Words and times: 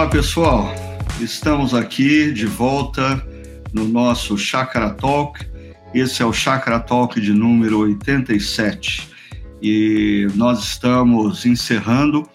Olá, 0.00 0.08
pessoal. 0.08 0.74
Estamos 1.20 1.74
aqui 1.74 2.32
de 2.32 2.46
volta 2.46 3.22
no 3.70 3.86
nosso 3.86 4.38
Chakra 4.38 4.88
Talk. 4.88 5.46
Esse 5.92 6.22
é 6.22 6.24
o 6.24 6.32
Chakra 6.32 6.80
Talk 6.80 7.20
de 7.20 7.34
número 7.34 7.80
87. 7.80 9.10
E 9.60 10.26
nós 10.36 10.60
estamos 10.60 11.44
encerrando 11.44 12.26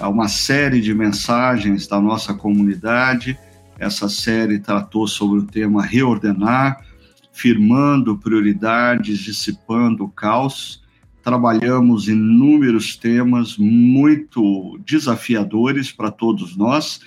uma 0.00 0.28
série 0.28 0.80
de 0.80 0.94
mensagens 0.94 1.86
da 1.86 2.00
nossa 2.00 2.32
comunidade. 2.32 3.38
Essa 3.78 4.08
série 4.08 4.58
tratou 4.58 5.06
sobre 5.06 5.40
o 5.40 5.46
tema 5.46 5.82
reordenar, 5.82 6.80
firmando 7.34 8.16
prioridades, 8.16 9.18
dissipando 9.18 10.04
o 10.04 10.08
caos 10.08 10.82
trabalhamos 11.24 12.06
inúmeros 12.06 12.96
temas 12.96 13.56
muito 13.56 14.78
desafiadores 14.86 15.90
para 15.90 16.10
todos 16.10 16.54
nós. 16.54 17.00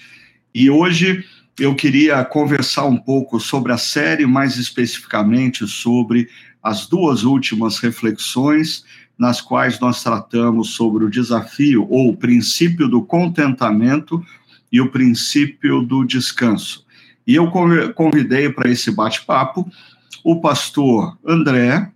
E 0.54 0.72
hoje 0.72 1.24
eu 1.60 1.76
queria 1.76 2.26
conversar 2.26 2.86
um 2.86 2.98
pouco 2.98 3.40
sobre 3.40 3.72
a 3.72 3.78
série, 3.78 4.26
mais 4.26 4.58
especificamente 4.58 5.68
sobre 5.68 6.28
as 6.64 6.88
duas 6.88 7.24
últimas 7.24 7.78
reflexões, 7.78 8.84
nas 9.18 9.40
quais 9.40 9.80
nós 9.80 10.04
tratamos 10.04 10.72
sobre 10.72 11.06
o 11.06 11.10
desafio 11.10 11.88
ou 11.90 12.10
o 12.10 12.18
princípio 12.18 12.88
do 12.88 13.04
contentamento 13.04 14.24
e 14.72 14.82
o 14.82 14.90
princípio 14.90 15.82
do 15.82 16.04
descanso. 16.04 16.86
E 17.26 17.36
eu 17.36 17.52
convidei 17.94 18.50
para 18.50 18.70
esse 18.70 18.90
bate-papo 18.90 19.70
o 20.24 20.42
pastor 20.42 21.18
André 21.26 21.92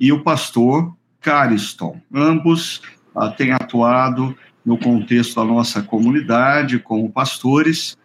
e 0.00 0.12
o 0.12 0.22
pastor 0.22 0.97
Cariston. 1.20 2.00
Ambos 2.12 2.82
ah, 3.14 3.30
têm 3.30 3.52
atuado 3.52 4.36
no 4.64 4.78
contexto 4.78 5.36
da 5.36 5.44
nossa 5.44 5.82
comunidade 5.82 6.78
como 6.78 7.10
pastores. 7.10 7.96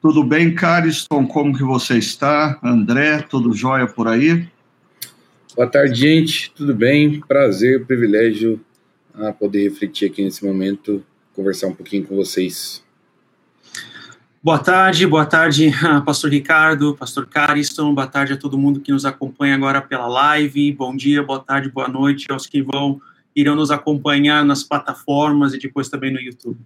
Tudo 0.00 0.22
bem, 0.22 0.54
Cariston? 0.54 1.26
Como 1.26 1.56
que 1.56 1.62
você 1.62 1.98
está? 1.98 2.58
André, 2.62 3.22
tudo 3.22 3.52
jóia 3.52 3.86
por 3.86 4.08
aí? 4.08 4.48
Boa 5.54 5.68
tarde, 5.68 5.94
gente. 5.94 6.52
Tudo 6.54 6.74
bem? 6.74 7.20
Prazer, 7.20 7.84
privilégio 7.86 8.60
a 9.14 9.32
poder 9.32 9.62
refletir 9.64 10.10
aqui 10.10 10.24
nesse 10.24 10.44
momento, 10.44 11.04
conversar 11.34 11.68
um 11.68 11.74
pouquinho 11.74 12.06
com 12.06 12.16
vocês. 12.16 12.82
Boa 14.44 14.58
tarde, 14.58 15.06
boa 15.06 15.24
tarde, 15.24 15.70
Pastor 16.04 16.28
Ricardo, 16.28 16.96
Pastor 16.96 17.28
Cariston, 17.28 17.94
boa 17.94 18.08
tarde 18.08 18.32
a 18.32 18.36
todo 18.36 18.58
mundo 18.58 18.80
que 18.80 18.90
nos 18.90 19.04
acompanha 19.04 19.54
agora 19.54 19.80
pela 19.80 20.08
live, 20.08 20.72
bom 20.72 20.96
dia, 20.96 21.22
boa 21.22 21.38
tarde, 21.38 21.70
boa 21.70 21.86
noite 21.86 22.26
aos 22.28 22.44
que 22.44 22.60
vão, 22.60 23.00
irão 23.36 23.54
nos 23.54 23.70
acompanhar 23.70 24.44
nas 24.44 24.64
plataformas 24.64 25.54
e 25.54 25.60
depois 25.60 25.88
também 25.88 26.12
no 26.12 26.20
YouTube. 26.20 26.58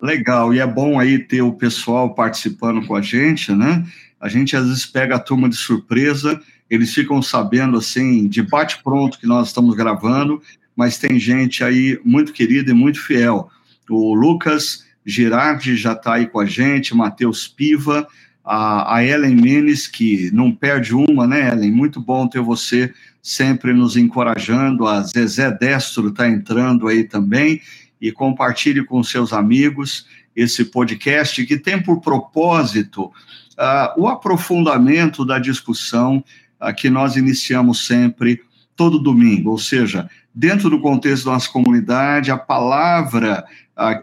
Legal, 0.00 0.54
e 0.54 0.60
é 0.60 0.66
bom 0.68 1.00
aí 1.00 1.18
ter 1.18 1.42
o 1.42 1.52
pessoal 1.52 2.14
participando 2.14 2.86
com 2.86 2.94
a 2.94 3.02
gente, 3.02 3.50
né? 3.50 3.84
A 4.20 4.28
gente 4.28 4.56
às 4.56 4.68
vezes 4.68 4.86
pega 4.86 5.16
a 5.16 5.20
turma 5.20 5.48
de 5.48 5.56
surpresa, 5.56 6.40
eles 6.70 6.94
ficam 6.94 7.20
sabendo 7.20 7.76
assim, 7.76 8.28
de 8.28 8.40
bate-pronto 8.40 9.18
que 9.18 9.26
nós 9.26 9.48
estamos 9.48 9.74
gravando, 9.74 10.40
mas 10.76 10.96
tem 10.96 11.18
gente 11.18 11.64
aí 11.64 12.00
muito 12.04 12.32
querida 12.32 12.70
e 12.70 12.74
muito 12.74 13.00
fiel. 13.00 13.50
O 13.90 14.14
Lucas 14.14 14.85
Girardi 15.06 15.76
já 15.76 15.92
está 15.92 16.14
aí 16.14 16.26
com 16.26 16.40
a 16.40 16.44
gente, 16.44 16.94
Matheus 16.94 17.46
Piva, 17.46 18.08
a, 18.44 18.96
a 18.96 19.04
Ellen 19.04 19.36
Menes, 19.36 19.86
que 19.86 20.30
não 20.32 20.50
perde 20.50 20.94
uma, 20.94 21.26
né, 21.26 21.52
Ellen? 21.52 21.70
Muito 21.70 22.00
bom 22.00 22.26
ter 22.26 22.40
você 22.40 22.92
sempre 23.22 23.72
nos 23.72 23.96
encorajando. 23.96 24.86
A 24.86 25.00
Zezé 25.02 25.50
Destro 25.50 26.08
está 26.08 26.28
entrando 26.28 26.88
aí 26.88 27.04
também. 27.04 27.60
E 28.00 28.12
compartilhe 28.12 28.84
com 28.84 29.02
seus 29.02 29.32
amigos 29.32 30.06
esse 30.34 30.66
podcast 30.66 31.46
que 31.46 31.56
tem 31.56 31.82
por 31.82 32.00
propósito 32.00 33.04
uh, 33.04 33.98
o 34.00 34.06
aprofundamento 34.06 35.24
da 35.24 35.38
discussão 35.38 36.22
uh, 36.60 36.74
que 36.74 36.90
nós 36.90 37.16
iniciamos 37.16 37.86
sempre 37.86 38.42
todo 38.76 38.98
domingo, 38.98 39.50
ou 39.50 39.58
seja, 39.58 40.10
dentro 40.34 40.68
do 40.68 40.80
contexto 40.80 41.24
da 41.24 41.32
nossa 41.32 41.48
comunidade, 41.48 42.30
a 42.30 42.36
palavra 42.36 43.44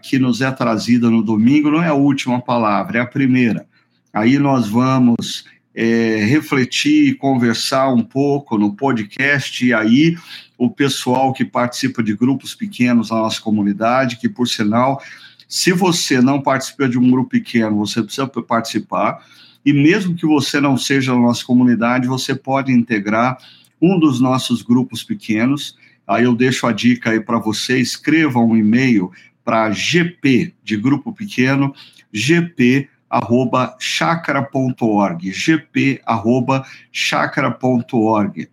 que 0.02 0.18
nos 0.18 0.40
é 0.40 0.50
trazida 0.50 1.10
no 1.10 1.22
domingo 1.22 1.70
não 1.70 1.82
é 1.82 1.88
a 1.88 1.94
última 1.94 2.40
palavra, 2.40 2.98
é 2.98 3.00
a 3.00 3.06
primeira. 3.06 3.66
Aí 4.12 4.38
nós 4.38 4.68
vamos 4.68 5.44
é, 5.74 6.24
refletir 6.24 7.08
e 7.08 7.14
conversar 7.14 7.92
um 7.92 8.02
pouco 8.02 8.56
no 8.56 8.74
podcast, 8.74 9.66
e 9.66 9.74
aí 9.74 10.16
o 10.56 10.70
pessoal 10.70 11.32
que 11.32 11.44
participa 11.44 12.02
de 12.02 12.14
grupos 12.14 12.54
pequenos 12.54 13.10
na 13.10 13.16
nossa 13.16 13.40
comunidade, 13.40 14.16
que 14.16 14.28
por 14.28 14.46
sinal, 14.46 15.02
se 15.48 15.72
você 15.72 16.20
não 16.20 16.40
participa 16.40 16.88
de 16.88 16.96
um 16.96 17.10
grupo 17.10 17.30
pequeno, 17.30 17.76
você 17.78 18.02
precisa 18.02 18.26
participar, 18.26 19.24
e 19.66 19.72
mesmo 19.72 20.14
que 20.14 20.26
você 20.26 20.60
não 20.60 20.76
seja 20.76 21.12
na 21.12 21.20
nossa 21.20 21.44
comunidade, 21.44 22.06
você 22.06 22.34
pode 22.34 22.70
integrar 22.70 23.38
um 23.80 23.98
dos 23.98 24.20
nossos 24.20 24.62
grupos 24.62 25.02
pequenos. 25.02 25.76
Aí 26.06 26.24
eu 26.24 26.34
deixo 26.34 26.66
a 26.66 26.72
dica 26.72 27.10
aí 27.10 27.20
para 27.20 27.38
você, 27.38 27.78
escreva 27.78 28.38
um 28.38 28.54
e-mail 28.54 29.10
para 29.44 29.70
GP, 29.70 30.54
de 30.62 30.76
grupo 30.76 31.12
pequeno, 31.12 31.74
gp 32.12 32.88
arroba 33.10 33.76
chacra.org, 33.78 35.30
gp 35.30 36.00
arroba 36.04 36.64
chacra.org. 36.90 38.48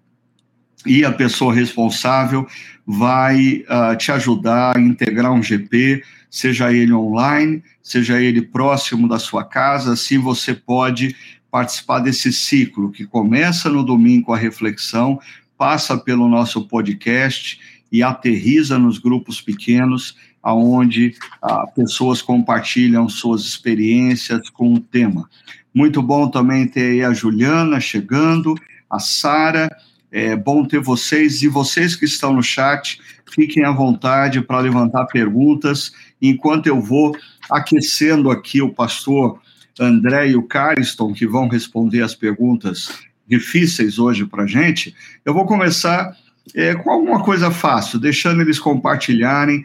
E 0.86 1.06
a 1.06 1.12
pessoa 1.12 1.54
responsável 1.54 2.48
vai 2.86 3.64
uh, 3.70 3.96
te 3.96 4.12
ajudar 4.12 4.76
a 4.76 4.80
integrar 4.80 5.32
um 5.32 5.42
GP, 5.42 6.04
seja 6.30 6.74
ele 6.74 6.94
online, 6.94 7.64
seja 7.82 8.20
ele 8.20 8.42
próximo 8.42 9.08
da 9.08 9.20
sua 9.20 9.44
casa, 9.44 9.94
assim 9.94 10.18
você 10.18 10.54
pode 10.54 11.16
participar 11.52 12.00
desse 12.00 12.32
ciclo 12.32 12.92
que 12.92 13.06
começa 13.06 13.70
no 13.70 13.84
domingo 13.84 14.28
com 14.28 14.34
a 14.34 14.38
reflexão, 14.38 15.20
passa 15.58 15.98
pelo 15.98 16.28
nosso 16.28 16.68
podcast 16.68 17.60
e 17.92 18.02
aterriza 18.02 18.80
nos 18.80 18.98
grupos 18.98 19.42
pequenos 19.42 20.16
aonde 20.42 21.16
ah, 21.42 21.68
pessoas 21.68 22.22
compartilham 22.22 23.08
suas 23.08 23.42
experiências 23.42 24.50
com 24.50 24.74
o 24.74 24.80
tema. 24.80 25.30
Muito 25.74 26.02
bom 26.02 26.30
também 26.30 26.68
ter 26.68 27.04
a 27.06 27.14
Juliana 27.14 27.80
chegando, 27.80 28.56
a 28.90 29.00
Sara, 29.00 29.70
é 30.12 30.36
bom 30.36 30.66
ter 30.66 30.80
vocês 30.80 31.42
e 31.42 31.48
vocês 31.48 31.96
que 31.96 32.04
estão 32.04 32.34
no 32.34 32.44
chat, 32.44 33.00
fiquem 33.32 33.64
à 33.64 33.72
vontade 33.72 34.42
para 34.42 34.60
levantar 34.60 35.06
perguntas, 35.06 35.94
enquanto 36.22 36.68
eu 36.68 36.82
vou 36.82 37.16
aquecendo 37.50 38.30
aqui 38.30 38.62
o 38.62 38.74
pastor 38.74 39.40
André 39.80 40.32
e 40.32 40.36
o 40.36 40.44
Cariston, 40.44 41.14
que 41.14 41.26
vão 41.26 41.48
responder 41.48 42.02
as 42.02 42.14
perguntas 42.14 42.90
difíceis 43.26 43.98
hoje 43.98 44.26
para 44.26 44.44
a 44.44 44.48
gente, 44.48 44.94
eu 45.24 45.34
vou 45.34 45.46
começar 45.46 46.14
é, 46.54 46.76
com 46.76 46.92
alguma 46.92 47.24
coisa 47.24 47.50
fácil, 47.50 47.98
deixando 47.98 48.42
eles 48.42 48.60
compartilharem 48.60 49.64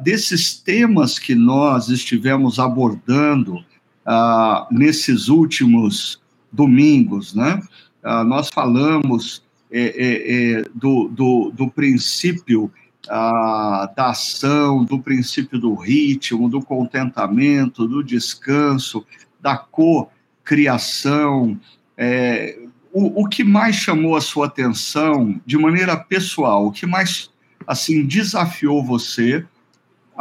desses 0.00 0.54
temas 0.54 1.18
que 1.18 1.34
nós 1.34 1.88
estivemos 1.88 2.60
abordando 2.60 3.64
ah, 4.06 4.68
nesses 4.70 5.28
últimos 5.28 6.22
domingos, 6.52 7.34
né? 7.34 7.60
Ah, 8.02 8.22
nós 8.22 8.48
falamos 8.48 9.42
é, 9.70 9.80
é, 9.80 10.60
é 10.60 10.64
do, 10.74 11.08
do, 11.08 11.50
do, 11.50 11.68
princípio 11.68 12.70
da 13.08 14.10
ação, 14.10 14.84
do 14.84 15.00
princípio 15.00 15.58
do 15.58 15.74
ritmo, 15.74 16.48
do 16.48 16.62
contentamento, 16.62 17.88
do 17.88 18.04
descanso, 18.04 19.04
da 19.40 19.56
co-criação. 19.56 21.58
É, 21.96 22.56
o, 22.92 23.22
o 23.22 23.28
que 23.28 23.42
mais 23.42 23.74
chamou 23.74 24.14
a 24.14 24.20
sua 24.20 24.46
atenção 24.46 25.40
de 25.44 25.58
maneira 25.58 25.96
pessoal, 25.96 26.66
o 26.66 26.72
que 26.72 26.86
mais 26.86 27.30
assim 27.66 28.06
desafiou 28.06 28.84
você 28.84 29.44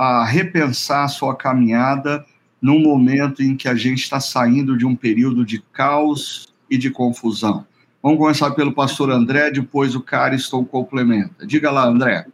a 0.01 0.25
repensar 0.25 1.03
a 1.03 1.07
sua 1.07 1.35
caminhada 1.35 2.25
num 2.59 2.79
momento 2.79 3.43
em 3.43 3.55
que 3.55 3.67
a 3.67 3.75
gente 3.75 4.01
está 4.01 4.19
saindo 4.19 4.75
de 4.75 4.83
um 4.83 4.95
período 4.95 5.45
de 5.45 5.61
caos 5.71 6.51
e 6.67 6.75
de 6.75 6.89
confusão. 6.89 7.67
Vamos 8.01 8.17
começar 8.17 8.49
pelo 8.51 8.73
pastor 8.73 9.11
André, 9.11 9.51
depois 9.51 9.93
o 9.93 10.01
Cariston 10.01 10.65
complementa. 10.65 11.45
Diga 11.45 11.69
lá, 11.69 11.85
André. 11.85 12.25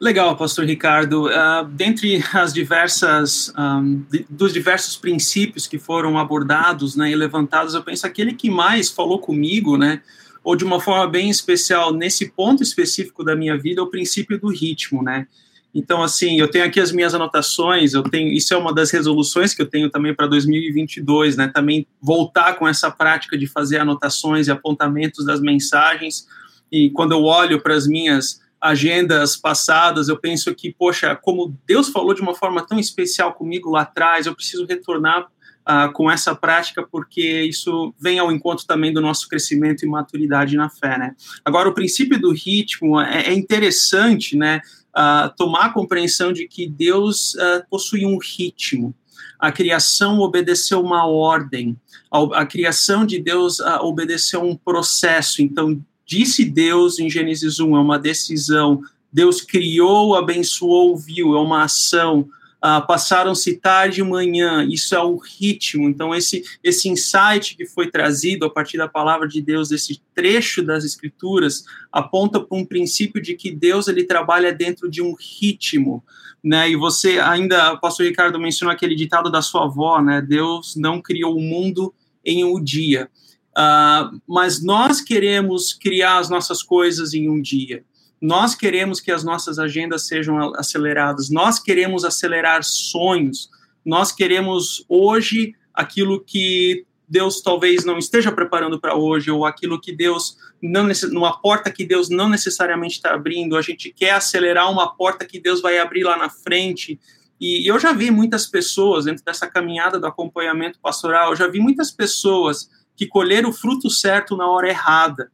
Legal, 0.00 0.36
pastor 0.36 0.64
Ricardo. 0.64 1.26
Uh, 1.26 1.64
dentre 1.70 2.20
as 2.34 2.52
diversas, 2.52 3.52
um, 3.56 4.02
de, 4.10 4.26
dos 4.28 4.52
diversos 4.52 4.96
princípios 4.96 5.64
que 5.64 5.78
foram 5.78 6.18
abordados 6.18 6.96
né, 6.96 7.08
e 7.08 7.14
levantados, 7.14 7.74
eu 7.74 7.84
penso 7.84 8.04
aquele 8.04 8.32
que 8.32 8.50
mais 8.50 8.90
falou 8.90 9.20
comigo, 9.20 9.76
né, 9.76 10.02
ou 10.42 10.56
de 10.56 10.64
uma 10.64 10.80
forma 10.80 11.06
bem 11.06 11.30
especial, 11.30 11.92
nesse 11.92 12.30
ponto 12.30 12.64
específico 12.64 13.22
da 13.22 13.36
minha 13.36 13.56
vida, 13.56 13.80
é 13.80 13.84
o 13.84 13.86
princípio 13.86 14.40
do 14.40 14.48
ritmo, 14.48 15.04
né? 15.04 15.28
Então, 15.74 16.02
assim, 16.02 16.40
eu 16.40 16.48
tenho 16.48 16.64
aqui 16.64 16.80
as 16.80 16.90
minhas 16.90 17.14
anotações, 17.14 17.92
eu 17.92 18.02
tenho, 18.02 18.32
isso 18.32 18.54
é 18.54 18.56
uma 18.56 18.72
das 18.72 18.90
resoluções 18.90 19.52
que 19.52 19.60
eu 19.60 19.66
tenho 19.66 19.90
também 19.90 20.14
para 20.14 20.26
2022, 20.26 21.36
né? 21.36 21.48
Também 21.48 21.86
voltar 22.00 22.54
com 22.54 22.66
essa 22.66 22.90
prática 22.90 23.36
de 23.36 23.46
fazer 23.46 23.78
anotações 23.78 24.46
e 24.46 24.50
apontamentos 24.50 25.24
das 25.24 25.40
mensagens. 25.40 26.26
E 26.72 26.90
quando 26.90 27.12
eu 27.12 27.22
olho 27.22 27.60
para 27.60 27.74
as 27.74 27.86
minhas 27.86 28.40
agendas 28.60 29.36
passadas, 29.36 30.08
eu 30.08 30.18
penso 30.18 30.54
que, 30.54 30.74
poxa, 30.76 31.14
como 31.14 31.56
Deus 31.66 31.90
falou 31.90 32.14
de 32.14 32.20
uma 32.20 32.34
forma 32.34 32.66
tão 32.66 32.78
especial 32.78 33.34
comigo 33.34 33.70
lá 33.70 33.82
atrás, 33.82 34.26
eu 34.26 34.34
preciso 34.34 34.66
retornar 34.66 35.28
uh, 35.68 35.92
com 35.92 36.10
essa 36.10 36.34
prática, 36.34 36.82
porque 36.82 37.42
isso 37.42 37.94
vem 38.00 38.18
ao 38.18 38.32
encontro 38.32 38.66
também 38.66 38.92
do 38.92 39.00
nosso 39.00 39.28
crescimento 39.28 39.84
e 39.84 39.88
maturidade 39.88 40.56
na 40.56 40.68
fé, 40.70 40.98
né? 40.98 41.14
Agora, 41.44 41.68
o 41.68 41.74
princípio 41.74 42.18
do 42.20 42.32
ritmo 42.32 43.00
é, 43.00 43.28
é 43.28 43.34
interessante, 43.34 44.36
né? 44.36 44.60
Uh, 44.96 45.30
tomar 45.36 45.66
a 45.66 45.72
compreensão 45.72 46.32
de 46.32 46.48
que 46.48 46.68
Deus 46.68 47.34
uh, 47.34 47.64
possui 47.70 48.04
um 48.04 48.18
ritmo. 48.18 48.94
A 49.38 49.52
criação 49.52 50.18
obedeceu 50.18 50.80
uma 50.80 51.06
ordem. 51.06 51.76
A, 52.10 52.40
a 52.40 52.46
criação 52.46 53.06
de 53.06 53.20
Deus 53.20 53.60
obedeceu 53.80 54.42
um 54.42 54.56
processo. 54.56 55.40
Então, 55.40 55.80
disse 56.04 56.44
Deus 56.44 56.98
em 56.98 57.08
Gênesis 57.08 57.60
1, 57.60 57.76
é 57.76 57.80
uma 57.80 57.98
decisão. 57.98 58.80
Deus 59.12 59.40
criou, 59.40 60.16
abençoou, 60.16 60.96
viu, 60.96 61.36
é 61.36 61.40
uma 61.40 61.64
ação. 61.64 62.28
Uh, 62.58 62.84
passaram-se 62.88 63.56
tarde 63.56 64.00
e 64.00 64.04
manhã, 64.04 64.66
isso 64.68 64.92
é 64.92 65.00
o 65.00 65.16
ritmo. 65.16 65.88
Então, 65.88 66.12
esse, 66.12 66.42
esse 66.62 66.88
insight 66.88 67.56
que 67.56 67.64
foi 67.64 67.88
trazido 67.88 68.44
a 68.46 68.50
partir 68.50 68.76
da 68.76 68.88
palavra 68.88 69.28
de 69.28 69.40
Deus, 69.40 69.68
desse 69.68 70.02
trecho 70.12 70.60
das 70.60 70.84
Escrituras, 70.84 71.64
aponta 71.92 72.40
para 72.40 72.58
um 72.58 72.64
princípio 72.64 73.22
de 73.22 73.34
que 73.34 73.52
Deus 73.52 73.86
ele 73.86 74.02
trabalha 74.02 74.52
dentro 74.52 74.90
de 74.90 75.00
um 75.00 75.14
ritmo. 75.14 76.02
Né? 76.42 76.70
E 76.70 76.76
você 76.76 77.20
ainda, 77.20 77.74
o 77.74 77.80
pastor 77.80 78.06
Ricardo 78.06 78.40
mencionou 78.40 78.72
aquele 78.72 78.96
ditado 78.96 79.30
da 79.30 79.40
sua 79.40 79.64
avó, 79.64 80.00
né? 80.00 80.20
Deus 80.20 80.74
não 80.76 81.00
criou 81.00 81.36
o 81.36 81.40
mundo 81.40 81.94
em 82.24 82.44
um 82.44 82.62
dia. 82.62 83.08
Uh, 83.56 84.20
mas 84.26 84.62
nós 84.62 85.00
queremos 85.00 85.72
criar 85.72 86.18
as 86.18 86.28
nossas 86.28 86.62
coisas 86.62 87.14
em 87.14 87.28
um 87.28 87.40
dia. 87.40 87.84
Nós 88.20 88.54
queremos 88.54 89.00
que 89.00 89.12
as 89.12 89.22
nossas 89.22 89.58
agendas 89.58 90.06
sejam 90.06 90.52
aceleradas. 90.56 91.30
Nós 91.30 91.58
queremos 91.58 92.04
acelerar 92.04 92.62
sonhos. 92.64 93.48
Nós 93.84 94.10
queremos 94.12 94.84
hoje 94.88 95.54
aquilo 95.72 96.20
que 96.20 96.84
Deus 97.08 97.40
talvez 97.40 97.84
não 97.84 97.96
esteja 97.96 98.30
preparando 98.30 98.78
para 98.78 98.94
hoje, 98.94 99.30
ou 99.30 99.46
aquilo 99.46 99.80
que 99.80 99.92
Deus 99.92 100.36
não 100.62 100.88
numa 101.10 101.40
porta 101.40 101.70
que 101.70 101.86
Deus 101.86 102.10
não 102.10 102.28
necessariamente 102.28 102.96
está 102.96 103.14
abrindo. 103.14 103.56
A 103.56 103.62
gente 103.62 103.90
quer 103.90 104.10
acelerar 104.10 104.70
uma 104.70 104.94
porta 104.94 105.24
que 105.24 105.40
Deus 105.40 105.62
vai 105.62 105.78
abrir 105.78 106.04
lá 106.04 106.16
na 106.16 106.28
frente. 106.28 107.00
E 107.40 107.70
eu 107.70 107.78
já 107.78 107.92
vi 107.92 108.10
muitas 108.10 108.46
pessoas 108.46 109.04
dentro 109.04 109.24
dessa 109.24 109.46
caminhada 109.46 109.98
do 109.98 110.06
acompanhamento 110.06 110.78
pastoral. 110.80 111.30
Eu 111.30 111.36
já 111.36 111.46
vi 111.46 111.60
muitas 111.60 111.90
pessoas 111.90 112.68
que 112.96 113.06
colheram 113.06 113.50
o 113.50 113.52
fruto 113.52 113.88
certo 113.88 114.36
na 114.36 114.46
hora 114.50 114.68
errada. 114.68 115.30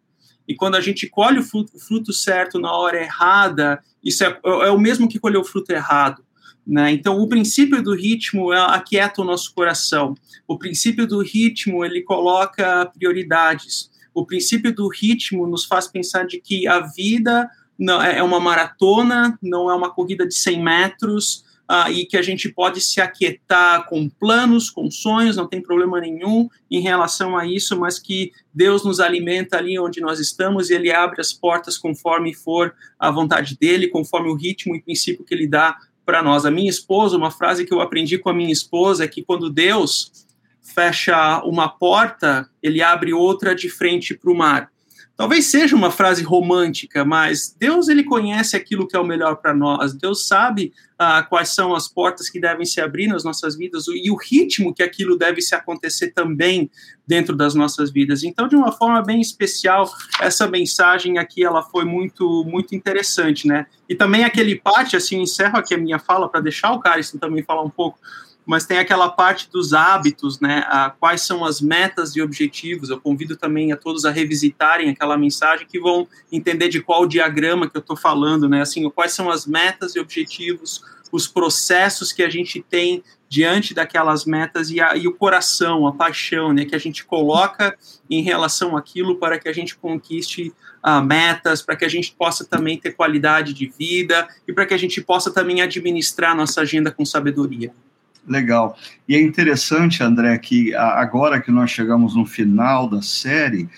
E 0.47 0.55
quando 0.55 0.75
a 0.75 0.81
gente 0.81 1.09
colhe 1.09 1.39
o 1.39 1.43
fruto, 1.43 2.13
certo 2.13 2.59
na 2.59 2.73
hora 2.73 3.01
errada, 3.01 3.83
isso 4.03 4.23
é, 4.25 4.39
é, 4.45 4.71
o 4.71 4.79
mesmo 4.79 5.09
que 5.09 5.19
colher 5.19 5.39
o 5.39 5.45
fruto 5.45 5.73
errado. 5.73 6.23
Né? 6.67 6.93
Então, 6.93 7.19
o 7.19 7.29
princípio 7.29 7.83
do 7.83 7.95
ritmo 7.95 8.53
é, 8.53 8.59
aquieta 8.59 9.23
o 9.23 9.25
nosso 9.25 9.55
coração. 9.55 10.15
O 10.47 10.59
princípio 10.59 11.07
do 11.07 11.21
ritmo 11.21 11.85
ele 11.85 12.03
coloca 12.03 12.87
prioridades. 12.87 13.91
O 14.15 14.25
princípio 14.25 14.75
do 14.75 14.89
ritmo 14.89 15.47
nos 15.47 15.65
faz 15.65 15.87
pensar 15.87 16.27
de 16.27 16.41
que 16.41 16.67
a 16.67 16.81
vida 16.81 17.49
não 17.79 18.03
é, 18.03 18.19
é 18.19 18.23
uma 18.23 18.41
maratona, 18.41 19.39
não 19.43 19.71
é 19.71 19.75
uma 19.75 19.91
corrida 19.91 20.27
de 20.27 20.35
100 20.35 20.63
metros, 20.63 21.45
ah, 21.69 21.91
e 21.91 22.05
que 22.05 22.17
a 22.17 22.23
gente 22.23 22.49
pode 22.49 22.81
se 22.81 23.01
aquietar 23.01 23.87
com 23.89 24.09
planos, 24.09 24.69
com 24.69 24.91
sonhos, 24.91 25.37
não 25.37 25.47
tem 25.47 25.63
problema 25.63 26.01
nenhum 26.01 26.49
em 26.71 26.81
relação 26.81 27.37
a 27.37 27.47
isso, 27.47 27.79
mas 27.79 27.99
que 27.99 28.33
Deus 28.53 28.85
nos 28.85 29.01
alimenta 29.01 29.57
ali 29.57 29.79
onde 29.79 30.01
nós 30.01 30.21
estamos 30.21 30.69
e 30.69 30.75
Ele 30.75 30.93
abre 30.93 31.21
as 31.21 31.33
portas 31.33 31.79
conforme 31.79 32.35
for 32.35 32.75
a 32.99 33.11
vontade 33.11 33.57
dele, 33.57 33.89
conforme 33.89 34.29
o 34.29 34.35
ritmo 34.35 34.77
e 34.77 34.83
princípio 34.83 35.25
que 35.25 35.35
Ele 35.35 35.47
dá 35.47 35.77
para 36.05 36.23
nós. 36.23 36.45
A 36.45 36.51
minha 36.51 36.69
esposa, 36.69 37.17
uma 37.17 37.31
frase 37.31 37.65
que 37.65 37.73
eu 37.73 37.81
aprendi 37.81 38.19
com 38.19 38.29
a 38.29 38.35
minha 38.35 38.53
esposa 38.53 39.05
é 39.05 39.09
que 39.09 39.23
quando 39.23 39.49
Deus 39.49 40.27
fecha 40.61 41.43
uma 41.45 41.69
porta, 41.69 42.49
Ele 42.63 42.83
abre 42.83 43.13
outra 43.13 43.55
de 43.55 43.71
frente 43.71 44.15
para 44.15 44.31
o 44.31 44.37
mar. 44.37 44.71
Talvez 45.17 45.47
seja 45.47 45.77
uma 45.77 45.93
frase 45.93 46.25
romântica, 46.25 47.05
mas 47.05 47.55
Deus 47.57 47.89
ele 47.89 48.03
conhece 48.03 48.57
aquilo 48.57 48.87
que 48.87 48.97
é 48.97 48.99
o 48.99 49.05
melhor 49.07 49.37
para 49.37 49.55
nós. 49.55 49.95
Deus 49.95 50.27
sabe 50.27 50.73
ah, 50.99 51.23
quais 51.23 51.55
são 51.55 51.73
as 51.73 51.87
portas 51.87 52.29
que 52.29 52.41
devem 52.41 52.67
se 52.67 52.81
abrir 52.81 53.07
nas 53.07 53.23
nossas 53.23 53.57
vidas 53.57 53.85
e 53.87 54.11
o 54.11 54.17
ritmo 54.17 54.75
que 54.75 54.83
aquilo 54.83 55.17
deve 55.17 55.41
se 55.41 55.55
acontecer 55.55 56.11
também 56.11 56.69
dentro 57.07 57.37
das 57.37 57.55
nossas 57.55 57.93
vidas. 57.93 58.25
Então, 58.25 58.49
de 58.49 58.57
uma 58.57 58.73
forma 58.73 59.03
bem 59.03 59.21
especial, 59.21 59.89
essa 60.21 60.49
mensagem 60.49 61.17
aqui 61.17 61.45
ela 61.45 61.63
foi 61.63 61.85
muito 61.85 62.45
muito 62.45 62.75
interessante, 62.75 63.47
né? 63.47 63.67
E 63.89 63.95
também 63.95 64.25
aquele 64.25 64.57
parte 64.57 64.97
assim, 64.97 65.21
encerro 65.21 65.57
aqui 65.57 65.75
a 65.75 65.79
minha 65.79 65.99
fala 66.01 66.29
para 66.29 66.41
deixar 66.41 66.73
o 66.73 66.81
Carison 66.81 67.19
também 67.19 67.45
falar 67.45 67.63
um 67.63 67.71
pouco 67.71 68.01
mas 68.47 68.67
tem 68.67 68.79
aquela 68.79 69.09
parte 69.09 69.49
dos 69.51 69.73
hábitos, 69.73 70.39
né? 70.39 70.65
A, 70.69 70.91
quais 70.91 71.23
são 71.23 71.45
as 71.45 71.61
metas 71.61 72.15
e 72.15 72.21
objetivos. 72.21 72.91
Eu 72.91 73.01
convido 73.01 73.37
também 73.37 73.73
a 73.73 73.77
todos 73.77 74.05
a 74.05 74.11
revisitarem 74.11 74.91
aquela 74.91 75.17
mensagem 75.17 75.67
que 75.67 75.81
vão 75.81 76.07
entender 76.31 76.69
de 76.69 76.83
qual 76.83 77.07
diagrama 77.07 77.69
que 77.69 77.77
eu 77.77 77.81
estou 77.81 77.97
falando, 77.97 78.49
né? 78.49 78.61
Assim, 78.61 78.89
quais 78.91 79.13
são 79.13 79.31
as 79.31 79.47
metas 79.47 79.97
e 79.97 80.01
objetivos, 80.01 80.83
os 81.11 81.27
processos 81.27 82.13
que 82.13 82.23
a 82.23 82.29
gente 82.29 82.61
tem 82.61 83.03
diante 83.29 83.73
daquelas 83.73 84.25
metas 84.27 84.71
e, 84.71 84.81
a, 84.81 84.95
e 84.95 85.09
o 85.09 85.15
coração, 85.15 85.87
a 85.87 85.93
paixão, 85.93 86.53
né? 86.53 86.67
Que 86.67 86.75
a 86.75 86.79
gente 86.79 87.05
coloca 87.05 87.77
em 88.11 88.23
relação 88.23 88.77
àquilo 88.77 89.17
para 89.17 89.39
que 89.39 89.49
a 89.49 89.53
gente 89.53 89.75
conquiste 89.75 90.53
uh, 90.85 91.03
metas, 91.03 91.63
para 91.63 91.77
que 91.77 91.85
a 91.85 91.89
gente 91.89 92.15
possa 92.17 92.45
também 92.45 92.79
ter 92.79 92.93
qualidade 92.93 93.55
de 93.55 93.67
vida 93.67 94.29
e 94.47 94.53
para 94.53 94.67
que 94.67 94.75
a 94.75 94.79
gente 94.79 95.01
possa 95.01 95.33
também 95.33 95.63
administrar 95.63 96.37
nossa 96.37 96.61
agenda 96.61 96.91
com 96.91 97.07
sabedoria. 97.07 97.73
Legal. 98.27 98.77
E 99.09 99.15
é 99.15 99.21
interessante, 99.21 100.03
André, 100.03 100.37
que 100.39 100.75
agora 100.75 101.41
que 101.41 101.51
nós 101.51 101.71
chegamos 101.71 102.17
no 102.17 102.25
final 102.25 102.89
da 102.89 103.03
série, 103.03 103.69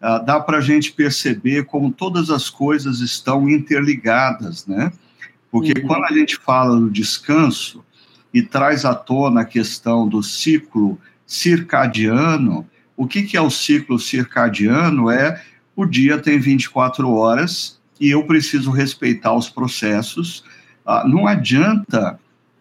dá 0.00 0.38
para 0.38 0.58
a 0.58 0.60
gente 0.60 0.92
perceber 0.92 1.64
como 1.64 1.92
todas 1.92 2.30
as 2.30 2.48
coisas 2.48 3.00
estão 3.00 3.48
interligadas, 3.48 4.66
né? 4.66 4.92
Porque 5.50 5.72
uhum. 5.80 5.86
quando 5.86 6.04
a 6.04 6.12
gente 6.12 6.36
fala 6.36 6.78
do 6.78 6.90
descanso 6.90 7.84
e 8.32 8.42
traz 8.42 8.84
à 8.84 8.94
tona 8.94 9.40
a 9.40 9.44
questão 9.44 10.08
do 10.08 10.22
ciclo 10.22 10.98
circadiano, 11.26 12.68
o 12.96 13.06
que, 13.06 13.22
que 13.22 13.36
é 13.36 13.40
o 13.40 13.50
ciclo 13.50 13.98
circadiano? 13.98 15.10
É 15.10 15.42
o 15.74 15.84
dia 15.84 16.18
tem 16.18 16.38
24 16.38 17.10
horas 17.10 17.78
e 18.00 18.10
eu 18.10 18.24
preciso 18.24 18.70
respeitar 18.70 19.34
os 19.34 19.48
processos. 19.48 20.44
não 21.06 21.26
adianta 21.26 22.18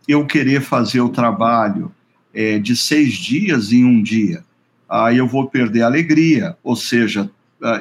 eu 0.08 0.26
querer 0.26 0.62
fazer 0.62 1.02
o 1.02 1.10
trabalho 1.10 1.92
é, 2.34 2.60
de 2.60 2.76
seis 2.76 3.14
dias 3.14 3.72
em 3.72 3.84
um 3.84 4.02
dia, 4.02 4.44
aí 4.90 5.18
eu 5.18 5.28
vou 5.28 5.50
perder 5.50 5.82
a 5.82 5.88
alegria, 5.88 6.58
ou 6.64 6.76
seja, 6.76 7.30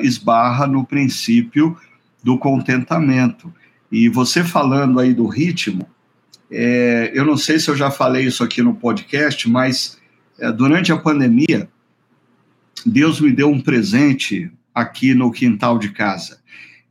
esbarra 0.01 0.67
no 0.67 0.85
princípio 0.85 1.77
do 2.23 2.39
contentamento. 2.39 3.53
E 3.93 4.09
você 4.09 4.43
falando 4.43 4.99
aí 4.99 5.13
do 5.13 5.27
ritmo, 5.27 5.87
é, 6.51 7.11
eu 7.15 7.25
não 7.25 7.37
sei 7.37 7.59
se 7.59 7.69
eu 7.69 7.77
já 7.77 7.91
falei 7.91 8.25
isso 8.25 8.43
aqui 8.43 8.63
no 8.63 8.75
podcast, 8.75 9.49
mas 9.49 9.99
é, 10.39 10.51
durante 10.51 10.93
a 10.93 10.97
pandemia, 10.97 11.69
Deus 12.85 13.21
me 13.21 13.33
deu 13.33 13.51
um 13.51 13.61
presente 13.61 14.51
aqui 14.75 15.15
no 15.15 15.31
quintal 15.31 15.79
de 15.79 15.91
casa. 15.91 16.39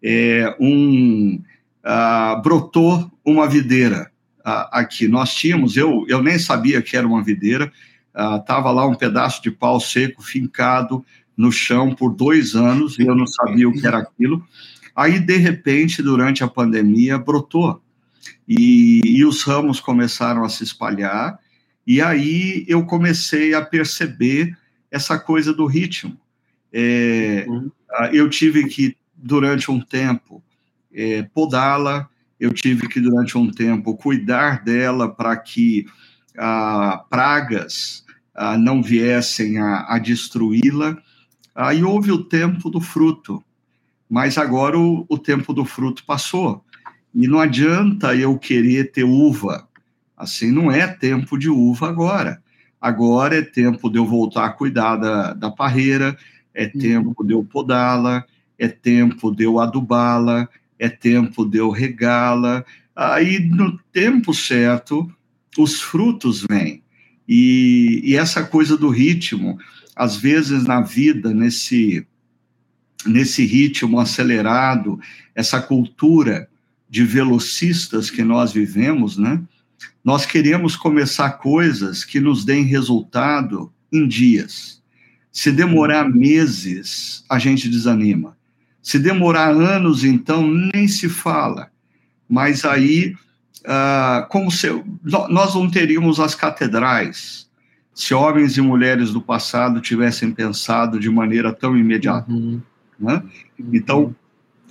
É, 0.01 0.55
um, 0.59 1.41
uh, 1.83 2.41
brotou 2.41 3.11
uma 3.23 3.47
videira 3.47 4.11
aqui. 4.43 5.07
Nós 5.07 5.33
tínhamos, 5.33 5.77
eu, 5.77 6.05
eu 6.07 6.21
nem 6.21 6.37
sabia 6.37 6.81
que 6.81 6.97
era 6.97 7.07
uma 7.07 7.23
videira, 7.23 7.71
estava 8.39 8.71
lá 8.71 8.85
um 8.85 8.95
pedaço 8.95 9.41
de 9.41 9.49
pau 9.49 9.79
seco 9.79 10.21
fincado 10.21 11.03
no 11.35 11.51
chão 11.51 11.95
por 11.95 12.13
dois 12.13 12.55
anos 12.55 12.99
e 12.99 13.03
eu 13.03 13.15
não 13.15 13.25
sabia 13.25 13.67
o 13.67 13.73
que 13.73 13.85
era 13.85 13.99
aquilo. 13.99 14.45
Aí, 14.95 15.19
de 15.19 15.37
repente, 15.37 16.03
durante 16.03 16.43
a 16.43 16.47
pandemia, 16.47 17.17
brotou 17.17 17.81
e, 18.47 19.01
e 19.03 19.25
os 19.25 19.43
ramos 19.43 19.79
começaram 19.79 20.43
a 20.43 20.49
se 20.49 20.63
espalhar. 20.63 21.39
E 21.85 22.01
aí 22.01 22.63
eu 22.67 22.85
comecei 22.85 23.53
a 23.53 23.61
perceber 23.61 24.55
essa 24.91 25.17
coisa 25.17 25.53
do 25.53 25.65
ritmo. 25.65 26.17
É, 26.71 27.45
uhum. 27.47 27.71
Eu 28.11 28.29
tive 28.29 28.67
que, 28.67 28.95
durante 29.15 29.69
um 29.71 29.79
tempo, 29.79 30.43
é, 30.93 31.23
podá-la, 31.33 32.07
eu 32.43 32.51
tive 32.51 32.89
que, 32.89 32.99
durante 32.99 33.37
um 33.37 33.49
tempo, 33.49 33.95
cuidar 33.95 34.65
dela 34.65 35.07
para 35.07 35.37
que 35.37 35.85
ah, 36.37 37.05
pragas 37.09 38.03
ah, 38.35 38.57
não 38.57 38.83
viessem 38.83 39.59
a, 39.59 39.85
a 39.87 39.97
destruí-la. 39.97 40.97
Aí 41.55 41.85
houve 41.85 42.11
o 42.11 42.21
tempo 42.21 42.69
do 42.69 42.81
fruto, 42.81 43.41
mas 44.09 44.37
agora 44.37 44.77
o, 44.77 45.05
o 45.07 45.17
tempo 45.17 45.53
do 45.53 45.63
fruto 45.63 46.03
passou. 46.05 46.61
E 47.15 47.29
não 47.29 47.39
adianta 47.39 48.13
eu 48.13 48.37
querer 48.37 48.91
ter 48.91 49.05
uva. 49.05 49.65
Assim, 50.17 50.51
não 50.51 50.69
é 50.69 50.85
tempo 50.85 51.39
de 51.39 51.49
uva 51.49 51.87
agora. 51.87 52.43
Agora 52.81 53.37
é 53.37 53.41
tempo 53.41 53.89
de 53.89 53.97
eu 53.97 54.05
voltar 54.05 54.47
a 54.47 54.51
cuidar 54.51 54.97
da, 54.97 55.31
da 55.31 55.49
parreira, 55.49 56.17
é 56.53 56.65
uhum. 56.65 56.81
tempo 56.81 57.23
de 57.23 57.31
eu 57.31 57.45
podá-la, 57.45 58.25
é 58.59 58.67
tempo 58.67 59.33
de 59.33 59.45
eu 59.45 59.61
adubá-la, 59.61 60.49
é 60.83 60.89
tempo 60.89 61.45
de 61.45 61.59
eu 61.59 61.69
regá-la. 61.69 62.65
Aí, 62.93 63.39
no 63.39 63.79
tempo 63.93 64.33
certo, 64.33 65.09
os 65.57 65.79
frutos 65.79 66.45
vêm. 66.49 66.83
E, 67.25 68.01
e 68.03 68.17
essa 68.17 68.43
coisa 68.43 68.75
do 68.75 68.89
ritmo, 68.89 69.57
às 69.95 70.17
vezes 70.17 70.65
na 70.65 70.81
vida, 70.81 71.33
nesse, 71.33 72.05
nesse 73.05 73.45
ritmo 73.45 73.97
acelerado, 73.97 74.99
essa 75.33 75.61
cultura 75.61 76.49
de 76.89 77.05
velocistas 77.05 78.11
que 78.11 78.21
nós 78.21 78.51
vivemos, 78.51 79.17
né? 79.17 79.41
Nós 80.03 80.25
queremos 80.25 80.75
começar 80.75 81.29
coisas 81.31 82.03
que 82.03 82.19
nos 82.19 82.43
deem 82.43 82.65
resultado 82.65 83.71
em 83.89 84.05
dias. 84.05 84.83
Se 85.31 85.49
demorar 85.49 86.09
meses, 86.09 87.23
a 87.29 87.39
gente 87.39 87.69
desanima. 87.69 88.35
Se 88.83 88.99
demorar 88.99 89.49
anos, 89.49 90.03
então, 90.03 90.45
nem 90.45 90.87
se 90.87 91.09
fala. 91.09 91.71
Mas 92.29 92.63
aí, 92.65 93.15
ah, 93.65 94.27
como 94.29 94.51
se, 94.51 94.67
nós 95.03 95.55
não 95.55 95.69
teríamos 95.69 96.19
as 96.19 96.35
catedrais 96.35 97.43
se 97.93 98.13
homens 98.13 98.57
e 98.57 98.61
mulheres 98.61 99.11
do 99.11 99.21
passado 99.21 99.79
tivessem 99.79 100.31
pensado 100.31 100.99
de 100.99 101.09
maneira 101.09 101.53
tão 101.53 101.77
imediata. 101.77 102.31
Uhum. 102.31 102.59
Né? 102.99 103.21
Então, 103.71 104.15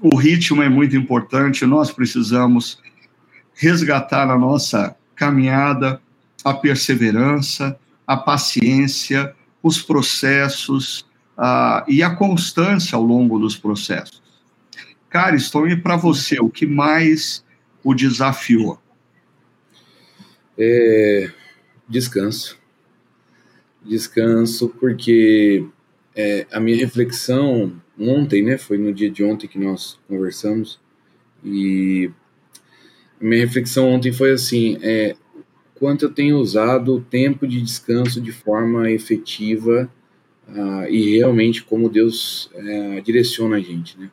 o 0.01 0.17
ritmo 0.17 0.63
é 0.63 0.69
muito 0.69 0.97
importante, 0.97 1.65
nós 1.65 1.93
precisamos 1.93 2.81
resgatar 3.55 4.27
na 4.27 4.37
nossa 4.37 4.97
caminhada 5.15 6.01
a 6.45 6.53
perseverança, 6.53 7.79
a 8.05 8.17
paciência, 8.17 9.33
os 9.63 9.81
processos 9.81 11.07
uh, 11.39 11.85
e 11.89 12.03
a 12.03 12.15
constância 12.15 12.97
ao 12.97 13.03
longo 13.03 13.39
dos 13.39 13.57
processos. 13.57 14.23
Cariston, 15.09 15.67
e 15.67 15.77
para 15.77 15.97
você, 15.97 16.41
o 16.41 16.49
que 16.49 16.67
mais 16.67 17.45
o 17.85 17.95
desafiou? 17.95 18.81
É, 20.57 21.31
descanso. 21.89 22.59
Descanso, 23.85 24.69
porque 24.81 25.67
é, 26.15 26.47
a 26.51 26.61
minha 26.61 26.77
reflexão 26.77 27.73
ontem, 27.99 28.43
né, 28.43 28.57
foi 28.57 28.79
no 28.79 28.93
dia 28.93 29.11
de 29.11 29.23
ontem 29.23 29.47
que 29.47 29.59
nós 29.59 29.99
conversamos, 30.09 30.81
e 31.45 32.11
minha 33.21 33.45
reflexão 33.45 33.89
ontem 33.89 34.13
foi 34.13 34.33
assim, 34.33 34.79
é, 34.81 35.15
quanto 35.75 36.07
eu 36.07 36.11
tenho 36.11 36.39
usado 36.39 36.95
o 36.95 37.01
tempo 37.01 37.47
de 37.47 37.61
descanso 37.61 38.21
de 38.21 38.33
forma 38.33 38.91
efetiva 38.91 39.91
uh, 40.53 40.89
e 40.89 41.19
realmente 41.19 41.63
como 41.65 41.89
Deus 41.89 42.51
uh, 42.55 43.01
direciona 43.03 43.57
a 43.57 43.61
gente, 43.61 43.99
né? 43.99 44.11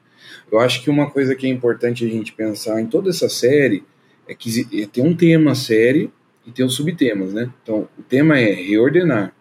Eu 0.52 0.60
acho 0.60 0.84
que 0.84 0.90
uma 0.90 1.10
coisa 1.10 1.36
que 1.36 1.46
é 1.46 1.50
importante 1.50 2.06
a 2.06 2.08
gente 2.08 2.34
pensar 2.34 2.82
em 2.82 2.88
toda 2.88 3.10
essa 3.10 3.30
série 3.30 3.84
é 4.28 4.34
que 4.34 4.68
é, 4.82 4.86
tem 4.88 5.04
um 5.04 5.16
tema 5.16 5.54
série 5.54 6.12
e 6.46 6.52
tem 6.52 6.66
os 6.66 6.76
subtemas, 6.76 7.34
né? 7.34 7.52
Então, 7.62 7.88
o 7.98 8.04
tema 8.04 8.40
é 8.40 8.52
reordenar. 8.54 9.34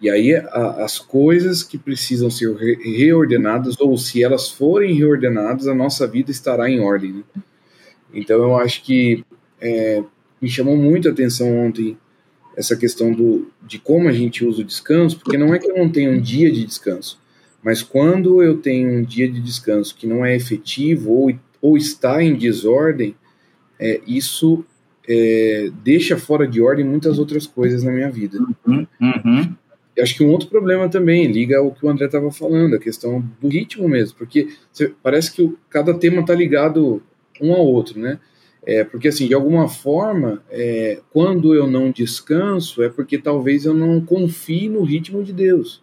E 0.00 0.10
aí, 0.10 0.34
a, 0.34 0.84
as 0.84 0.98
coisas 0.98 1.62
que 1.62 1.78
precisam 1.78 2.30
ser 2.30 2.54
re 2.54 2.74
reordenadas, 2.96 3.80
ou 3.80 3.96
se 3.96 4.22
elas 4.22 4.48
forem 4.50 4.94
reordenadas, 4.94 5.66
a 5.66 5.74
nossa 5.74 6.06
vida 6.06 6.30
estará 6.30 6.68
em 6.70 6.80
ordem, 6.80 7.12
né? 7.12 7.22
Então, 8.12 8.42
eu 8.42 8.56
acho 8.56 8.82
que 8.84 9.24
é, 9.60 10.02
me 10.40 10.48
chamou 10.48 10.76
muito 10.76 11.08
a 11.08 11.12
atenção 11.12 11.58
ontem 11.58 11.96
essa 12.56 12.76
questão 12.76 13.12
do, 13.12 13.50
de 13.66 13.78
como 13.78 14.08
a 14.08 14.12
gente 14.12 14.44
usa 14.44 14.62
o 14.62 14.64
descanso, 14.64 15.18
porque 15.18 15.38
não 15.38 15.54
é 15.54 15.58
que 15.58 15.70
eu 15.70 15.76
não 15.76 15.88
tenha 15.88 16.10
um 16.10 16.20
dia 16.20 16.50
de 16.50 16.64
descanso, 16.64 17.20
mas 17.62 17.82
quando 17.82 18.42
eu 18.42 18.58
tenho 18.58 18.90
um 18.90 19.02
dia 19.02 19.28
de 19.28 19.40
descanso 19.40 19.94
que 19.94 20.06
não 20.06 20.24
é 20.24 20.36
efetivo 20.36 21.12
ou, 21.12 21.34
ou 21.60 21.76
está 21.76 22.22
em 22.22 22.34
desordem, 22.34 23.14
é, 23.78 24.00
isso 24.06 24.64
é, 25.08 25.70
deixa 25.82 26.16
fora 26.16 26.46
de 26.46 26.60
ordem 26.60 26.84
muitas 26.84 27.18
outras 27.18 27.46
coisas 27.46 27.82
na 27.82 27.90
minha 27.90 28.10
vida. 28.10 28.38
Uhum, 28.66 28.86
uhum. 29.00 29.54
Acho 29.98 30.16
que 30.16 30.24
um 30.24 30.30
outro 30.30 30.48
problema 30.48 30.88
também 30.88 31.30
liga 31.30 31.58
ao 31.58 31.70
que 31.70 31.86
o 31.86 31.88
André 31.88 32.06
estava 32.06 32.30
falando, 32.30 32.74
a 32.74 32.80
questão 32.80 33.24
do 33.40 33.48
ritmo 33.48 33.88
mesmo, 33.88 34.16
porque 34.18 34.48
parece 35.02 35.32
que 35.32 35.42
o, 35.42 35.56
cada 35.70 35.94
tema 35.94 36.20
está 36.20 36.34
ligado 36.34 37.02
um 37.40 37.52
ao 37.52 37.64
outro, 37.64 38.00
né? 38.00 38.18
É, 38.66 38.82
porque, 38.82 39.08
assim, 39.08 39.26
de 39.26 39.34
alguma 39.34 39.68
forma, 39.68 40.42
é, 40.50 41.00
quando 41.12 41.54
eu 41.54 41.66
não 41.66 41.90
descanso, 41.90 42.82
é 42.82 42.88
porque 42.88 43.18
talvez 43.18 43.66
eu 43.66 43.74
não 43.74 44.00
confie 44.00 44.68
no 44.68 44.82
ritmo 44.82 45.22
de 45.22 45.32
Deus. 45.32 45.82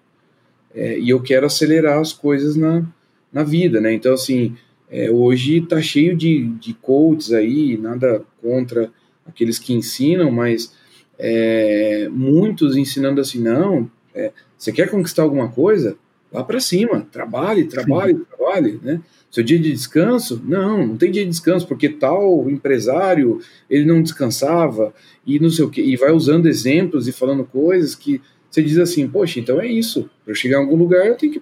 É, 0.74 0.98
e 0.98 1.10
eu 1.10 1.22
quero 1.22 1.46
acelerar 1.46 2.00
as 2.00 2.12
coisas 2.12 2.56
na, 2.56 2.84
na 3.32 3.44
vida, 3.44 3.80
né? 3.80 3.94
Então, 3.94 4.14
assim, 4.14 4.56
é, 4.90 5.12
hoje 5.12 5.62
tá 5.62 5.82
cheio 5.82 6.16
de, 6.16 6.46
de 6.60 6.74
coaches 6.74 7.32
aí, 7.32 7.78
nada 7.78 8.24
contra 8.42 8.92
aqueles 9.26 9.60
que 9.60 9.74
ensinam, 9.74 10.32
mas 10.32 10.74
é, 11.20 12.10
muitos 12.12 12.76
ensinando 12.76 13.22
assim, 13.22 13.40
não, 13.40 13.90
é, 14.14 14.32
você 14.58 14.72
quer 14.72 14.90
conquistar 14.90 15.24
alguma 15.24 15.50
coisa? 15.50 15.98
Vá 16.32 16.44
para 16.44 16.60
cima, 16.60 17.08
trabalhe, 17.12 17.66
trabalhe, 17.66 18.14
Sim. 18.16 18.26
trabalhe, 18.26 18.80
né? 18.82 19.02
Seu 19.32 19.44
dia 19.44 19.58
de 19.58 19.72
descanso? 19.72 20.42
Não, 20.46 20.88
não 20.88 20.98
tem 20.98 21.10
dia 21.10 21.24
de 21.24 21.30
descanso, 21.30 21.66
porque 21.66 21.88
tal 21.88 22.50
empresário, 22.50 23.40
ele 23.70 23.86
não 23.86 24.04
descansava, 24.04 24.94
e 25.26 25.40
não 25.40 25.50
sei 25.50 25.64
o 25.64 25.70
quê, 25.70 25.82
e 25.82 25.96
vai 25.96 26.12
usando 26.12 26.48
exemplos 26.48 27.08
e 27.08 27.14
falando 27.14 27.46
coisas 27.46 27.96
que 27.96 28.22
você 28.50 28.62
diz 28.62 28.78
assim, 28.78 29.08
poxa, 29.08 29.40
então 29.40 29.62
é 29.62 29.68
isso, 29.68 30.10
para 30.26 30.34
eu 30.34 30.36
chegar 30.36 30.58
em 30.58 30.60
algum 30.60 30.76
lugar 30.76 31.08
eu 31.08 31.16
tenho 31.16 31.32
que 31.32 31.42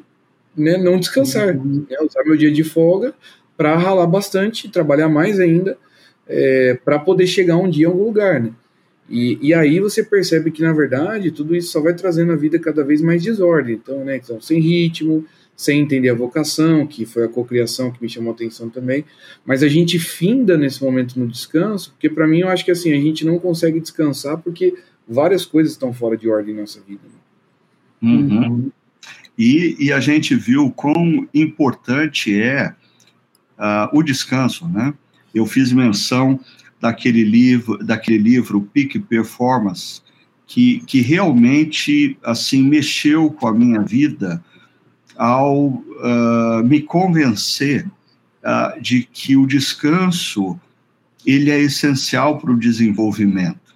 né, 0.56 0.78
não 0.78 1.00
descansar, 1.00 1.56
uhum. 1.56 1.86
né, 1.90 1.98
usar 2.02 2.24
meu 2.24 2.38
dia 2.38 2.52
de 2.52 2.64
folga 2.64 3.16
para 3.58 3.76
ralar 3.76 4.06
bastante, 4.06 4.70
trabalhar 4.70 5.10
mais 5.10 5.40
ainda, 5.40 5.76
é, 6.28 6.76
para 6.86 7.00
poder 7.00 7.26
chegar 7.26 7.58
um 7.58 7.70
dia 7.70 7.86
em 7.86 7.90
algum 7.90 8.04
lugar, 8.04 8.40
né? 8.40 8.52
E, 9.10 9.40
e 9.42 9.54
aí 9.56 9.80
você 9.80 10.04
percebe 10.04 10.52
que, 10.52 10.62
na 10.62 10.72
verdade, 10.72 11.32
tudo 11.32 11.56
isso 11.56 11.72
só 11.72 11.82
vai 11.82 11.96
trazendo 11.96 12.32
a 12.32 12.36
vida 12.36 12.60
cada 12.60 12.84
vez 12.84 13.02
mais 13.02 13.24
desordem. 13.24 13.74
Então, 13.74 14.06
né, 14.06 14.18
então 14.24 14.40
sem 14.40 14.60
ritmo, 14.60 15.26
sem 15.60 15.82
entender 15.82 16.08
a 16.08 16.16
vocação, 16.16 16.88
que 16.88 17.06
foi 17.06 17.26
a 17.26 17.28
cocriação 17.28 17.92
que 17.92 18.02
me 18.02 18.08
chamou 18.08 18.32
a 18.32 18.34
atenção 18.34 18.70
também. 18.70 19.04
Mas 19.46 19.62
a 19.62 19.68
gente 19.68 20.00
finda 20.00 20.58
nesse 20.58 20.82
momento 20.82 21.20
no 21.20 21.28
descanso, 21.28 21.92
porque 21.92 22.10
para 22.10 22.26
mim 22.26 22.40
eu 22.40 22.48
acho 22.48 22.64
que 22.64 22.72
assim, 22.72 22.94
a 22.94 22.96
gente 22.96 23.26
não 23.26 23.38
consegue 23.38 23.78
descansar 23.78 24.38
porque 24.38 24.74
várias 25.06 25.46
coisas 25.46 25.74
estão 25.74 25.92
fora 25.92 26.16
de 26.16 26.30
ordem 26.30 26.56
em 26.56 26.60
nossa 26.60 26.80
vida. 26.80 27.02
Né? 28.02 28.10
Uhum. 28.10 28.72
E, 29.38 29.76
e, 29.78 29.92
a 29.92 30.00
gente 30.00 30.34
viu 30.34 30.72
quão 30.72 31.28
importante 31.34 32.42
é 32.42 32.74
uh, 33.58 33.90
o 33.92 34.02
descanso, 34.02 34.66
né? 34.66 34.94
Eu 35.36 35.46
fiz 35.46 35.74
menção 35.74 36.40
daquele 36.80 37.26
livro, 37.26 37.78
daquele 37.84 38.18
livro 38.18 38.62
Peak 38.74 38.98
Performance, 39.00 40.02
que, 40.48 40.80
que 40.88 41.02
realmente 41.02 42.18
assim 42.24 42.64
mexeu 42.64 43.30
com 43.30 43.46
a 43.46 43.54
minha 43.54 43.82
vida 43.82 44.42
ao 45.20 45.66
uh, 45.66 46.64
me 46.64 46.82
convencer 46.82 47.86
uh, 48.42 48.82
de 48.82 49.04
que 49.04 49.36
o 49.36 49.46
descanso 49.46 50.58
ele 51.26 51.52
é 51.52 51.60
essencial 51.60 52.38
para 52.40 52.52
o 52.52 52.58
desenvolvimento. 52.58 53.76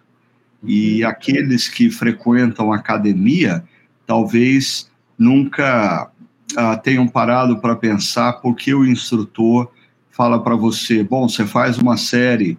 E 0.64 1.04
aqueles 1.04 1.68
que 1.68 1.92
frequentam 1.92 2.72
academia 2.72 3.62
talvez 4.08 4.90
nunca 5.20 6.10
uh, 6.54 6.82
tenham 6.82 7.10
parado 7.10 7.60
para 7.60 7.76
pensar 7.76 8.34
por 8.34 8.56
que 8.56 8.74
o 8.74 8.86
instrutor 8.86 9.70
fala 10.12 10.42
para 10.42 10.56
você, 10.56 11.04
bom, 11.04 11.28
você 11.28 11.46
faz 11.46 11.78
uma 11.78 11.98
série 11.98 12.58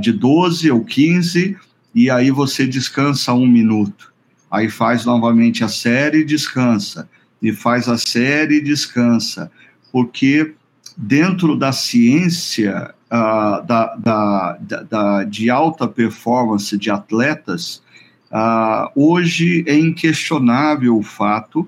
de 0.00 0.12
12 0.12 0.70
ou 0.72 0.84
15 0.84 1.56
e 1.94 2.10
aí 2.10 2.30
você 2.30 2.66
descansa 2.66 3.32
um 3.32 3.46
minuto. 3.46 4.12
Aí 4.50 4.68
faz 4.68 5.06
novamente 5.06 5.62
a 5.62 5.68
série 5.68 6.18
e 6.18 6.24
descansa 6.24 7.08
e 7.42 7.52
faz 7.52 7.88
a 7.88 7.96
série 7.96 8.56
e 8.56 8.62
descansa, 8.62 9.50
porque 9.92 10.54
dentro 10.96 11.56
da 11.56 11.72
ciência 11.72 12.94
uh, 13.06 13.66
da, 13.66 13.96
da, 13.96 14.58
da, 14.88 15.24
de 15.24 15.50
alta 15.50 15.88
performance 15.88 16.76
de 16.76 16.90
atletas, 16.90 17.82
uh, 18.30 18.90
hoje 18.94 19.64
é 19.66 19.78
inquestionável 19.78 20.96
o 20.96 21.02
fato 21.02 21.66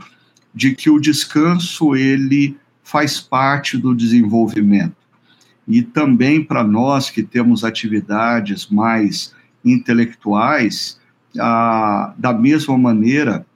de 0.54 0.74
que 0.74 0.90
o 0.90 1.00
descanso 1.00 1.96
ele 1.96 2.56
faz 2.82 3.20
parte 3.20 3.78
do 3.78 3.94
desenvolvimento. 3.94 4.96
E 5.66 5.80
também 5.80 6.42
para 6.44 6.62
nós 6.62 7.08
que 7.08 7.22
temos 7.22 7.64
atividades 7.64 8.66
mais 8.66 9.32
intelectuais, 9.64 11.00
ah, 11.38 12.12
da 12.18 12.32
mesma 12.32 12.76
maneira, 12.76 13.46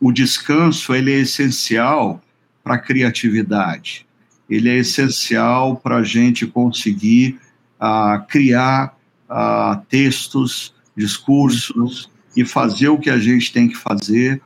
o 0.00 0.12
descanso 0.12 0.94
ele 0.94 1.12
é 1.12 1.20
essencial 1.20 2.20
para 2.62 2.74
a 2.74 2.78
criatividade. 2.78 4.06
Ele 4.48 4.68
é 4.68 4.76
essencial 4.76 5.76
para 5.76 5.96
a 5.96 6.04
gente 6.04 6.46
conseguir 6.46 7.38
uh, 7.80 8.24
criar 8.28 8.96
uh, 9.28 9.80
textos, 9.88 10.74
discursos 10.96 12.10
e 12.36 12.44
fazer 12.44 12.88
o 12.88 12.98
que 12.98 13.10
a 13.10 13.18
gente 13.18 13.52
tem 13.52 13.68
que 13.68 13.76
fazer 13.76 14.40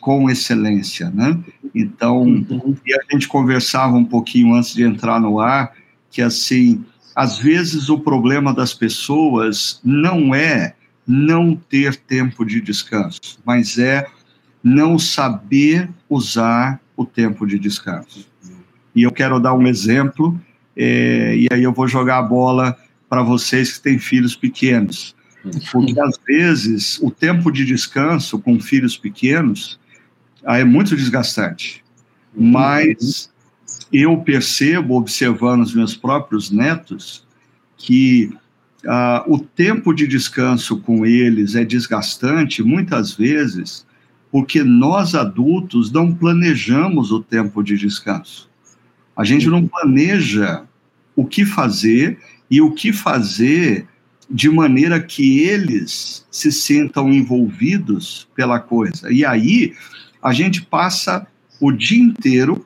com 0.00 0.30
excelência, 0.30 1.10
né? 1.10 1.38
Então, 1.74 2.22
uhum. 2.22 2.76
e 2.86 2.94
a 2.94 3.00
gente 3.10 3.28
conversava 3.28 3.96
um 3.96 4.04
pouquinho 4.04 4.54
antes 4.54 4.74
de 4.74 4.82
entrar 4.82 5.20
no 5.20 5.40
ar 5.40 5.72
que 6.10 6.22
assim, 6.22 6.84
às 7.14 7.38
vezes 7.38 7.88
o 7.88 7.98
problema 7.98 8.54
das 8.54 8.72
pessoas 8.72 9.80
não 9.84 10.34
é 10.34 10.74
não 11.06 11.54
ter 11.54 11.96
tempo 11.96 12.44
de 12.44 12.60
descanso, 12.60 13.38
mas 13.44 13.78
é 13.78 14.06
não 14.66 14.98
saber 14.98 15.88
usar 16.10 16.80
o 16.96 17.06
tempo 17.06 17.46
de 17.46 17.56
descanso. 17.56 18.26
E 18.96 19.04
eu 19.04 19.12
quero 19.12 19.38
dar 19.38 19.54
um 19.54 19.64
exemplo, 19.64 20.36
é, 20.76 21.36
e 21.36 21.46
aí 21.52 21.62
eu 21.62 21.72
vou 21.72 21.86
jogar 21.86 22.18
a 22.18 22.22
bola 22.22 22.76
para 23.08 23.22
vocês 23.22 23.74
que 23.74 23.82
têm 23.84 23.96
filhos 24.00 24.34
pequenos. 24.34 25.14
Porque 25.70 25.94
às 26.00 26.18
vezes 26.26 26.98
o 27.00 27.12
tempo 27.12 27.52
de 27.52 27.64
descanso 27.64 28.40
com 28.40 28.58
filhos 28.58 28.96
pequenos 28.96 29.78
é 30.42 30.64
muito 30.64 30.96
desgastante. 30.96 31.84
Mas 32.34 33.30
eu 33.92 34.16
percebo, 34.18 34.96
observando 34.96 35.62
os 35.62 35.72
meus 35.72 35.96
próprios 35.96 36.50
netos, 36.50 37.24
que 37.76 38.36
ah, 38.84 39.22
o 39.28 39.38
tempo 39.38 39.94
de 39.94 40.08
descanso 40.08 40.78
com 40.78 41.06
eles 41.06 41.54
é 41.54 41.64
desgastante 41.64 42.64
muitas 42.64 43.12
vezes 43.14 43.85
porque 44.36 44.62
nós 44.62 45.14
adultos 45.14 45.90
não 45.90 46.14
planejamos 46.14 47.10
o 47.10 47.22
tempo 47.22 47.62
de 47.62 47.74
descanso. 47.74 48.50
A 49.16 49.24
gente 49.24 49.46
não 49.46 49.66
planeja 49.66 50.64
o 51.16 51.24
que 51.24 51.46
fazer 51.46 52.18
e 52.50 52.60
o 52.60 52.72
que 52.72 52.92
fazer 52.92 53.88
de 54.30 54.50
maneira 54.50 55.00
que 55.00 55.38
eles 55.38 56.26
se 56.30 56.52
sintam 56.52 57.10
envolvidos 57.10 58.28
pela 58.36 58.60
coisa. 58.60 59.10
E 59.10 59.24
aí 59.24 59.72
a 60.22 60.34
gente 60.34 60.60
passa 60.60 61.26
o 61.58 61.72
dia 61.72 62.02
inteiro 62.02 62.62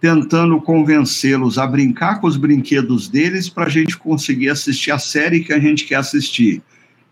tentando 0.00 0.60
convencê-los 0.60 1.58
a 1.58 1.66
brincar 1.68 2.20
com 2.20 2.26
os 2.26 2.36
brinquedos 2.36 3.06
deles 3.06 3.48
para 3.48 3.66
a 3.66 3.70
gente 3.70 3.96
conseguir 3.96 4.48
assistir 4.48 4.90
a 4.90 4.98
série 4.98 5.44
que 5.44 5.52
a 5.52 5.60
gente 5.60 5.84
quer 5.84 5.94
assistir. 5.94 6.60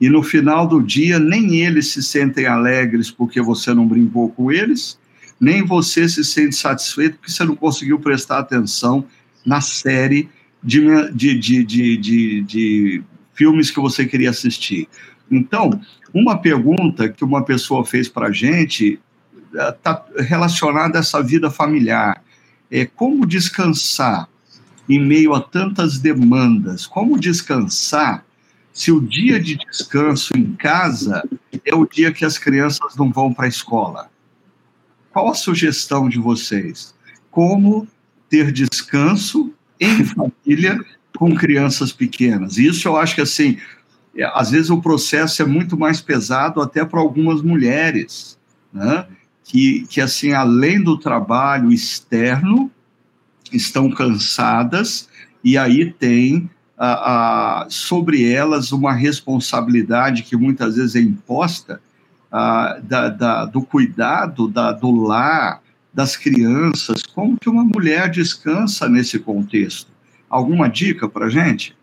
E 0.02 0.08
no 0.10 0.20
final 0.20 0.66
do 0.66 0.82
dia, 0.82 1.20
nem 1.20 1.60
eles 1.60 1.92
se 1.92 2.02
sentem 2.02 2.44
alegres 2.44 3.08
porque 3.08 3.40
você 3.40 3.72
não 3.72 3.86
brincou 3.86 4.30
com 4.30 4.50
eles, 4.50 4.98
nem 5.40 5.64
você 5.64 6.08
se 6.08 6.24
sente 6.24 6.56
satisfeito 6.56 7.18
porque 7.18 7.30
você 7.30 7.44
não 7.44 7.54
conseguiu 7.54 8.00
prestar 8.00 8.40
atenção 8.40 9.04
na 9.46 9.60
série 9.60 10.28
de, 10.60 10.80
de, 11.12 11.38
de, 11.38 11.64
de, 11.96 12.42
de 12.42 13.02
filmes 13.32 13.70
que 13.70 13.78
você 13.78 14.04
queria 14.04 14.30
assistir. 14.30 14.88
Então, 15.30 15.80
uma 16.12 16.36
pergunta 16.36 17.08
que 17.08 17.22
uma 17.22 17.44
pessoa 17.44 17.84
fez 17.84 18.08
para 18.08 18.26
a 18.26 18.32
gente 18.32 18.98
está 19.54 20.04
eh, 20.16 20.22
relacionada 20.22 20.98
a 20.98 21.00
essa 21.00 21.22
vida 21.22 21.48
familiar. 21.48 22.20
É 22.68 22.84
como 22.84 23.24
descansar 23.24 24.28
em 24.88 24.98
meio 24.98 25.32
a 25.32 25.40
tantas 25.40 25.98
demandas? 26.00 26.88
Como 26.88 27.20
descansar 27.20 28.24
se 28.72 28.90
o 28.90 29.00
dia 29.00 29.38
de 29.38 29.56
descanso 29.56 30.36
em 30.36 30.54
casa 30.54 31.22
é 31.64 31.74
o 31.74 31.86
dia 31.86 32.12
que 32.12 32.24
as 32.24 32.38
crianças 32.38 32.96
não 32.96 33.10
vão 33.12 33.32
para 33.32 33.44
a 33.44 33.48
escola? 33.48 34.10
Qual 35.10 35.30
a 35.30 35.34
sugestão 35.34 36.08
de 36.08 36.18
vocês? 36.18 36.94
Como 37.30 37.86
ter 38.28 38.50
descanso 38.50 39.52
em 39.78 40.04
família 40.04 40.82
com 41.16 41.34
crianças 41.34 41.92
pequenas. 41.92 42.56
Isso 42.56 42.88
eu 42.88 42.96
acho 42.96 43.14
que, 43.14 43.20
assim, 43.20 43.58
é, 44.16 44.24
às 44.34 44.50
vezes 44.50 44.70
o 44.70 44.80
processo 44.80 45.42
é 45.42 45.44
muito 45.44 45.76
mais 45.76 46.00
pesado 46.00 46.60
até 46.60 46.84
para 46.84 47.00
algumas 47.00 47.42
mulheres, 47.42 48.38
né? 48.72 49.06
Que, 49.44 49.86
que, 49.88 50.00
assim, 50.00 50.32
além 50.32 50.82
do 50.82 50.96
trabalho 50.98 51.70
externo, 51.70 52.70
estão 53.52 53.90
cansadas 53.90 55.08
e 55.44 55.58
aí 55.58 55.92
tem 55.92 56.48
a, 56.76 57.62
a, 57.62 57.66
sobre 57.68 58.30
elas 58.30 58.72
uma 58.72 58.92
responsabilidade 58.92 60.22
que 60.22 60.36
muitas 60.36 60.76
vezes 60.76 60.96
é 60.96 61.00
imposta 61.00 61.80
a, 62.30 62.78
da, 62.82 63.08
da, 63.08 63.44
do 63.44 63.62
cuidado 63.62 64.48
da, 64.48 64.72
do 64.72 64.90
lar, 64.90 65.62
das 65.92 66.16
crianças. 66.16 67.02
Como 67.02 67.38
que 67.38 67.48
uma 67.48 67.64
mulher 67.64 68.10
descansa 68.10 68.88
nesse 68.88 69.18
contexto? 69.18 69.90
Alguma 70.28 70.68
dica 70.68 71.08
para 71.08 71.28
gente? 71.28 71.76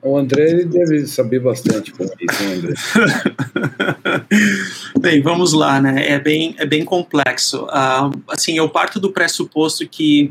O 0.00 0.16
André 0.16 0.50
ele 0.50 0.64
deve 0.64 1.06
saber 1.06 1.40
bastante 1.40 1.90
com 1.90 2.04
isso, 2.04 2.44
né, 2.44 2.54
André? 2.54 2.74
bem, 5.00 5.20
vamos 5.20 5.52
lá, 5.52 5.80
né? 5.80 6.08
É 6.08 6.20
bem, 6.20 6.54
é 6.56 6.64
bem 6.64 6.84
complexo. 6.84 7.64
Uh, 7.64 8.22
assim, 8.28 8.56
eu 8.56 8.68
parto 8.68 9.00
do 9.00 9.10
pressuposto 9.10 9.86
que 9.88 10.30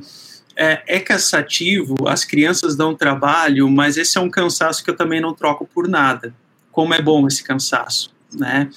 é, 0.58 0.82
é, 0.88 1.00
cansativo, 1.00 1.96
as 2.08 2.26
crianças 2.26 2.76
dão 2.76 2.96
trabalho, 2.96 3.70
mas 3.70 3.96
esse 3.96 4.18
é 4.18 4.22
um 4.22 4.30
cansaço 4.30 4.84
que 4.84 4.90
eu 4.90 4.96
também 4.96 5.22
não 5.22 5.34
troco 5.34 5.70
por 5.72 5.88
nada. 5.88 6.34
Como 6.72 6.96
é 6.96 7.02
bom 7.02 7.28
esse 7.28 7.44
cansaço, 7.44 8.12
né? 8.34 8.70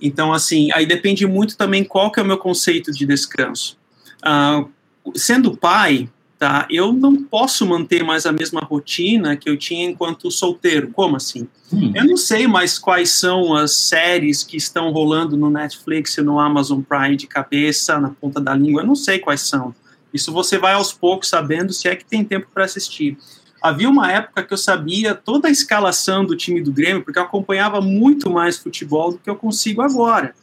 Então, 0.00 0.32
assim, 0.32 0.70
aí 0.72 0.86
depende 0.86 1.26
muito 1.26 1.56
também 1.56 1.84
qual 1.84 2.10
que 2.10 2.18
é 2.18 2.22
o 2.22 2.26
meu 2.26 2.38
conceito 2.38 2.90
de 2.90 3.04
descanso. 3.04 3.76
Uh, 4.24 4.70
sendo 5.14 5.54
pai, 5.54 6.08
tá? 6.38 6.66
Eu 6.70 6.94
não 6.94 7.22
posso 7.22 7.66
manter 7.66 8.02
mais 8.02 8.24
a 8.24 8.32
mesma 8.32 8.60
rotina 8.60 9.36
que 9.36 9.50
eu 9.50 9.56
tinha 9.56 9.84
enquanto 9.84 10.30
solteiro. 10.30 10.90
Como 10.92 11.16
assim? 11.16 11.46
Hum. 11.70 11.92
Eu 11.94 12.06
não 12.06 12.16
sei 12.16 12.46
mais 12.46 12.78
quais 12.78 13.10
são 13.10 13.54
as 13.54 13.72
séries 13.72 14.42
que 14.42 14.56
estão 14.56 14.90
rolando 14.92 15.36
no 15.36 15.50
Netflix 15.50 16.16
e 16.16 16.22
no 16.22 16.38
Amazon 16.38 16.80
Prime 16.80 17.16
de 17.16 17.26
cabeça, 17.26 17.98
na 17.98 18.10
ponta 18.10 18.40
da 18.40 18.54
língua. 18.54 18.82
Eu 18.82 18.86
não 18.86 18.94
sei 18.94 19.18
quais 19.18 19.42
são. 19.42 19.74
Isso 20.12 20.32
você 20.32 20.58
vai 20.58 20.74
aos 20.74 20.92
poucos 20.92 21.28
sabendo 21.28 21.72
se 21.72 21.88
é 21.88 21.96
que 21.96 22.04
tem 22.04 22.24
tempo 22.24 22.48
para 22.52 22.64
assistir. 22.64 23.18
Havia 23.60 23.88
uma 23.88 24.10
época 24.10 24.42
que 24.42 24.52
eu 24.52 24.58
sabia 24.58 25.14
toda 25.14 25.48
a 25.48 25.50
escalação 25.50 26.24
do 26.24 26.36
time 26.36 26.60
do 26.60 26.72
Grêmio, 26.72 27.02
porque 27.02 27.18
eu 27.18 27.22
acompanhava 27.24 27.80
muito 27.80 28.30
mais 28.30 28.56
futebol 28.56 29.12
do 29.12 29.18
que 29.18 29.28
eu 29.28 29.36
consigo 29.36 29.82
agora. 29.82 30.34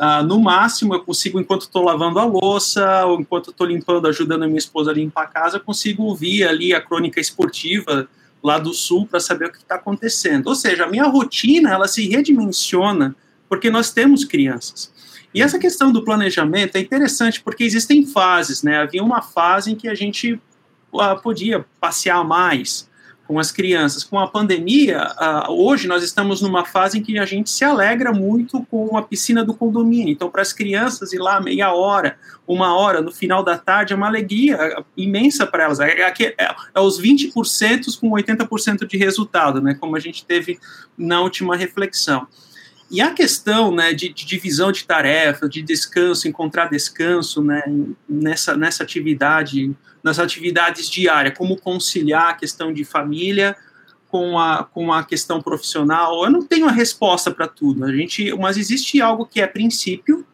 Uh, 0.00 0.24
no 0.24 0.40
máximo, 0.40 0.94
eu 0.94 1.00
consigo, 1.00 1.38
enquanto 1.38 1.62
estou 1.62 1.84
lavando 1.84 2.18
a 2.18 2.24
louça, 2.24 3.04
ou 3.04 3.20
enquanto 3.20 3.50
estou 3.50 3.66
limpando, 3.66 4.08
ajudando 4.08 4.42
a 4.42 4.46
minha 4.46 4.58
esposa 4.58 4.90
a 4.90 4.94
limpar 4.94 5.24
a 5.24 5.26
casa, 5.26 5.58
eu 5.58 5.60
consigo 5.60 6.04
ouvir 6.04 6.44
ali 6.44 6.74
a 6.74 6.80
crônica 6.80 7.20
esportiva 7.20 8.08
lá 8.42 8.58
do 8.58 8.72
Sul 8.72 9.06
para 9.06 9.20
saber 9.20 9.46
o 9.46 9.52
que 9.52 9.58
está 9.58 9.76
acontecendo. 9.76 10.48
Ou 10.48 10.54
seja, 10.54 10.84
a 10.84 10.88
minha 10.88 11.04
rotina, 11.04 11.70
ela 11.70 11.86
se 11.86 12.08
redimensiona 12.08 13.14
porque 13.48 13.70
nós 13.70 13.92
temos 13.92 14.24
crianças. 14.24 14.90
E 15.34 15.40
essa 15.42 15.58
questão 15.58 15.92
do 15.92 16.04
planejamento 16.04 16.76
é 16.76 16.80
interessante 16.80 17.42
porque 17.42 17.64
existem 17.64 18.06
fases, 18.06 18.62
né? 18.62 18.78
Havia 18.78 19.02
uma 19.02 19.22
fase 19.22 19.72
em 19.72 19.76
que 19.76 19.88
a 19.88 19.94
gente 19.94 20.34
uh, 20.92 21.20
podia 21.22 21.64
passear 21.80 22.22
mais, 22.24 22.90
com 23.32 23.38
as 23.38 23.50
crianças. 23.50 24.04
Com 24.04 24.18
a 24.18 24.28
pandemia, 24.28 25.02
uh, 25.04 25.52
hoje 25.52 25.88
nós 25.88 26.02
estamos 26.02 26.42
numa 26.42 26.66
fase 26.66 26.98
em 26.98 27.02
que 27.02 27.18
a 27.18 27.24
gente 27.24 27.48
se 27.48 27.64
alegra 27.64 28.12
muito 28.12 28.62
com 28.70 28.96
a 28.96 29.02
piscina 29.02 29.42
do 29.42 29.54
condomínio. 29.54 30.12
Então, 30.12 30.30
para 30.30 30.42
as 30.42 30.52
crianças 30.52 31.12
ir 31.12 31.18
lá 31.18 31.40
meia 31.40 31.72
hora, 31.72 32.18
uma 32.46 32.76
hora, 32.76 33.00
no 33.00 33.10
final 33.10 33.42
da 33.42 33.56
tarde, 33.56 33.94
é 33.94 33.96
uma 33.96 34.06
alegria 34.06 34.84
imensa 34.96 35.46
para 35.46 35.64
elas. 35.64 35.80
É, 35.80 35.90
é, 35.90 36.14
é, 36.38 36.54
é 36.74 36.80
os 36.80 37.00
20% 37.00 37.98
com 37.98 38.10
80% 38.10 38.86
de 38.86 38.96
resultado, 38.98 39.62
né, 39.62 39.74
como 39.74 39.96
a 39.96 40.00
gente 40.00 40.26
teve 40.26 40.58
na 40.96 41.20
última 41.20 41.56
reflexão. 41.56 42.26
E 42.92 43.00
a 43.00 43.10
questão 43.10 43.74
né, 43.74 43.94
de, 43.94 44.10
de, 44.10 44.26
divisão 44.26 44.70
de 44.70 44.84
tarefas, 44.84 45.48
de 45.48 45.62
descanso, 45.62 46.28
encontrar 46.28 46.68
descanso 46.68 47.42
né, 47.42 47.62
nessa, 48.06 48.54
nessa 48.54 48.82
atividade, 48.82 49.74
nas 50.04 50.18
atividades 50.18 50.90
diárias, 50.90 51.34
como 51.34 51.56
conciliar 51.56 52.28
a 52.28 52.34
questão 52.34 52.70
de 52.70 52.84
família 52.84 53.56
com 54.08 54.38
a, 54.38 54.64
com 54.64 54.92
a 54.92 55.02
questão 55.04 55.40
profissional. 55.40 56.22
Eu 56.22 56.30
não 56.30 56.42
tenho 56.42 56.68
a 56.68 56.70
resposta 56.70 57.30
para 57.30 57.48
tudo, 57.48 57.82
a 57.86 57.90
gente, 57.90 58.30
mas 58.34 58.58
existe 58.58 59.00
algo 59.00 59.24
que 59.24 59.40
é 59.40 59.46
princípio, 59.46 60.26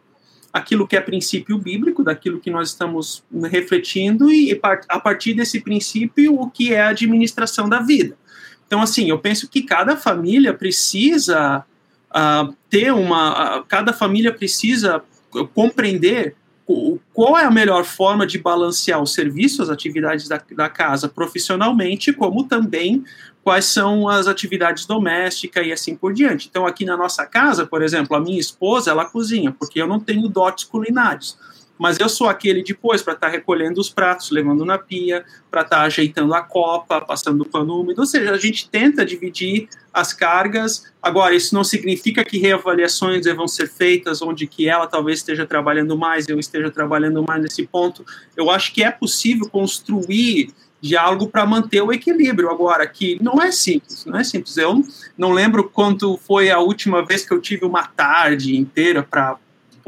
aquilo 0.53 0.89
que 0.89 0.97
é 0.97 1.01
princípio 1.01 1.59
bíblico, 1.59 2.03
daquilo 2.03 2.41
que 2.41 2.51
nós 2.51 2.71
estamos 2.71 3.23
refletindo, 3.45 4.33
e 4.33 4.61
a 4.89 4.99
partir 4.99 5.33
desse 5.33 5.61
princípio, 5.61 6.35
o 6.35 6.51
que 6.51 6.75
é 6.75 6.81
a 6.81 6.89
administração 6.89 7.69
da 7.69 7.79
vida. 7.79 8.19
Então, 8.67 8.83
assim, 8.83 9.09
eu 9.09 9.19
penso 9.21 9.49
que 9.49 9.63
cada 9.63 9.97
família 9.97 10.53
precisa 10.53 11.65
uh, 12.11 12.55
ter 12.71 12.93
uma. 12.93 13.59
Uh, 13.59 13.65
cada 13.67 13.93
família 13.93 14.33
precisa 14.33 15.03
compreender 15.55 16.35
qual 17.15 17.39
é 17.39 17.45
a 17.45 17.51
melhor 17.51 17.85
forma 17.85 18.27
de 18.27 18.39
balancear 18.39 19.01
o 19.01 19.07
serviço, 19.07 19.63
as 19.63 19.71
atividades 19.71 20.29
da, 20.29 20.43
da, 20.55 20.69
casa 20.69 21.09
profissionalmente, 21.09 22.13
como 22.13 22.45
também 22.45 23.05
quais 23.43 23.65
são 23.65 24.07
as 24.07 24.27
atividades 24.27 24.85
domésticas 24.85 25.67
e 25.67 25.73
assim 25.73 25.97
por 25.97 26.13
diante. 26.13 26.47
Então, 26.51 26.67
aqui 26.67 26.85
na 26.85 26.97
nossa 26.97 27.25
casa, 27.25 27.67
por 27.67 27.83
exemplo, 27.83 28.15
a 28.15 28.21
minha 28.21 28.39
esposa, 28.39 28.91
ela 28.91 29.07
cozinha, 29.07 29.51
porque 29.51 29.81
eu 29.81 29.87
não 29.87 29.99
tenho 29.99 30.29
dotes 30.29 30.65
culinários 30.65 31.39
mas 31.79 31.99
eu 31.99 32.09
sou 32.09 32.29
aquele 32.29 32.63
depois 32.63 33.03
para 33.03 33.15
estar 33.15 33.29
tá 33.29 33.33
recolhendo 33.33 33.81
os 33.81 33.89
pratos, 33.89 34.31
levando 34.31 34.65
na 34.65 34.77
pia, 34.77 35.25
para 35.51 35.63
estar 35.63 35.77
tá 35.77 35.83
ajeitando 35.83 36.35
a 36.35 36.41
copa, 36.41 37.01
passando 37.01 37.43
o 37.43 37.49
pano 37.49 37.81
úmido. 37.81 38.01
Ou 38.01 38.07
seja, 38.07 38.33
a 38.33 38.39
gente 38.39 38.69
tenta 38.69 39.07
dividir 39.07 39.69
as 39.93 40.13
cargas. 40.13 40.85
Agora, 41.03 41.35
isso 41.35 41.55
não 41.55 41.65
significa 41.65 42.25
que 42.25 42.39
reavaliações 42.39 43.27
vão 43.27 43.47
ser 43.47 43.69
feitas 43.69 44.21
onde 44.21 44.47
que 44.47 44.69
ela 44.69 44.87
talvez 44.87 45.19
esteja 45.19 45.47
trabalhando 45.47 45.97
mais, 45.97 46.29
eu 46.29 46.39
esteja 46.39 46.71
trabalhando 46.71 47.23
mais 47.23 47.43
nesse 47.43 47.67
ponto. 47.67 48.05
Eu 48.37 48.51
acho 48.51 48.73
que 48.73 48.83
é 48.83 48.91
possível 48.91 49.49
construir 49.49 50.53
diálogo 50.81 51.29
para 51.29 51.45
manter 51.45 51.83
o 51.83 51.93
equilíbrio. 51.93 52.51
Agora, 52.51 52.87
que 52.87 53.19
não 53.23 53.43
é 53.43 53.51
simples, 53.51 54.05
não 54.05 54.19
é 54.19 54.25
simples. 54.25 54.57
Eu 54.57 54.83
não 55.17 55.33
lembro 55.33 55.69
quanto 55.69 56.17
foi 56.19 56.51
a 56.51 56.59
última 56.59 57.05
vez 57.05 57.25
que 57.25 57.33
eu 57.33 57.41
tive 57.41 57.65
uma 57.65 57.85
tarde 57.85 58.57
inteira 58.57 59.03
para 59.03 59.37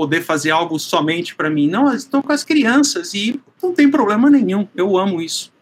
poder 0.01 0.23
fazer 0.23 0.51
algo 0.51 0.79
somente 0.79 1.35
para 1.35 1.51
mim. 1.51 1.69
Não, 1.69 1.93
estou 1.93 2.23
com 2.23 2.33
as 2.33 2.43
crianças 2.43 3.13
e 3.13 3.39
não 3.63 3.75
tem 3.75 3.91
problema 3.91 4.31
nenhum. 4.31 4.67
Eu 4.75 4.97
amo 4.97 5.21
isso. 5.21 5.53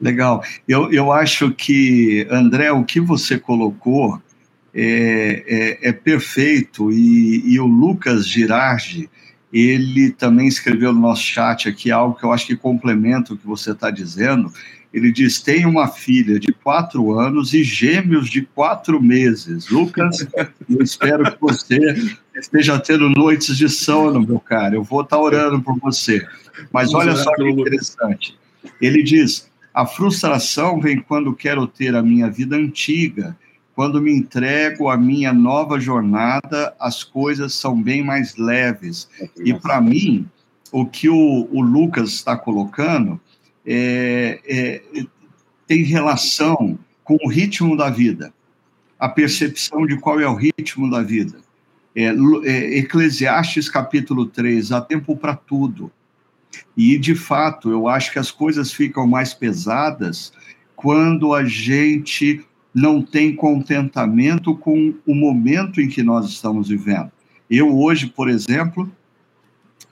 Legal. 0.00 0.42
Eu, 0.66 0.90
eu 0.92 1.12
acho 1.12 1.52
que, 1.52 2.26
André, 2.28 2.72
o 2.72 2.82
que 2.84 2.98
você 2.98 3.38
colocou 3.38 4.20
é, 4.74 5.78
é, 5.82 5.88
é 5.90 5.92
perfeito 5.92 6.90
e, 6.90 7.54
e, 7.54 7.60
o 7.60 7.66
Lucas 7.66 8.26
Girardi, 8.26 9.08
ele 9.52 10.10
também 10.10 10.48
escreveu 10.48 10.92
no 10.92 11.00
nosso 11.00 11.22
chat 11.22 11.68
aqui 11.68 11.92
algo 11.92 12.18
que 12.18 12.24
eu 12.24 12.32
acho 12.32 12.48
que 12.48 12.56
complementa 12.56 13.34
o 13.34 13.36
que 13.36 13.46
você 13.46 13.70
está 13.70 13.88
dizendo. 13.88 14.52
Ele 14.94 15.10
diz: 15.10 15.42
tem 15.42 15.66
uma 15.66 15.88
filha 15.88 16.38
de 16.38 16.52
quatro 16.52 17.18
anos 17.18 17.52
e 17.52 17.64
gêmeos 17.64 18.30
de 18.30 18.42
quatro 18.42 19.02
meses. 19.02 19.68
Lucas, 19.68 20.24
eu 20.70 20.80
espero 20.80 21.30
que 21.32 21.40
você 21.40 22.16
esteja 22.36 22.78
tendo 22.78 23.10
noites 23.10 23.56
de 23.56 23.68
sono, 23.68 24.24
meu 24.24 24.38
cara. 24.38 24.76
Eu 24.76 24.84
vou 24.84 25.02
estar 25.02 25.16
tá 25.16 25.22
orando 25.22 25.60
por 25.60 25.76
você. 25.80 26.24
Mas 26.72 26.94
olha 26.94 27.16
só 27.16 27.34
que 27.34 27.42
interessante. 27.42 28.38
Ele 28.80 29.02
diz: 29.02 29.50
a 29.74 29.84
frustração 29.84 30.80
vem 30.80 31.00
quando 31.00 31.34
quero 31.34 31.66
ter 31.66 31.96
a 31.96 32.02
minha 32.02 32.30
vida 32.30 32.54
antiga 32.54 33.36
quando 33.74 34.00
me 34.00 34.12
entrego 34.12 34.88
à 34.88 34.96
minha 34.96 35.32
nova 35.32 35.80
jornada, 35.80 36.72
as 36.78 37.02
coisas 37.02 37.54
são 37.54 37.82
bem 37.82 38.04
mais 38.04 38.36
leves. 38.36 39.08
E 39.44 39.52
para 39.52 39.80
mim, 39.80 40.28
o 40.70 40.86
que 40.86 41.08
o, 41.08 41.48
o 41.50 41.60
Lucas 41.60 42.10
está 42.10 42.36
colocando 42.36 43.20
é, 43.66 44.40
é, 44.46 44.82
tem 45.66 45.82
relação 45.82 46.78
com 47.02 47.16
o 47.24 47.28
ritmo 47.28 47.76
da 47.76 47.90
vida, 47.90 48.32
a 48.98 49.08
percepção 49.08 49.86
de 49.86 49.96
qual 49.96 50.20
é 50.20 50.28
o 50.28 50.34
ritmo 50.34 50.90
da 50.90 51.02
vida. 51.02 51.38
É, 51.96 52.06
é, 52.44 52.78
Eclesiastes 52.78 53.68
capítulo 53.68 54.26
3, 54.26 54.72
há 54.72 54.80
tempo 54.80 55.16
para 55.16 55.34
tudo. 55.34 55.90
E, 56.76 56.98
de 56.98 57.14
fato, 57.14 57.70
eu 57.70 57.88
acho 57.88 58.12
que 58.12 58.18
as 58.18 58.30
coisas 58.30 58.72
ficam 58.72 59.06
mais 59.06 59.32
pesadas 59.32 60.32
quando 60.74 61.34
a 61.34 61.44
gente 61.44 62.44
não 62.74 63.00
tem 63.00 63.34
contentamento 63.34 64.56
com 64.56 64.92
o 65.06 65.14
momento 65.14 65.80
em 65.80 65.88
que 65.88 66.02
nós 66.02 66.28
estamos 66.28 66.68
vivendo. 66.68 67.10
Eu 67.48 67.78
hoje, 67.78 68.08
por 68.08 68.28
exemplo, 68.28 68.90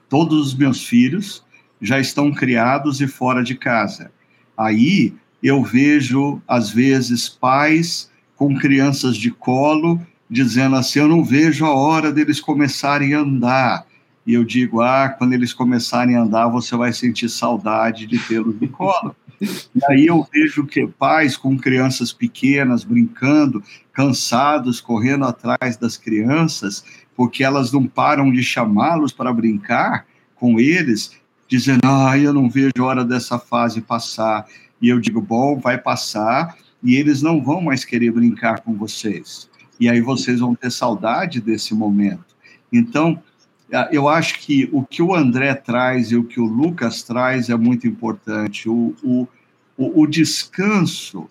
todos 0.08 0.48
os 0.48 0.54
meus 0.54 0.84
filhos 0.84 1.44
já 1.82 1.98
estão 1.98 2.32
criados 2.32 3.00
e 3.00 3.08
fora 3.08 3.42
de 3.42 3.56
casa. 3.56 4.10
Aí 4.56 5.12
eu 5.42 5.62
vejo, 5.62 6.40
às 6.46 6.70
vezes, 6.70 7.28
pais 7.28 8.08
com 8.36 8.56
crianças 8.56 9.16
de 9.16 9.30
colo 9.32 10.00
dizendo 10.30 10.76
assim: 10.76 11.00
Eu 11.00 11.08
não 11.08 11.24
vejo 11.24 11.66
a 11.66 11.74
hora 11.74 12.12
deles 12.12 12.40
começarem 12.40 13.12
a 13.12 13.20
andar. 13.20 13.84
E 14.24 14.32
eu 14.32 14.44
digo: 14.44 14.80
Ah, 14.80 15.08
quando 15.08 15.32
eles 15.32 15.52
começarem 15.52 16.16
a 16.16 16.22
andar, 16.22 16.48
você 16.48 16.76
vai 16.76 16.92
sentir 16.92 17.28
saudade 17.28 18.06
de 18.06 18.18
tê-los 18.18 18.58
de 18.58 18.68
colo. 18.68 19.14
E 19.40 19.80
aí 19.88 20.06
eu 20.06 20.24
vejo 20.32 20.64
que 20.64 20.86
pais 20.86 21.36
com 21.36 21.58
crianças 21.58 22.12
pequenas 22.12 22.84
brincando, 22.84 23.60
cansados, 23.92 24.80
correndo 24.80 25.24
atrás 25.24 25.76
das 25.76 25.96
crianças, 25.96 26.84
porque 27.16 27.42
elas 27.42 27.72
não 27.72 27.84
param 27.84 28.30
de 28.30 28.42
chamá-los 28.42 29.12
para 29.12 29.32
brincar 29.32 30.06
com 30.36 30.60
eles, 30.60 31.12
dizendo: 31.56 31.80
"Ah, 31.84 32.16
eu 32.18 32.32
não 32.32 32.48
vejo 32.48 32.72
a 32.78 32.84
hora 32.84 33.04
dessa 33.04 33.38
fase 33.38 33.80
passar". 33.80 34.46
E 34.80 34.88
eu 34.88 34.98
digo: 34.98 35.20
"Bom, 35.20 35.58
vai 35.58 35.76
passar 35.76 36.56
e 36.82 36.96
eles 36.96 37.20
não 37.20 37.42
vão 37.42 37.60
mais 37.60 37.84
querer 37.84 38.10
brincar 38.10 38.60
com 38.60 38.74
vocês. 38.74 39.50
E 39.78 39.88
aí 39.88 40.00
vocês 40.00 40.40
vão 40.40 40.54
ter 40.54 40.70
saudade 40.70 41.40
desse 41.40 41.74
momento". 41.74 42.34
Então, 42.72 43.22
eu 43.90 44.08
acho 44.08 44.38
que 44.38 44.68
o 44.72 44.82
que 44.82 45.02
o 45.02 45.14
André 45.14 45.54
traz 45.54 46.10
e 46.10 46.16
o 46.16 46.24
que 46.24 46.40
o 46.40 46.44
Lucas 46.46 47.02
traz 47.02 47.50
é 47.50 47.56
muito 47.56 47.86
importante. 47.86 48.68
O, 48.68 48.94
o, 49.02 49.28
o, 49.76 50.02
o 50.02 50.06
descanso 50.06 51.28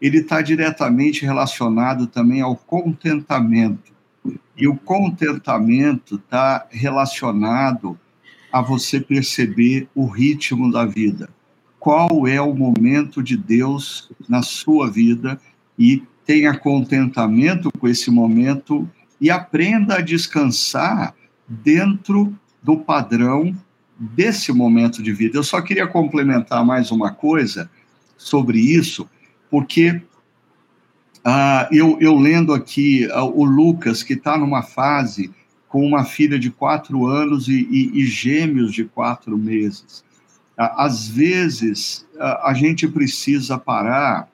ele 0.00 0.18
está 0.18 0.40
diretamente 0.40 1.24
relacionado 1.24 2.06
também 2.06 2.40
ao 2.40 2.56
contentamento. 2.56 3.92
E 4.56 4.66
o 4.66 4.76
contentamento 4.76 6.16
está 6.16 6.66
relacionado 6.70 7.98
a 8.52 8.60
você 8.62 9.00
perceber 9.00 9.88
o 9.94 10.06
ritmo 10.06 10.70
da 10.70 10.84
vida. 10.84 11.28
Qual 11.78 12.26
é 12.26 12.40
o 12.40 12.54
momento 12.54 13.22
de 13.22 13.36
Deus 13.36 14.10
na 14.28 14.42
sua 14.42 14.90
vida 14.90 15.40
e 15.78 16.02
tenha 16.26 16.56
contentamento 16.58 17.70
com 17.78 17.88
esse 17.88 18.10
momento 18.10 18.88
e 19.20 19.30
aprenda 19.30 19.96
a 19.96 20.00
descansar 20.00 21.14
dentro 21.48 22.36
do 22.62 22.76
padrão 22.76 23.56
desse 23.98 24.52
momento 24.52 25.02
de 25.02 25.12
vida. 25.12 25.38
Eu 25.38 25.42
só 25.42 25.60
queria 25.60 25.86
complementar 25.86 26.64
mais 26.64 26.90
uma 26.90 27.10
coisa 27.10 27.70
sobre 28.16 28.60
isso, 28.60 29.08
porque 29.50 30.02
uh, 31.24 31.66
eu, 31.72 31.98
eu 32.00 32.14
lendo 32.14 32.52
aqui 32.52 33.06
uh, 33.06 33.24
o 33.24 33.44
Lucas, 33.44 34.02
que 34.02 34.12
está 34.12 34.36
numa 34.36 34.62
fase 34.62 35.30
com 35.68 35.84
uma 35.84 36.04
filha 36.04 36.38
de 36.38 36.50
quatro 36.50 37.06
anos 37.06 37.48
e, 37.48 37.66
e, 37.70 38.00
e 38.00 38.06
gêmeos 38.06 38.72
de 38.72 38.84
quatro 38.84 39.36
meses. 39.36 40.04
Às 40.56 41.08
vezes, 41.08 42.04
a 42.18 42.52
gente 42.52 42.88
precisa 42.88 43.56
parar 43.56 44.28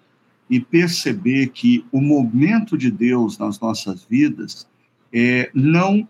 e 0.49 0.59
perceber 0.59 1.49
que 1.49 1.85
o 1.93 2.01
momento 2.01 2.79
de 2.79 2.91
Deus 2.91 3.37
nas 3.37 3.61
nossas 3.61 4.05
vidas 4.09 4.67
é, 5.13 5.51
não 5.53 6.09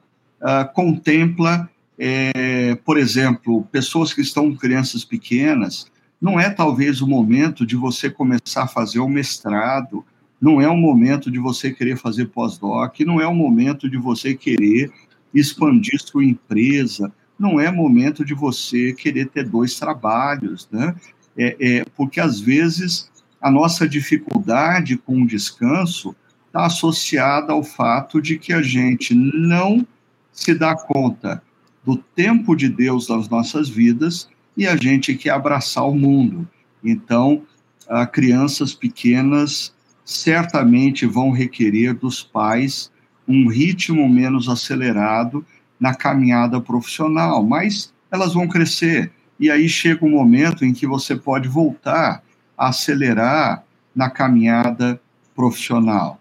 contempla, 0.73 1.69
é, 1.99 2.77
por 2.85 2.97
exemplo, 2.97 3.67
pessoas 3.73 4.13
que 4.13 4.21
estão 4.21 4.51
com 4.51 4.57
crianças 4.57 5.05
pequenas, 5.05 5.91
não 6.21 6.39
é 6.39 6.49
talvez 6.49 7.01
o 7.01 7.07
momento 7.07 7.67
de 7.67 7.77
você 7.77 8.09
começar 8.09 8.65
a 8.65 8.69
fazer 8.69 9.01
um 9.01 9.09
mestrado, 9.09 10.05
não 10.41 10.61
é 10.61 10.69
o 10.69 10.77
momento 10.77 11.31
de 11.31 11.39
você 11.39 11.73
querer 11.73 11.97
fazer 11.97 12.27
pós-doc, 12.27 13.01
não 13.01 13.21
é 13.21 13.27
o 13.27 13.35
momento 13.35 13.89
de 13.89 13.97
você 13.97 14.35
querer 14.35 14.93
expandir 15.35 16.01
sua 16.01 16.25
empresa, 16.25 17.13
não 17.39 17.59
é 17.59 17.71
momento 17.71 18.25
de 18.25 18.35
você 18.35 18.93
querer 18.93 19.29
ter 19.29 19.49
dois 19.49 19.79
trabalhos, 19.79 20.69
né? 20.71 20.95
É, 21.37 21.57
é, 21.59 21.85
porque 21.97 22.21
às 22.21 22.39
vezes 22.39 23.11
a 23.41 23.51
nossa 23.51 23.89
dificuldade 23.89 24.97
com 24.97 25.23
o 25.23 25.27
descanso 25.27 26.15
está 26.47 26.67
associada 26.67 27.53
ao 27.53 27.65
fato 27.65 28.23
de 28.23 28.39
que 28.39 28.53
a 28.53 28.63
gente 28.63 29.13
não 29.15 29.85
se 30.33 30.55
dá 30.55 30.77
conta 30.77 31.43
do 31.85 31.97
tempo 31.97 32.55
de 32.55 32.69
Deus 32.69 33.09
nas 33.09 33.29
nossas 33.29 33.69
vidas 33.69 34.29
e 34.57 34.67
a 34.67 34.77
gente 34.77 35.15
quer 35.15 35.31
abraçar 35.31 35.87
o 35.89 35.95
mundo. 35.95 36.49
Então, 36.83 37.43
a 37.89 38.07
crianças 38.07 38.73
pequenas 38.73 39.75
certamente 40.05 41.07
vão 41.07 41.31
requerer 41.31 41.95
dos 41.95 42.23
pais 42.23 42.91
um 43.27 43.49
ritmo 43.49 44.09
menos 44.09 44.49
acelerado 44.49 45.45
na 45.79 45.95
caminhada 45.95 46.61
profissional, 46.61 47.43
mas 47.43 47.93
elas 48.11 48.35
vão 48.35 48.47
crescer 48.47 49.11
e 49.39 49.51
aí 49.51 49.69
chega 49.69 50.05
um 50.05 50.11
momento 50.11 50.65
em 50.65 50.73
que 50.73 50.87
você 50.87 51.17
pode 51.17 51.49
voltar 51.49 52.23
a 52.57 52.69
acelerar 52.69 53.65
na 53.95 54.09
caminhada 54.09 55.01
profissional. 55.35 56.21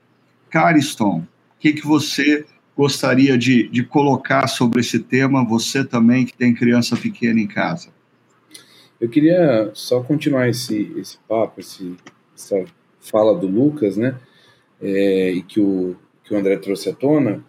Cariston, 0.49 1.19
o 1.19 1.59
que, 1.59 1.73
que 1.73 1.85
você 1.85 2.45
gostaria 2.75 3.37
de, 3.37 3.67
de 3.69 3.83
colocar 3.83 4.47
sobre 4.47 4.81
esse 4.81 4.99
tema, 4.99 5.45
você 5.45 5.83
também 5.83 6.25
que 6.25 6.33
tem 6.33 6.53
criança 6.53 6.97
pequena 6.97 7.39
em 7.39 7.47
casa? 7.47 7.89
Eu 8.99 9.09
queria 9.09 9.69
só 9.73 10.01
continuar 10.01 10.49
esse, 10.49 10.91
esse 10.97 11.17
papo, 11.27 11.59
esse, 11.59 11.95
essa 12.35 12.65
fala 12.99 13.37
do 13.37 13.47
Lucas, 13.47 13.97
né? 13.97 14.15
É, 14.81 15.31
e 15.31 15.41
que 15.43 15.59
o, 15.59 15.95
que 16.23 16.33
o 16.33 16.38
André 16.38 16.57
trouxe 16.57 16.89
à 16.89 16.93
tona, 16.93 17.43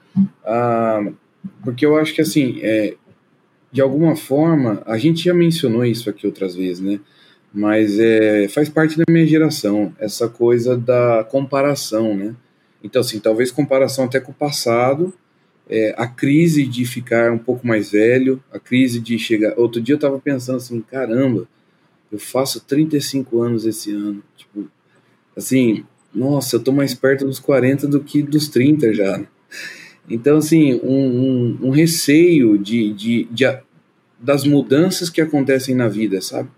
ah, 0.44 1.04
porque 1.62 1.84
eu 1.84 1.96
acho 1.96 2.14
que, 2.14 2.20
assim, 2.20 2.58
é, 2.62 2.94
de 3.70 3.80
alguma 3.80 4.16
forma, 4.16 4.82
a 4.86 4.96
gente 4.96 5.24
já 5.24 5.34
mencionou 5.34 5.84
isso 5.84 6.08
aqui 6.08 6.26
outras 6.26 6.54
vezes, 6.54 6.80
né? 6.80 7.00
Mas 7.52 7.98
é, 7.98 8.48
faz 8.48 8.68
parte 8.68 8.96
da 8.96 9.04
minha 9.08 9.26
geração, 9.26 9.94
essa 9.98 10.28
coisa 10.28 10.76
da 10.76 11.24
comparação, 11.24 12.16
né? 12.16 12.34
Então, 12.82 13.00
assim, 13.00 13.18
talvez 13.18 13.50
comparação 13.50 14.04
até 14.04 14.20
com 14.20 14.32
o 14.32 14.34
passado, 14.34 15.14
é, 15.68 15.94
a 15.96 16.06
crise 16.06 16.66
de 16.66 16.84
ficar 16.84 17.32
um 17.32 17.38
pouco 17.38 17.66
mais 17.66 17.90
velho, 17.90 18.42
a 18.52 18.58
crise 18.58 19.00
de 19.00 19.18
chegar. 19.18 19.58
Outro 19.58 19.80
dia 19.80 19.94
eu 19.94 19.96
estava 19.96 20.18
pensando 20.18 20.56
assim: 20.56 20.80
caramba, 20.80 21.48
eu 22.12 22.18
faço 22.18 22.60
35 22.60 23.40
anos 23.40 23.64
esse 23.64 23.90
ano. 23.92 24.22
Tipo, 24.36 24.68
assim, 25.36 25.84
nossa, 26.14 26.56
eu 26.56 26.60
tô 26.60 26.72
mais 26.72 26.94
perto 26.94 27.24
dos 27.24 27.38
40 27.38 27.86
do 27.88 28.00
que 28.00 28.22
dos 28.22 28.48
30 28.48 28.94
já. 28.94 29.20
Então, 30.08 30.36
assim, 30.36 30.74
um, 30.82 30.88
um, 30.88 31.58
um 31.62 31.70
receio 31.70 32.58
de, 32.58 32.92
de, 32.92 33.24
de, 33.24 33.58
das 34.18 34.44
mudanças 34.44 35.08
que 35.10 35.20
acontecem 35.20 35.74
na 35.74 35.88
vida, 35.88 36.20
sabe? 36.20 36.48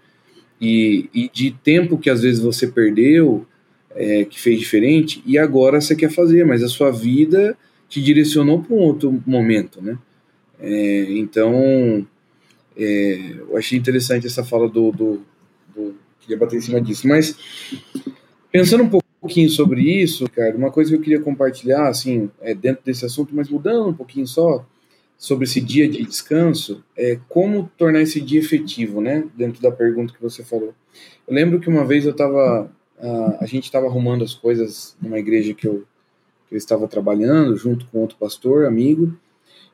e, 0.61 1.09
e 1.13 1.29
de 1.29 1.51
tempo 1.51 1.99
que 1.99 2.11
às 2.11 2.23
vezes 2.23 2.41
você 2.41 2.67
perdeu, 2.67 3.47
é, 3.95 4.25
que 4.25 4.39
fez 4.41 4.59
diferente, 4.59 5.23
e 5.27 5.39
agora 5.39 5.81
você 5.81 5.95
quer 5.95 6.11
fazer, 6.11 6.45
mas 6.45 6.63
a 6.63 6.69
sua 6.69 6.91
vida 6.91 7.57
te 7.89 8.03
direcionou 8.03 8.63
para 8.63 8.75
um 8.75 8.79
outro 8.79 9.23
momento, 9.27 9.81
né? 9.81 9.99
É, 10.59 11.07
então, 11.11 12.07
é, 12.77 13.35
eu 13.49 13.57
achei 13.57 13.79
interessante 13.79 14.27
essa 14.27 14.45
fala 14.45 14.69
do, 14.69 14.91
do, 14.91 15.23
do, 15.75 15.95
Queria 16.21 16.39
bater 16.39 16.57
em 16.57 16.61
cima 16.61 16.81
disso, 16.81 17.07
mas 17.07 17.37
pensando 18.51 18.83
um 18.83 18.89
pouquinho 19.21 19.51
sobre 19.51 19.81
isso, 19.83 20.29
cara, 20.31 20.57
uma 20.57 20.71
coisa 20.71 20.91
que 20.91 20.97
eu 20.97 21.01
queria 21.01 21.21
compartilhar, 21.21 21.89
assim, 21.89 22.31
é 22.41 22.55
dentro 22.55 22.85
desse 22.85 23.05
assunto, 23.05 23.35
mas 23.35 23.49
mudando 23.49 23.89
um 23.89 23.95
pouquinho 23.95 24.27
só, 24.27 24.65
sobre 25.19 25.45
esse 25.45 25.61
dia 25.61 25.89
de 25.89 26.05
descanso, 26.05 26.85
é 26.97 27.19
como 27.29 27.71
tornar 27.77 28.03
esse 28.03 28.21
dia 28.21 28.41
efetivo, 28.41 29.01
né? 29.01 29.25
Dentro 29.35 29.63
da 29.63 29.71
pergunta 29.71 30.13
que 30.13 30.21
você 30.21 30.45
falou. 30.45 30.75
Eu 31.27 31.35
lembro 31.35 31.59
que 31.59 31.69
uma 31.69 31.85
vez 31.85 32.05
eu 32.05 32.11
estava, 32.11 32.71
a, 32.99 33.39
a 33.41 33.47
gente 33.47 33.65
estava 33.65 33.87
arrumando 33.87 34.23
as 34.23 34.35
coisas 34.35 34.97
numa 35.01 35.19
igreja 35.19 35.55
que 35.55 35.67
eu, 35.67 35.85
que 36.49 36.55
eu 36.55 36.59
estava 36.59 36.87
trabalhando, 36.87 37.57
junto 37.57 37.87
com 37.87 38.01
outro 38.01 38.19
pastor, 38.19 38.67
amigo, 38.67 39.17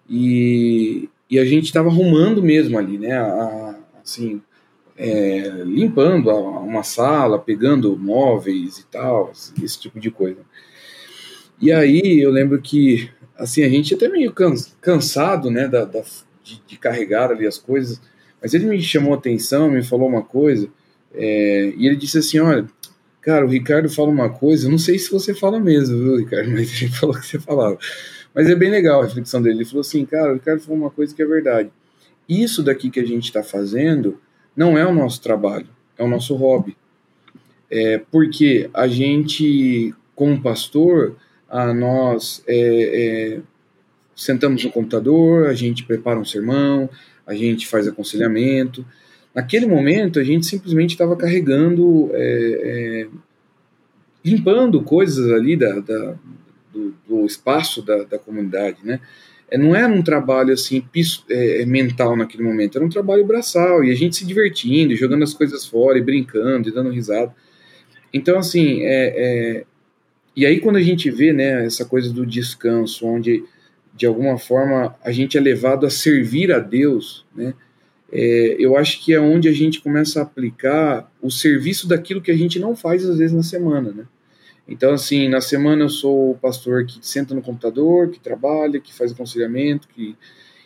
e, 0.09 1.09
e 1.29 1.39
a 1.39 1.45
gente 1.45 1.65
estava 1.65 1.89
arrumando 1.89 2.43
mesmo 2.43 2.79
ali, 2.79 2.97
né? 2.97 3.19
A, 3.19 3.79
assim, 4.03 4.41
é, 5.03 5.65
limpando 5.65 6.31
uma 6.31 6.85
sala, 6.85 7.37
pegando 7.37 7.99
móveis 7.99 8.79
e 8.79 8.87
tal, 8.87 9.33
esse 9.61 9.81
tipo 9.81 9.99
de 9.99 10.13
coisa. 10.13 10.39
E 11.61 11.73
aí 11.73 12.21
eu 12.21 12.31
lembro 12.31 12.63
que 12.63 13.11
assim, 13.37 13.65
a 13.65 13.69
gente 13.69 13.95
até 13.95 14.09
meio 14.09 14.33
cansado, 14.81 15.51
né, 15.51 15.67
da, 15.67 15.85
da 15.85 16.03
de, 16.45 16.63
de, 16.65 16.79
carregar 16.79 17.33
ali 17.33 17.47
as 17.49 17.59
coisas, 17.59 18.01
mas 18.41 18.55
ele 18.55 18.67
me 18.67 18.81
chamou 18.81 19.13
a 19.13 19.17
atenção, 19.17 19.71
me 19.71 19.83
falou 19.83 20.09
uma 20.09 20.23
coisa, 20.23 20.69
é, 21.13 21.73
e 21.77 21.85
ele 21.85 21.97
disse 21.97 22.19
assim, 22.19 22.39
olha, 22.39 22.65
cara, 23.21 23.45
o 23.45 23.49
Ricardo 23.49 23.89
fala 23.89 24.09
uma 24.09 24.31
coisa, 24.31 24.69
não 24.69 24.79
sei 24.79 25.01
se 25.01 25.11
você 25.11 25.35
fala 25.35 25.59
mesmo, 25.59 25.99
viu, 25.99 26.17
Ricardo, 26.17 26.51
mas 26.55 26.81
ele 26.81 26.93
falou 26.93 27.17
que 27.17 27.27
você 27.27 27.41
falava. 27.41 27.77
Mas 28.33 28.49
é 28.49 28.55
bem 28.55 28.71
legal 28.71 29.01
a 29.01 29.05
reflexão 29.05 29.43
dele, 29.43 29.59
ele 29.59 29.65
falou 29.65 29.81
assim, 29.81 30.05
cara, 30.07 30.31
o 30.31 30.35
Ricardo 30.35 30.61
falou 30.61 30.79
uma 30.79 30.91
coisa 30.91 31.13
que 31.13 31.23
é 31.23 31.27
verdade. 31.27 31.73
Isso 32.29 32.63
daqui 32.63 32.89
que 32.89 33.01
a 33.01 33.05
gente 33.05 33.25
está 33.25 33.43
fazendo 33.43 34.21
não 34.57 34.77
é 34.77 34.87
o 34.87 34.95
nosso 34.95 35.21
trabalho, 35.21 35.69
é 35.97 36.05
o 36.05 36.09
nosso 36.09 36.35
hobby. 36.35 36.77
É, 37.71 37.99
porque 38.11 38.69
a 38.75 38.87
gente, 38.87 39.95
como 40.15 40.41
pastor, 40.43 41.17
a 41.49 41.73
nós 41.73 42.43
é, 42.47 42.57
é, 43.37 43.41
sentamos 44.15 44.65
no 44.65 44.71
computador, 44.71 45.47
a 45.47 45.55
gente 45.55 45.85
prepara 45.85 46.19
um 46.19 46.25
sermão, 46.25 46.89
a 47.27 47.35
gente 47.35 47.67
faz 47.67 47.89
aconselhamento. 47.89 48.85
Naquele 49.35 49.67
momento, 49.67 50.19
a 50.19 50.25
gente 50.25 50.47
simplesmente 50.47 50.91
estava 50.91 51.17
carregando, 51.17 52.11
é, 52.13 52.21
é, 52.23 53.09
limpando 54.25 54.83
coisas 54.83 55.31
ali 55.31 55.57
da, 55.57 55.81
da 55.81 56.15
do, 56.73 56.95
do, 57.07 57.27
espaço 57.27 57.83
da, 57.83 58.05
da 58.05 58.19
comunidade, 58.19 58.79
né? 58.83 59.01
É, 59.53 59.59
não 59.59 59.77
era 59.77 59.93
um 59.93 60.03
trabalho 60.03 60.55
assim 60.55 60.83
é, 61.29 61.67
mental 61.67 62.17
naquele 62.17 62.43
momento, 62.43 62.79
era 62.79 62.85
um 62.87 62.89
trabalho 62.89 63.23
braçal 63.27 63.85
e 63.85 63.91
a 63.91 63.95
gente 63.95 64.17
se 64.17 64.25
divertindo, 64.25 64.97
jogando 64.97 65.23
as 65.25 65.35
coisas 65.35 65.67
fora 65.67 65.99
e 65.99 66.03
brincando 66.03 66.71
e 66.71 66.73
dando 66.73 66.89
risada. 66.89 67.35
Então, 68.15 68.39
assim, 68.39 68.81
é, 68.81 69.13
é, 69.15 69.65
e 70.35 70.47
aí 70.47 70.59
quando 70.59 70.77
a 70.77 70.81
gente 70.81 71.11
vê, 71.11 71.35
né, 71.35 71.67
essa 71.67 71.85
coisa 71.85 72.11
do 72.11 72.25
descanso, 72.25 73.07
onde 73.07 73.45
de 73.95 74.07
alguma 74.07 74.39
forma 74.39 74.97
a 75.05 75.13
gente 75.13 75.37
é 75.37 75.41
levado 75.41 75.85
a 75.85 75.91
servir 75.91 76.51
a 76.51 76.59
Deus, 76.59 77.27
né, 77.37 77.53
é, 78.11 78.57
eu 78.59 78.75
acho 78.75 79.05
que 79.05 79.13
é 79.13 79.21
onde 79.21 79.49
a 79.49 79.53
gente 79.53 79.83
começa 79.83 80.21
a 80.21 80.23
aplicar 80.23 81.13
o 81.21 81.31
serviço 81.31 81.87
daquilo 81.87 82.23
que 82.23 82.31
a 82.31 82.37
gente 82.37 82.59
não 82.59 82.75
faz 82.75 83.05
às 83.05 83.19
vezes 83.19 83.37
na 83.37 83.43
semana, 83.43 83.93
né. 83.93 84.05
Então, 84.67 84.93
assim, 84.93 85.29
na 85.29 85.41
semana 85.41 85.83
eu 85.85 85.89
sou 85.89 86.31
o 86.31 86.39
pastor 86.39 86.87
que 86.87 86.99
senta 87.03 87.35
no 87.35 87.43
computador, 87.43 88.11
que 88.11 88.21
trabalha, 88.21 88.81
que 88.81 88.95
faz 88.95 89.13
aconselhamento, 89.13 89.89
que 89.89 90.17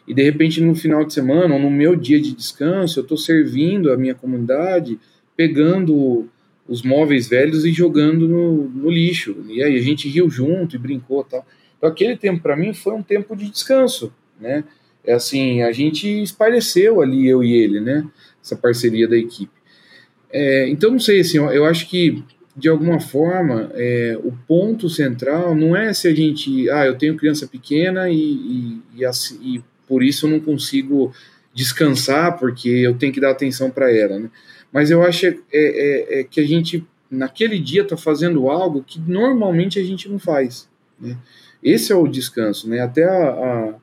e 0.06 0.14
de 0.14 0.22
repente 0.22 0.61
no 0.61 0.74
final 0.74 1.04
de 1.04 1.12
semana 1.12 1.54
ou 1.54 1.61
no 1.61 1.70
meu 1.70 1.96
dia 1.96 2.20
de 2.20 2.32
descanso 2.32 3.00
eu 3.00 3.02
estou 3.02 3.18
servindo 3.18 3.92
a 3.92 3.96
minha 3.96 4.14
comunidade, 4.14 5.00
pegando 5.37 6.28
os 6.68 6.82
móveis 6.82 7.28
velhos 7.28 7.64
e 7.64 7.72
jogando 7.72 8.28
no, 8.28 8.68
no, 8.68 8.90
lixo. 8.90 9.44
E 9.48 9.62
aí 9.62 9.76
a 9.76 9.82
gente 9.82 10.09
riu 10.09 10.30
junto 10.30 10.76
e 10.76 10.78
brincou 10.78 11.24
tal. 11.24 11.46
Então 11.76 11.88
aquele 11.88 12.16
tempo 12.16 12.42
para 12.42 12.56
mim 12.56 12.72
foi 12.72 12.94
um 12.94 13.02
tempo 13.02 13.37
de 13.37 13.50
descanso, 13.50 14.12
né? 14.40 14.64
É 15.04 15.12
assim, 15.12 15.62
a 15.62 15.70
gente 15.70 16.09
espalheceu 16.22 17.00
ali, 17.00 17.28
eu 17.28 17.42
e 17.42 17.52
ele, 17.52 17.80
né? 17.80 18.04
Essa 18.42 18.56
parceria 18.56 19.06
da 19.06 19.16
equipe. 19.16 19.52
É, 20.30 20.68
então 20.68 20.90
não 20.90 20.98
sei, 20.98 21.20
assim, 21.20 21.38
eu, 21.38 21.50
eu 21.52 21.64
acho 21.64 21.88
que 21.88 22.24
de 22.56 22.68
alguma 22.68 22.98
forma 22.98 23.70
é, 23.74 24.18
o 24.24 24.32
ponto 24.48 24.88
central 24.88 25.54
não 25.54 25.76
é 25.76 25.92
se 25.92 26.08
a 26.08 26.14
gente, 26.14 26.70
ah, 26.70 26.86
eu 26.86 26.96
tenho 26.96 27.16
criança 27.16 27.46
pequena 27.46 28.08
e, 28.08 28.16
e, 28.16 28.82
e, 28.96 29.04
assim, 29.04 29.38
e 29.42 29.62
por 29.86 30.02
isso 30.02 30.26
eu 30.26 30.30
não 30.30 30.40
consigo 30.40 31.12
descansar 31.52 32.38
porque 32.38 32.68
eu 32.68 32.94
tenho 32.94 33.12
que 33.12 33.20
dar 33.20 33.30
atenção 33.30 33.70
para 33.70 33.94
ela, 33.94 34.18
né? 34.18 34.30
Mas 34.72 34.90
eu 34.90 35.02
acho 35.02 35.26
é, 35.26 35.36
é, 35.52 36.20
é 36.20 36.24
que 36.24 36.40
a 36.40 36.46
gente, 36.46 36.84
naquele 37.10 37.58
dia, 37.58 37.82
está 37.82 37.96
fazendo 37.96 38.50
algo 38.50 38.82
que 38.82 39.00
normalmente 39.00 39.78
a 39.78 39.82
gente 39.82 40.08
não 40.08 40.18
faz. 40.18 40.68
Né? 41.00 41.16
Esse 41.62 41.92
é 41.92 41.94
o 41.94 42.06
descanso. 42.06 42.68
Né? 42.68 42.80
Até 42.80 43.04
a, 43.04 43.28
a, 43.28 43.74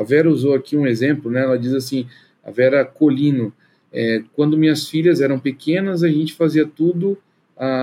a, 0.00 0.04
Vera 0.04 0.28
usou 0.28 0.54
aqui 0.54 0.76
um 0.76 0.86
exemplo, 0.86 1.30
né? 1.30 1.42
ela 1.42 1.58
diz 1.58 1.72
assim, 1.72 2.06
a 2.44 2.50
Vera 2.50 2.84
Colino, 2.84 3.52
é, 3.90 4.22
quando 4.34 4.58
minhas 4.58 4.88
filhas 4.88 5.20
eram 5.20 5.38
pequenas, 5.38 6.02
a 6.02 6.08
gente 6.08 6.34
fazia 6.34 6.66
tudo 6.66 7.16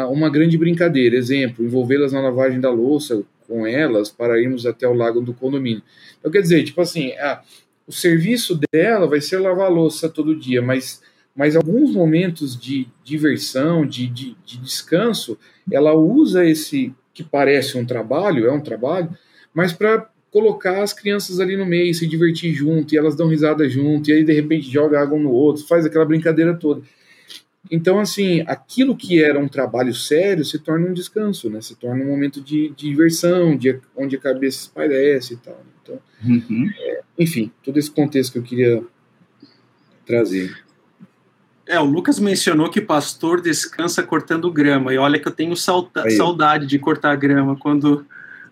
uma 0.09 0.29
grande 0.29 0.57
brincadeira. 0.57 1.15
Exemplo, 1.15 1.65
envolvê-las 1.65 2.11
na 2.11 2.21
lavagem 2.21 2.59
da 2.59 2.69
louça 2.69 3.23
com 3.47 3.65
elas 3.65 4.09
para 4.09 4.39
irmos 4.39 4.65
até 4.65 4.87
o 4.87 4.93
lago 4.93 5.21
do 5.21 5.33
condomínio. 5.33 5.81
Então, 6.19 6.31
quer 6.31 6.41
dizer, 6.41 6.63
tipo 6.63 6.81
assim, 6.81 7.11
o 7.87 7.91
serviço 7.91 8.59
dela 8.71 9.07
vai 9.07 9.21
ser 9.21 9.39
lavar 9.39 9.71
louça 9.71 10.07
todo 10.09 10.35
dia, 10.35 10.61
mas 10.61 11.01
mas 11.35 11.55
alguns 11.55 11.93
momentos 11.93 12.59
de 12.59 12.85
diversão, 13.01 13.85
de, 13.85 14.07
de, 14.07 14.35
de 14.45 14.57
descanso, 14.57 15.37
ela 15.71 15.93
usa 15.93 16.45
esse 16.45 16.93
que 17.13 17.23
parece 17.23 17.77
um 17.77 17.85
trabalho, 17.85 18.45
é 18.45 18.51
um 18.51 18.59
trabalho, 18.59 19.09
mas 19.53 19.71
para 19.71 20.09
colocar 20.31 20.83
as 20.83 20.91
crianças 20.91 21.39
ali 21.39 21.55
no 21.55 21.65
meio, 21.65 21.93
se 21.93 22.05
divertir 22.05 22.53
junto, 22.53 22.93
e 22.93 22.97
elas 22.97 23.15
dão 23.15 23.29
risada 23.29 23.69
junto, 23.69 24.09
e 24.09 24.13
aí 24.13 24.23
de 24.23 24.33
repente 24.33 24.69
joga 24.69 24.99
água 24.99 25.17
no 25.17 25.31
outro, 25.31 25.65
faz 25.65 25.85
aquela 25.85 26.03
brincadeira 26.03 26.53
toda. 26.53 26.81
Então, 27.69 27.99
assim, 27.99 28.41
aquilo 28.47 28.95
que 28.95 29.21
era 29.21 29.39
um 29.39 29.47
trabalho 29.47 29.93
sério 29.93 30.45
se 30.45 30.59
torna 30.59 30.87
um 30.87 30.93
descanso, 30.93 31.49
né? 31.49 31.61
Se 31.61 31.75
torna 31.75 32.03
um 32.03 32.07
momento 32.07 32.41
de, 32.41 32.69
de 32.69 32.89
diversão, 32.89 33.55
de, 33.55 33.79
onde 33.95 34.15
a 34.15 34.19
cabeça 34.19 34.59
esparece 34.61 35.33
e 35.33 35.37
tal. 35.37 35.61
Então, 35.81 35.99
uhum. 36.25 36.69
é, 36.77 37.01
enfim, 37.17 37.51
todo 37.63 37.77
esse 37.77 37.91
contexto 37.91 38.33
que 38.33 38.39
eu 38.39 38.43
queria 38.43 38.83
trazer. 40.05 40.63
É, 41.67 41.79
o 41.79 41.85
Lucas 41.85 42.19
mencionou 42.19 42.69
que 42.69 42.81
pastor 42.81 43.41
descansa 43.41 44.01
cortando 44.01 44.51
grama. 44.51 44.91
E 44.91 44.97
olha 44.97 45.19
que 45.19 45.27
eu 45.27 45.31
tenho 45.31 45.55
saudade 45.55 46.65
de 46.65 46.79
cortar 46.79 47.15
grama. 47.15 47.55
Quando, 47.55 48.03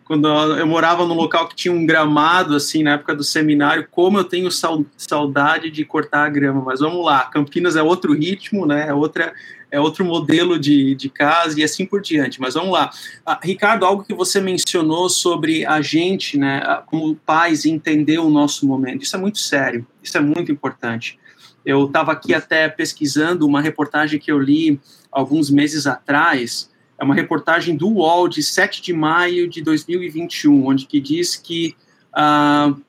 quando 0.07 0.25
eu 0.57 0.65
morava 0.65 1.05
num 1.05 1.13
local 1.13 1.49
que 1.49 1.55
tinha 1.55 1.73
um 1.73 1.85
gramado, 1.85 2.55
assim, 2.55 2.81
na 2.81 2.93
época 2.93 3.13
do 3.13 3.25
seminário, 3.25 3.85
como 3.91 4.17
eu 4.17 4.23
tenho 4.23 4.49
saudade 4.95 5.69
de 5.69 5.83
cortar 5.83 6.25
a 6.25 6.29
grama. 6.29 6.61
Mas 6.61 6.79
vamos 6.79 7.03
lá, 7.05 7.25
Campinas 7.25 7.75
é 7.75 7.83
outro 7.83 8.13
ritmo, 8.13 8.65
né? 8.65 8.87
É, 8.87 8.93
outra, 8.93 9.33
é 9.69 9.77
outro 9.77 10.05
modelo 10.05 10.57
de, 10.57 10.95
de 10.95 11.09
casa 11.09 11.59
e 11.59 11.63
assim 11.63 11.85
por 11.85 12.01
diante. 12.01 12.39
Mas 12.39 12.53
vamos 12.53 12.71
lá. 12.71 12.89
Ah, 13.25 13.37
Ricardo, 13.43 13.85
algo 13.85 14.05
que 14.05 14.13
você 14.13 14.39
mencionou 14.39 15.09
sobre 15.09 15.65
a 15.65 15.81
gente, 15.81 16.37
né, 16.37 16.61
como 16.85 17.13
pais, 17.17 17.65
entender 17.65 18.19
o 18.19 18.29
nosso 18.29 18.65
momento. 18.65 19.03
Isso 19.03 19.15
é 19.15 19.19
muito 19.19 19.39
sério, 19.39 19.85
isso 20.01 20.17
é 20.17 20.21
muito 20.21 20.53
importante. 20.53 21.19
Eu 21.65 21.85
estava 21.85 22.13
aqui 22.13 22.33
até 22.33 22.69
pesquisando 22.69 23.45
uma 23.45 23.59
reportagem 23.59 24.17
que 24.17 24.31
eu 24.31 24.39
li 24.39 24.79
alguns 25.11 25.49
meses 25.49 25.85
atrás, 25.85 26.69
é 26.99 27.03
uma 27.03 27.13
reportagem 27.13 27.75
do 27.75 27.87
UOL 27.87 28.27
de 28.27 28.41
7 28.41 28.81
de 28.81 28.93
maio 28.93 29.47
de 29.47 29.61
2021, 29.61 30.65
onde 30.65 30.85
que 30.85 30.99
diz 30.99 31.35
que, 31.35 31.75
uh, 32.13 32.81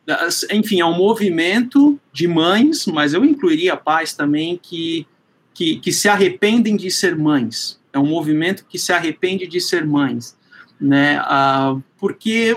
enfim, 0.50 0.80
é 0.80 0.84
um 0.84 0.96
movimento 0.96 2.00
de 2.12 2.26
mães, 2.26 2.86
mas 2.86 3.12
eu 3.12 3.24
incluiria 3.24 3.76
pais 3.76 4.14
também, 4.14 4.58
que, 4.60 5.06
que, 5.52 5.78
que 5.80 5.92
se 5.92 6.08
arrependem 6.08 6.76
de 6.76 6.90
ser 6.90 7.16
mães. 7.16 7.78
É 7.92 7.98
um 7.98 8.06
movimento 8.06 8.64
que 8.66 8.78
se 8.78 8.92
arrepende 8.92 9.46
de 9.46 9.60
ser 9.60 9.84
mães, 9.86 10.36
né? 10.80 11.20
Uh, 11.22 11.82
porque 11.98 12.56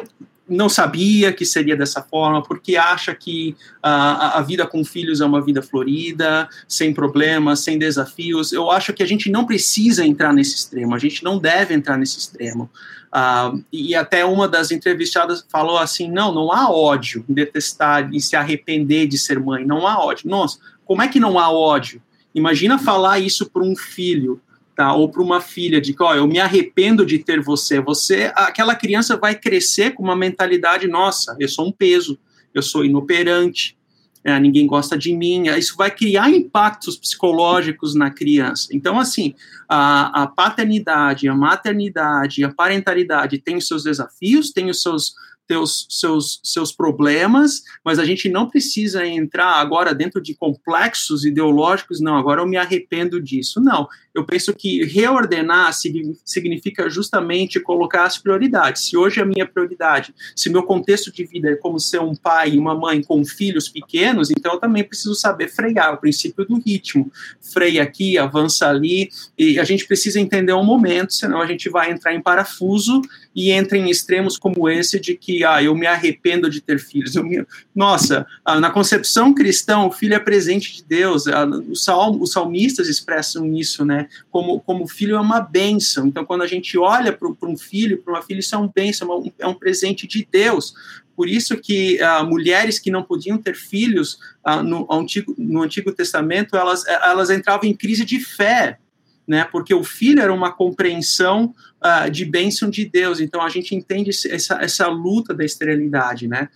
não 0.52 0.70
sabia 0.70 1.34
que 1.34 1.46
seria 1.46 1.76
dessa 1.76 2.02
forma, 2.02 2.44
porque 2.44 2.76
acha 2.76 3.16
que 3.16 3.56
a, 3.82 4.40
a 4.40 4.42
vida 4.42 4.68
com 4.68 4.84
filhos 4.84 5.22
é 5.22 5.26
uma 5.26 5.42
vida 5.42 5.62
florida, 5.62 6.48
sem 6.68 6.94
problemas, 6.94 7.62
sem 7.62 7.80
desafios. 7.80 8.52
Eu 8.52 8.70
acho 8.70 8.94
que 8.94 9.02
a 9.02 9.06
gente 9.06 9.32
não 9.32 9.46
precisa 9.46 10.06
entrar 10.06 10.34
nesse 10.34 10.56
extremo, 10.56 10.94
a 10.94 11.00
gente 11.00 11.24
não 11.24 11.40
deve 11.40 11.74
entrar 11.74 11.98
nesse 11.98 12.20
extremo. 12.20 12.70
Uh, 13.14 13.64
e 13.72 13.96
até 13.96 14.24
uma 14.24 14.48
das 14.48 14.72
entrevistadas 14.72 15.46
falou 15.50 15.78
assim: 15.78 16.10
não, 16.10 16.34
não 16.34 16.52
há 16.52 16.70
ódio 16.70 17.26
em 17.28 17.34
detestar 17.34 18.10
e 18.14 18.22
se 18.22 18.36
arrepender 18.36 19.08
de 19.08 19.18
ser 19.18 19.40
mãe, 19.40 19.66
não 19.66 19.88
há 19.88 19.98
ódio. 19.98 20.30
Nossa, 20.30 20.60
como 20.86 21.02
é 21.02 21.08
que 21.08 21.20
não 21.20 21.40
há 21.40 21.52
ódio 21.52 22.02
Imagina 22.34 22.80
falar 22.80 23.20
isso 23.20 23.50
para 23.50 23.62
um 23.62 23.76
filho, 23.76 24.42
tá? 24.82 24.96
Ou 24.96 25.08
para 25.08 25.22
uma 25.22 25.40
filha 25.40 25.80
de 25.80 25.94
que, 25.94 26.02
ó, 26.02 26.16
eu 26.16 26.26
me 26.26 26.40
arrependo 26.40 27.06
de 27.06 27.20
ter 27.20 27.40
você. 27.40 27.80
Você, 27.80 28.32
aquela 28.36 28.74
criança 28.74 29.16
vai 29.16 29.36
crescer 29.36 29.92
com 29.92 30.02
uma 30.02 30.16
mentalidade, 30.16 30.88
nossa, 30.88 31.38
eu 31.40 31.48
sou 31.48 31.68
um 31.68 31.72
peso, 31.72 32.18
eu 32.52 32.64
sou 32.64 32.84
inoperante, 32.84 33.78
é, 34.24 34.40
ninguém 34.40 34.66
gosta 34.66 34.98
de 34.98 35.16
mim. 35.16 35.50
Isso 35.50 35.76
vai 35.78 35.92
criar 35.92 36.32
impactos 36.32 36.98
psicológicos 36.98 37.94
na 37.94 38.10
criança. 38.10 38.70
Então, 38.72 39.00
assim, 39.00 39.36
a, 39.70 40.24
a 40.24 40.28
paternidade, 40.28 41.28
a 41.28 41.36
maternidade, 41.36 42.44
a 42.44 42.52
parentalidade 42.52 43.38
tem 43.38 43.58
os 43.58 43.68
seus 43.68 43.84
desafios, 43.84 44.52
tem 44.52 44.68
os 44.68 44.82
seus 44.82 45.14
seus, 45.52 45.88
seus, 45.90 46.40
seus 46.44 46.72
problemas, 46.72 47.64
mas 47.84 48.00
a 48.00 48.06
gente 48.06 48.30
não 48.30 48.50
precisa 48.50 49.06
entrar 49.06 49.56
agora 49.56 49.94
dentro 49.94 50.22
de 50.22 50.34
complexos 50.34 51.26
ideológicos, 51.26 52.00
não, 52.00 52.16
agora 52.16 52.42
eu 52.42 52.48
me 52.48 52.56
arrependo 52.56 53.22
disso. 53.22 53.60
Não, 53.60 53.88
eu 54.14 54.26
penso 54.26 54.54
que 54.54 54.84
reordenar 54.86 55.74
significa 55.74 56.90
justamente 56.90 57.60
colocar 57.60 58.06
as 58.06 58.18
prioridades. 58.18 58.84
Se 58.84 58.98
hoje 58.98 59.22
a 59.22 59.26
minha 59.26 59.46
prioridade, 59.46 60.14
se 60.36 60.50
meu 60.50 60.64
contexto 60.64 61.12
de 61.12 61.24
vida 61.24 61.50
é 61.50 61.56
como 61.56 61.80
ser 61.80 62.02
um 62.02 62.14
pai 62.14 62.52
e 62.52 62.58
uma 62.60 62.76
mãe 62.76 63.02
com 63.02 63.24
filhos 63.24 63.70
pequenos, 63.70 64.30
então 64.30 64.54
eu 64.54 64.60
também 64.60 64.84
preciso 64.84 65.16
saber 65.16 65.48
frear, 65.50 65.94
o 65.94 65.98
princípio 65.98 66.46
do 66.46 66.60
ritmo. 66.60 67.12
Freia 67.54 67.84
aqui, 67.84 68.18
avança 68.18 68.68
ali, 68.68 69.10
e 69.38 69.60
a 69.60 69.64
gente 69.64 69.86
precisa 69.86 70.20
entender 70.20 70.54
o 70.54 70.64
momento, 70.64 71.14
senão 71.14 71.42
a 71.42 71.46
gente 71.46 71.70
vai 71.70 71.92
entrar 71.92 72.14
em 72.14 72.22
parafuso 72.22 73.02
e 73.36 73.52
entra 73.52 73.78
em 73.78 73.90
extremos 73.90 74.38
como 74.38 74.70
esse 74.70 75.00
de 75.00 75.16
que 75.16 75.44
ah, 75.44 75.64
eu 75.64 75.74
me 75.74 75.88
arrependo 75.88 76.50
de 76.50 76.60
ter 76.62 76.80
filhos. 76.80 77.16
Me... 77.16 77.46
Nossa, 77.74 78.26
ah, 78.44 78.60
na 78.60 78.70
concepção 78.70 79.34
cristã, 79.34 79.80
o 79.80 79.92
filho 79.92 80.16
é 80.16 80.20
presente 80.20 80.76
de 80.76 80.84
Deus. 80.84 81.28
Ah, 81.28 81.46
os 81.46 82.32
salmistas 82.32 82.88
expressam 82.88 83.56
isso, 83.56 83.86
né? 83.86 84.01
Como, 84.30 84.60
como 84.62 84.88
filho 84.88 85.16
é 85.16 85.20
uma 85.20 85.40
bênção. 85.40 86.08
Então, 86.08 86.26
quando 86.26 86.42
a 86.42 86.48
gente 86.48 86.78
olha 86.78 87.12
para 87.12 87.28
um 87.48 87.58
filho, 87.58 88.02
para 88.02 88.14
uma 88.14 88.22
filha, 88.22 88.40
isso 88.40 88.56
é 88.56 88.58
uma 88.58 88.72
bênção, 88.74 89.32
é 89.40 89.48
um 89.48 89.54
presente 89.54 90.08
de 90.08 90.28
Deus. 90.30 90.74
Por 91.16 91.28
isso 91.28 91.58
que 91.58 92.00
uh, 92.02 92.26
mulheres 92.26 92.80
que 92.80 92.90
não 92.90 93.04
podiam 93.04 93.38
ter 93.38 93.56
filhos 93.56 94.18
uh, 94.48 94.64
no, 94.64 94.88
Antigo, 94.92 95.36
no 95.38 95.62
Antigo 95.62 95.92
Testamento, 95.92 96.56
elas, 96.56 96.86
elas 96.88 97.30
entravam 97.30 97.70
em 97.70 97.76
crise 97.76 98.04
de 98.06 98.20
fé, 98.20 98.80
né? 99.28 99.46
Porque 99.52 99.74
o 99.74 99.84
filho 99.84 100.22
era 100.22 100.34
uma 100.34 100.52
compreensão 100.52 101.54
uh, 101.82 102.10
de 102.10 102.26
bênção 102.26 102.70
de 102.70 102.86
Deus. 102.86 103.20
Então 103.20 103.42
a 103.42 103.50
gente 103.50 103.76
entende 103.76 104.10
essa, 104.10 104.56
essa 104.56 104.88
luta 104.88 105.34
da 105.34 105.46
esterilidade, 105.46 106.28
né? 106.28 106.50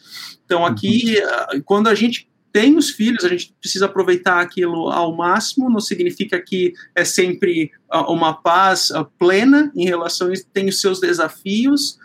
Então 0.46 0.66
aqui, 0.66 1.18
uh, 1.20 1.62
quando 1.64 1.88
a 1.88 1.96
gente 1.96 2.28
tem 2.56 2.78
os 2.78 2.90
filhos, 2.90 3.26
a 3.26 3.28
gente 3.28 3.54
precisa 3.60 3.86
aproveitar 3.86 4.40
aquilo 4.40 4.90
ao 4.90 5.14
máximo, 5.14 5.70
não 5.70 5.82
significa 5.82 6.42
que 6.42 6.72
é 6.96 7.04
sempre 7.04 7.70
uh, 7.94 8.10
uma 8.10 8.34
paz 8.34 8.94
plena 9.20 9.74
em 9.76 9.84
relação 9.84 10.32
tem 10.54 10.70
os 10.70 10.80
seus 10.80 11.02
desafios, 11.02 12.00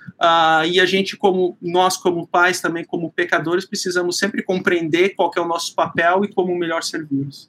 e 0.68 0.80
a 0.80 0.86
gente, 0.86 1.16
como 1.16 1.56
nós, 1.62 1.96
como 1.96 2.26
pais, 2.26 2.60
também 2.60 2.84
como 2.84 3.12
pecadores, 3.12 3.64
precisamos 3.64 4.18
sempre 4.18 4.42
compreender 4.42 5.10
qual 5.10 5.30
é 5.36 5.40
o 5.40 5.46
nosso 5.46 5.72
papel 5.72 6.24
e 6.24 6.34
como 6.34 6.58
melhor 6.58 6.82
servi-los. 6.82 7.48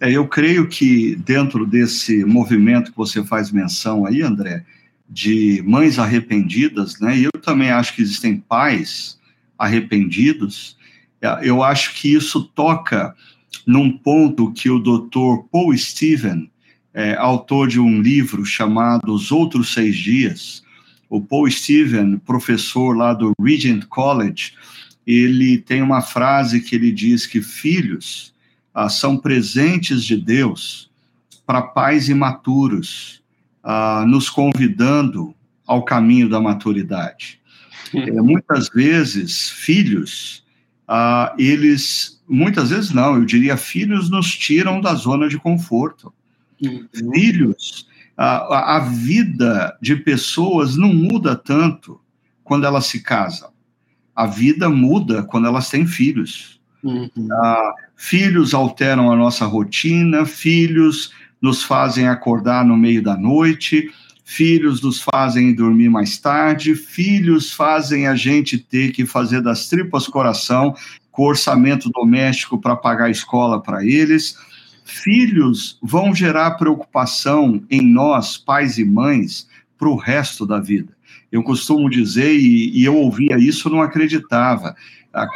É, 0.00 0.12
eu 0.12 0.28
creio 0.28 0.68
que 0.68 1.16
dentro 1.16 1.66
desse 1.66 2.24
movimento 2.24 2.92
que 2.92 2.96
você 2.96 3.24
faz 3.24 3.50
menção 3.50 4.06
aí, 4.06 4.22
André, 4.22 4.64
de 5.10 5.62
mães 5.66 5.98
arrependidas, 5.98 7.00
né? 7.00 7.18
Eu 7.18 7.32
também 7.42 7.70
acho 7.70 7.94
que 7.94 8.02
existem 8.02 8.36
pais 8.36 9.18
arrependidos. 9.58 10.78
É, 11.24 11.48
eu 11.48 11.62
acho 11.62 11.94
que 11.94 12.12
isso 12.12 12.42
toca 12.42 13.14
num 13.66 13.90
ponto 13.90 14.52
que 14.52 14.68
o 14.68 14.78
Dr. 14.78 15.48
Paul 15.50 15.74
Steven, 15.76 16.50
é, 16.92 17.14
autor 17.16 17.66
de 17.66 17.80
um 17.80 18.02
livro 18.02 18.44
chamado 18.44 19.10
Os 19.10 19.32
Outros 19.32 19.72
Seis 19.72 19.96
Dias, 19.96 20.62
o 21.08 21.22
Paul 21.22 21.50
Steven, 21.50 22.18
professor 22.18 22.94
lá 22.94 23.14
do 23.14 23.32
Regent 23.40 23.86
College, 23.86 24.52
ele 25.06 25.58
tem 25.58 25.80
uma 25.80 26.02
frase 26.02 26.60
que 26.60 26.74
ele 26.74 26.92
diz 26.92 27.26
que 27.26 27.40
filhos 27.40 28.34
ah, 28.74 28.88
são 28.88 29.16
presentes 29.16 30.04
de 30.04 30.16
Deus 30.16 30.90
para 31.46 31.62
pais 31.62 32.08
imaturos, 32.08 33.22
ah, 33.62 34.04
nos 34.06 34.28
convidando 34.28 35.34
ao 35.66 35.84
caminho 35.84 36.28
da 36.28 36.40
maturidade. 36.40 37.40
É, 37.94 38.10
muitas 38.20 38.68
vezes, 38.68 39.50
filhos, 39.50 40.43
ah, 40.86 41.34
eles, 41.38 42.22
muitas 42.28 42.70
vezes 42.70 42.92
não, 42.92 43.16
eu 43.16 43.24
diria, 43.24 43.56
filhos 43.56 44.10
nos 44.10 44.36
tiram 44.36 44.80
da 44.80 44.94
zona 44.94 45.28
de 45.28 45.38
conforto. 45.38 46.12
Uhum. 46.62 46.86
Filhos, 47.12 47.88
a, 48.16 48.76
a 48.76 48.80
vida 48.80 49.76
de 49.80 49.96
pessoas 49.96 50.76
não 50.76 50.92
muda 50.92 51.34
tanto 51.34 52.00
quando 52.42 52.66
elas 52.66 52.86
se 52.86 53.02
casam. 53.02 53.50
A 54.14 54.26
vida 54.26 54.68
muda 54.68 55.22
quando 55.22 55.46
elas 55.46 55.68
têm 55.68 55.86
filhos. 55.86 56.60
Uhum. 56.82 57.10
Ah, 57.32 57.72
filhos 57.96 58.52
alteram 58.52 59.10
a 59.10 59.16
nossa 59.16 59.46
rotina, 59.46 60.26
filhos 60.26 61.12
nos 61.40 61.62
fazem 61.62 62.08
acordar 62.08 62.64
no 62.64 62.76
meio 62.76 63.02
da 63.02 63.16
noite, 63.16 63.90
filhos 64.24 64.80
nos 64.80 65.02
fazem 65.02 65.54
dormir 65.54 65.90
mais 65.90 66.18
tarde, 66.18 66.74
filhos 66.74 67.52
fazem 67.52 68.06
a 68.06 68.16
gente 68.16 68.58
ter 68.58 68.90
que 68.90 69.04
fazer 69.04 69.42
das 69.42 69.68
tripas 69.68 70.08
coração 70.08 70.74
com 71.12 71.24
orçamento 71.24 71.90
doméstico 71.90 72.58
para 72.58 72.74
pagar 72.74 73.04
a 73.04 73.10
escola 73.10 73.62
para 73.62 73.84
eles. 73.84 74.36
Filhos 74.84 75.78
vão 75.82 76.14
gerar 76.14 76.52
preocupação 76.52 77.62
em 77.70 77.82
nós, 77.82 78.36
pais 78.36 78.78
e 78.78 78.84
mães, 78.84 79.46
para 79.78 79.88
o 79.88 79.96
resto 79.96 80.46
da 80.46 80.58
vida. 80.58 80.92
Eu 81.30 81.42
costumo 81.42 81.90
dizer, 81.90 82.34
e, 82.34 82.70
e 82.70 82.84
eu 82.84 82.96
ouvia 82.96 83.36
isso, 83.38 83.68
não 83.68 83.82
acreditava 83.82 84.74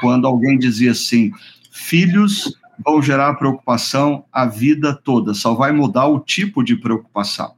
quando 0.01 0.27
alguém 0.27 0.59
dizia 0.59 0.93
assim: 0.93 1.31
filhos 1.71 2.57
vão 2.85 3.03
gerar 3.03 3.35
preocupação 3.35 4.25
a 4.33 4.47
vida 4.47 4.95
toda, 4.95 5.35
só 5.35 5.55
vai 5.55 5.73
mudar 5.73 6.07
o 6.07 6.21
tipo 6.21 6.63
de 6.63 6.77
preocupação. 6.77 7.58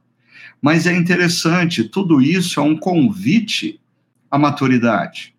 Mas 0.61 0.85
é 0.85 0.95
interessante, 0.95 1.83
tudo 1.83 2.21
isso 2.21 2.59
é 2.59 2.63
um 2.63 2.77
convite 2.77 3.79
à 4.29 4.37
maturidade. 4.37 5.33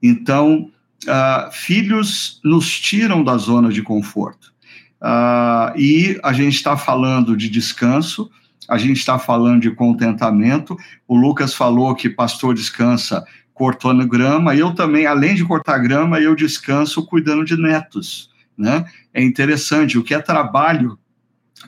Então, 0.00 0.70
uh, 1.04 1.52
filhos 1.52 2.40
nos 2.44 2.78
tiram 2.78 3.24
da 3.24 3.36
zona 3.36 3.70
de 3.70 3.82
conforto. 3.82 4.52
Uh, 5.00 5.76
e 5.76 6.20
a 6.22 6.32
gente 6.32 6.54
está 6.54 6.76
falando 6.76 7.36
de 7.36 7.48
descanso, 7.48 8.30
a 8.68 8.78
gente 8.78 8.98
está 8.98 9.18
falando 9.18 9.62
de 9.62 9.70
contentamento. 9.70 10.76
O 11.06 11.16
Lucas 11.16 11.54
falou 11.54 11.94
que 11.94 12.08
pastor 12.08 12.54
descansa 12.54 13.24
cortando 13.52 14.06
grama, 14.06 14.54
eu 14.54 14.72
também, 14.72 15.04
além 15.04 15.34
de 15.34 15.44
cortar 15.44 15.78
grama, 15.78 16.20
eu 16.20 16.36
descanso 16.36 17.04
cuidando 17.04 17.44
de 17.44 17.56
netos, 17.56 18.30
né? 18.56 18.84
É 19.12 19.20
interessante, 19.20 19.98
o 19.98 20.04
que 20.04 20.14
é 20.14 20.20
trabalho 20.20 20.96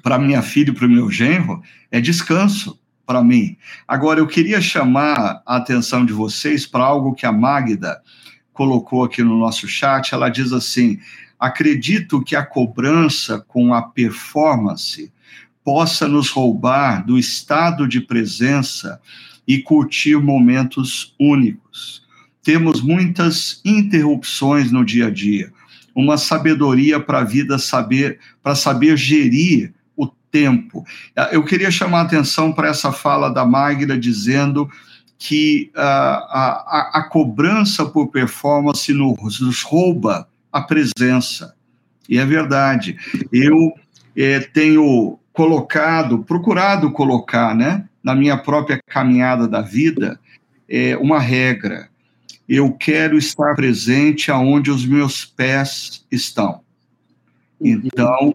para 0.00 0.16
minha 0.16 0.40
filha 0.40 0.70
e 0.70 0.72
para 0.72 0.86
o 0.86 0.90
meu 0.90 1.10
genro 1.10 1.60
é 1.90 2.00
descanso 2.00 2.79
para 3.10 3.24
mim. 3.24 3.56
Agora, 3.88 4.20
eu 4.20 4.26
queria 4.28 4.60
chamar 4.60 5.42
a 5.44 5.56
atenção 5.56 6.06
de 6.06 6.12
vocês 6.12 6.64
para 6.64 6.84
algo 6.84 7.12
que 7.12 7.26
a 7.26 7.32
Magda 7.32 8.00
colocou 8.52 9.02
aqui 9.02 9.20
no 9.20 9.36
nosso 9.36 9.66
chat. 9.66 10.14
Ela 10.14 10.28
diz 10.28 10.52
assim: 10.52 10.96
acredito 11.36 12.22
que 12.22 12.36
a 12.36 12.46
cobrança 12.46 13.44
com 13.48 13.74
a 13.74 13.82
performance 13.82 15.12
possa 15.64 16.06
nos 16.06 16.30
roubar 16.30 17.04
do 17.04 17.18
estado 17.18 17.88
de 17.88 18.00
presença 18.00 19.00
e 19.44 19.58
curtir 19.60 20.14
momentos 20.14 21.12
únicos. 21.18 22.06
Temos 22.44 22.80
muitas 22.80 23.60
interrupções 23.64 24.70
no 24.70 24.84
dia 24.84 25.08
a 25.08 25.11
dia, 25.11 25.52
uma 25.96 26.16
sabedoria 26.16 27.00
para 27.00 27.18
a 27.18 27.24
vida 27.24 27.58
saber, 27.58 28.20
para 28.40 28.54
saber 28.54 28.96
gerir 28.96 29.74
tempo. 30.31 30.85
Eu 31.33 31.45
queria 31.45 31.70
chamar 31.70 32.01
a 32.01 32.03
atenção 32.03 32.53
para 32.53 32.68
essa 32.68 32.93
fala 32.93 33.28
da 33.28 33.45
Magda 33.45 33.99
dizendo 33.99 34.68
que 35.18 35.70
uh, 35.76 35.81
a, 35.81 36.91
a, 36.95 37.03
cobrança 37.11 37.85
por 37.85 38.09
performance 38.09 38.91
nos, 38.93 39.41
nos 39.41 39.62
rouba 39.62 40.26
a 40.51 40.62
presença. 40.62 41.55
E 42.09 42.18
é 42.18 42.24
verdade. 42.24 42.97
Eu 43.31 43.72
eh, 44.16 44.41
tenho 44.41 45.18
colocado, 45.33 46.24
procurado 46.24 46.91
colocar, 46.91 47.55
né, 47.55 47.87
na 48.03 48.14
minha 48.14 48.37
própria 48.37 48.81
caminhada 48.87 49.47
da 49.47 49.61
vida, 49.61 50.18
é 50.68 50.97
uma 50.97 51.20
regra. 51.20 51.89
Eu 52.49 52.72
quero 52.72 53.16
estar 53.16 53.55
presente 53.55 54.31
aonde 54.31 54.70
os 54.70 54.85
meus 54.85 55.24
pés 55.24 56.05
estão. 56.11 56.62
Então, 57.61 58.35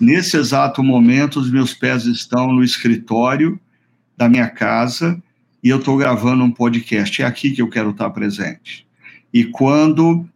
nesse 0.00 0.36
exato 0.36 0.82
momento, 0.82 1.40
os 1.40 1.50
meus 1.50 1.74
pés 1.74 2.04
estão 2.04 2.52
no 2.52 2.62
escritório 2.62 3.58
da 4.16 4.28
minha 4.28 4.48
casa 4.48 5.22
e 5.62 5.68
eu 5.68 5.78
estou 5.78 5.96
gravando 5.96 6.44
um 6.44 6.50
podcast. 6.50 7.22
É 7.22 7.24
aqui 7.24 7.50
que 7.50 7.62
eu 7.62 7.68
quero 7.68 7.90
estar 7.90 8.10
presente. 8.10 8.86
E 9.32 9.44
quando 9.44 10.26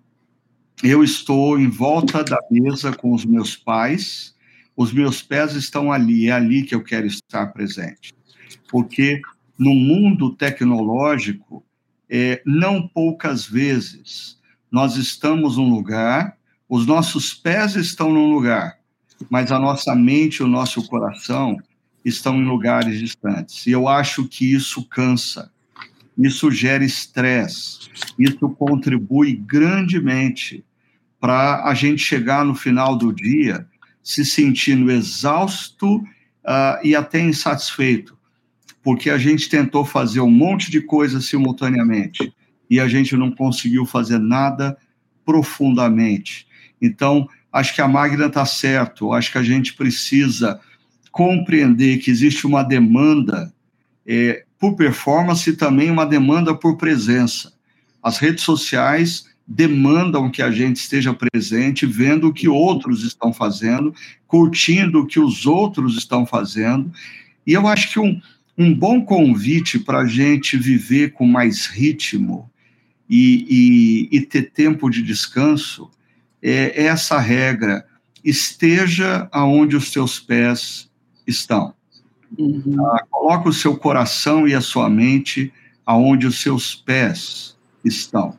eu 0.83 1.05
estou 1.05 1.59
em 1.59 1.69
volta 1.69 2.25
da 2.25 2.39
mesa 2.51 2.93
com 2.93 3.13
os 3.13 3.25
meus 3.25 3.57
pais, 3.57 4.35
os 4.77 4.93
meus 4.93 5.23
pés 5.23 5.55
estão 5.55 5.93
ali, 5.93 6.29
é 6.29 6.33
ali 6.33 6.63
que 6.63 6.75
eu 6.75 6.83
quero 6.83 7.07
estar 7.07 7.47
presente. 7.49 8.15
Porque 8.71 9.21
no 9.59 9.75
mundo 9.75 10.35
tecnológico, 10.35 11.63
é, 12.09 12.43
não 12.45 12.89
poucas 12.89 13.47
vezes 13.47 14.39
nós 14.71 14.97
estamos 14.97 15.59
num 15.59 15.69
lugar, 15.69 16.37
os 16.69 16.87
nossos 16.87 17.35
pés 17.35 17.77
estão 17.77 18.13
num 18.13 18.33
lugar, 18.33 18.80
mas 19.29 19.53
a 19.53 19.59
nossa 19.59 19.95
mente, 19.95 20.43
o 20.43 20.47
nosso 20.47 20.87
coração 20.89 21.57
estão 22.05 22.37
em 22.37 22.45
lugares 22.45 22.99
distantes. 22.99 23.67
E 23.67 23.71
eu 23.71 23.89
acho 23.89 24.27
que 24.27 24.53
isso 24.53 24.83
cansa, 24.85 25.51
isso 26.17 26.51
gera 26.51 26.85
estresse, 26.85 27.91
isso 28.19 28.49
contribui 28.51 29.35
grandemente 29.35 30.65
para 31.21 31.65
a 31.65 31.75
gente 31.75 32.03
chegar 32.03 32.45
no 32.45 32.55
final 32.55 32.97
do 32.97 33.13
dia 33.13 33.67
se 34.03 34.25
sentindo 34.25 34.91
exausto 34.91 35.97
uh, 35.97 36.81
e 36.83 36.95
até 36.95 37.21
insatisfeito, 37.21 38.17
porque 38.83 39.11
a 39.11 39.19
gente 39.19 39.49
tentou 39.49 39.85
fazer 39.85 40.21
um 40.21 40.31
monte 40.31 40.71
de 40.71 40.81
coisas 40.81 41.27
simultaneamente 41.27 42.33
e 42.69 42.81
a 42.81 42.89
gente 42.89 43.15
não 43.17 43.31
conseguiu 43.31 43.85
fazer 43.85 44.19
nada 44.19 44.77
profundamente. 45.25 46.47
Então, 46.81 47.29
acho 47.53 47.75
que 47.75 47.81
a 47.81 47.89
Magna 47.89 48.27
está 48.27 48.45
certo, 48.47 49.13
acho 49.13 49.33
que 49.33 49.39
a 49.39 49.43
gente 49.43 49.75
precisa 49.75 50.61
compreender 51.11 51.99
que 51.99 52.11
existe 52.11 52.47
uma 52.47 52.63
demanda 52.63 53.53
é, 54.07 54.45
por 54.59 54.77
performance 54.77 55.49
e 55.49 55.57
também 55.57 55.91
uma 55.91 56.07
demanda 56.07 56.55
por 56.55 56.77
presença. 56.77 57.53
As 58.03 58.19
redes 58.19 58.45
sociais 58.45 59.27
demandam 59.47 60.31
que 60.31 60.43
a 60.43 60.51
gente 60.51 60.77
esteja 60.77 61.13
presente, 61.13 61.85
vendo 61.85 62.29
o 62.29 62.33
que 62.33 62.49
outros 62.49 63.03
estão 63.03 63.33
fazendo, 63.33 63.93
curtindo 64.27 65.01
o 65.01 65.07
que 65.07 65.19
os 65.19 65.45
outros 65.45 65.97
estão 65.97 66.25
fazendo. 66.25 66.93
E 67.45 67.53
eu 67.53 67.67
acho 67.67 67.91
que 67.91 67.99
um, 67.99 68.21
um 68.57 68.73
bom 68.73 69.05
convite 69.05 69.79
para 69.79 70.01
a 70.01 70.07
gente 70.07 70.57
viver 70.57 71.13
com 71.13 71.27
mais 71.27 71.67
ritmo 71.67 72.49
e, 73.09 74.09
e, 74.13 74.17
e 74.19 74.21
ter 74.21 74.53
tempo 74.53 74.89
de 74.89 75.03
descanso 75.03 75.91
é, 76.43 76.85
essa 76.85 77.19
regra: 77.19 77.85
esteja 78.25 79.29
aonde 79.33 79.77
os 79.77 79.93
seus 79.93 80.19
pés 80.19 80.91
estão. 81.27 81.75
Uhum. 82.39 82.87
Ah, 82.87 83.05
coloque 83.11 83.49
o 83.49 83.53
seu 83.53 83.77
coração 83.77 84.47
e 84.47 84.55
a 84.55 84.61
sua 84.61 84.89
mente 84.89 85.53
aonde 85.85 86.27
os 86.27 86.41
seus 86.41 86.75
pés 86.75 87.57
estão. 87.85 88.39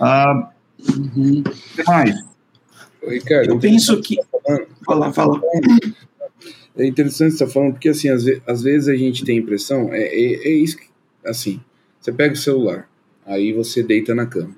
Ah, 0.00 0.50
uhum. 0.88 1.42
mais? 1.86 2.32
Ricardo, 3.06 3.50
eu 3.50 3.58
penso 3.58 4.00
que. 4.00 4.16
Fala, 4.84 5.12
fala. 5.12 5.40
É 6.76 6.86
interessante 6.86 7.32
você 7.32 7.44
estar 7.44 7.52
falando, 7.52 7.72
porque 7.72 7.90
assim, 7.90 8.08
às, 8.08 8.24
às 8.46 8.62
vezes 8.62 8.88
a 8.88 8.96
gente 8.96 9.24
tem 9.24 9.38
a 9.38 9.40
impressão, 9.40 9.92
é, 9.92 10.02
é, 10.02 10.48
é 10.48 10.50
isso 10.50 10.78
que, 10.78 10.86
assim, 11.24 11.60
você 12.00 12.10
pega 12.10 12.32
o 12.32 12.36
celular, 12.36 12.88
aí 13.26 13.52
você 13.52 13.82
deita 13.82 14.14
na 14.14 14.24
cama, 14.24 14.56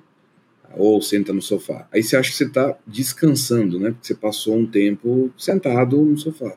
ou 0.77 1.01
senta 1.01 1.33
no 1.33 1.43
sofá, 1.43 1.89
aí 1.93 2.03
você 2.03 2.17
acha 2.17 2.31
que 2.31 2.37
você 2.37 2.45
está 2.45 2.77
descansando, 2.87 3.79
né, 3.79 3.91
porque 3.91 4.07
você 4.07 4.15
passou 4.15 4.57
um 4.57 4.67
tempo 4.67 5.31
sentado 5.37 6.01
no 6.01 6.17
sofá. 6.17 6.55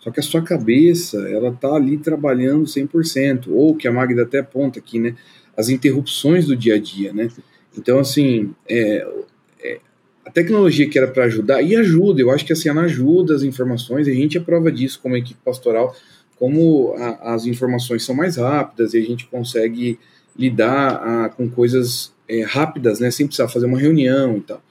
Só 0.00 0.10
que 0.10 0.18
a 0.18 0.22
sua 0.22 0.42
cabeça, 0.42 1.18
ela 1.28 1.52
tá 1.52 1.74
ali 1.74 1.98
trabalhando 1.98 2.64
100%, 2.64 3.48
ou 3.48 3.76
que 3.76 3.86
a 3.86 3.92
Magda 3.92 4.22
até 4.22 4.38
aponta 4.38 4.78
aqui, 4.78 4.98
né, 4.98 5.14
as 5.56 5.68
interrupções 5.68 6.46
do 6.46 6.56
dia 6.56 6.76
a 6.76 6.78
dia, 6.78 7.12
né? 7.12 7.28
Então, 7.76 7.98
assim, 7.98 8.54
é, 8.68 9.06
é, 9.62 9.78
a 10.24 10.30
tecnologia 10.30 10.88
que 10.88 10.98
era 10.98 11.06
para 11.06 11.24
ajudar, 11.24 11.62
e 11.62 11.76
ajuda, 11.76 12.20
eu 12.20 12.30
acho 12.30 12.44
que 12.44 12.52
assim, 12.52 12.68
ela 12.68 12.82
ajuda 12.82 13.34
as 13.34 13.42
informações, 13.42 14.08
e 14.08 14.10
a 14.10 14.14
gente 14.14 14.38
é 14.38 14.40
prova 14.40 14.72
disso 14.72 14.98
como 15.02 15.16
equipe 15.16 15.40
pastoral, 15.44 15.94
como 16.36 16.94
a, 16.96 17.34
as 17.34 17.44
informações 17.44 18.02
são 18.02 18.14
mais 18.14 18.36
rápidas 18.36 18.94
e 18.94 18.98
a 18.98 19.02
gente 19.02 19.26
consegue 19.26 19.98
lidar 20.36 20.94
a, 20.94 21.28
com 21.28 21.48
coisas 21.50 22.12
é, 22.30 22.42
rápidas, 22.42 23.00
né, 23.00 23.10
sem 23.10 23.26
precisar 23.26 23.48
fazer 23.48 23.66
uma 23.66 23.78
reunião 23.78 24.36
e 24.36 24.40
tal. 24.40 24.62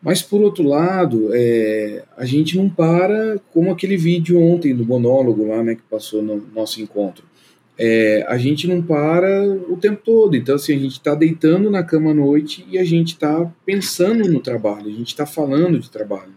Mas, 0.00 0.22
por 0.22 0.40
outro 0.40 0.64
lado, 0.64 1.30
é, 1.32 2.04
a 2.16 2.24
gente 2.24 2.56
não 2.56 2.68
para, 2.68 3.40
como 3.52 3.70
aquele 3.70 3.96
vídeo 3.96 4.40
ontem 4.40 4.74
do 4.74 4.84
monólogo 4.84 5.46
lá, 5.46 5.62
né, 5.62 5.74
que 5.74 5.82
passou 5.82 6.22
no 6.22 6.44
nosso 6.54 6.80
encontro. 6.80 7.24
É, 7.78 8.24
a 8.28 8.36
gente 8.36 8.66
não 8.68 8.82
para 8.82 9.44
o 9.68 9.76
tempo 9.76 10.00
todo. 10.04 10.36
Então, 10.36 10.56
assim, 10.56 10.74
a 10.74 10.78
gente 10.78 10.92
está 10.92 11.14
deitando 11.14 11.70
na 11.70 11.82
cama 11.82 12.10
à 12.10 12.14
noite 12.14 12.66
e 12.70 12.78
a 12.78 12.84
gente 12.84 13.14
está 13.14 13.50
pensando 13.64 14.28
no 14.28 14.40
trabalho, 14.40 14.88
a 14.88 14.92
gente 14.92 15.08
está 15.08 15.24
falando 15.24 15.78
de 15.78 15.90
trabalho. 15.90 16.32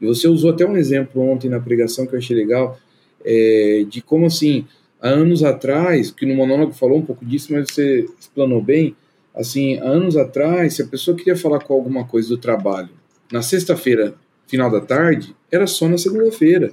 E 0.00 0.06
você 0.06 0.28
usou 0.28 0.50
até 0.50 0.64
um 0.64 0.76
exemplo 0.76 1.20
ontem 1.20 1.48
na 1.48 1.60
pregação 1.60 2.06
que 2.06 2.14
eu 2.14 2.18
achei 2.18 2.36
legal, 2.36 2.78
é, 3.24 3.84
de 3.88 4.00
como, 4.00 4.26
assim, 4.26 4.64
há 5.00 5.08
anos 5.08 5.42
atrás, 5.42 6.12
que 6.12 6.24
no 6.24 6.36
monólogo 6.36 6.72
falou 6.72 6.98
um 6.98 7.04
pouco 7.04 7.24
disso, 7.24 7.52
mas 7.52 7.66
você 7.68 8.06
explanou 8.18 8.62
bem, 8.62 8.94
assim, 9.38 9.78
anos 9.78 10.16
atrás, 10.16 10.74
se 10.74 10.82
a 10.82 10.86
pessoa 10.86 11.16
queria 11.16 11.36
falar 11.36 11.60
com 11.60 11.72
alguma 11.72 12.04
coisa 12.04 12.28
do 12.28 12.36
trabalho, 12.36 12.90
na 13.32 13.40
sexta-feira, 13.40 14.14
final 14.46 14.70
da 14.70 14.80
tarde, 14.80 15.36
era 15.50 15.66
só 15.66 15.88
na 15.88 15.96
segunda-feira, 15.96 16.72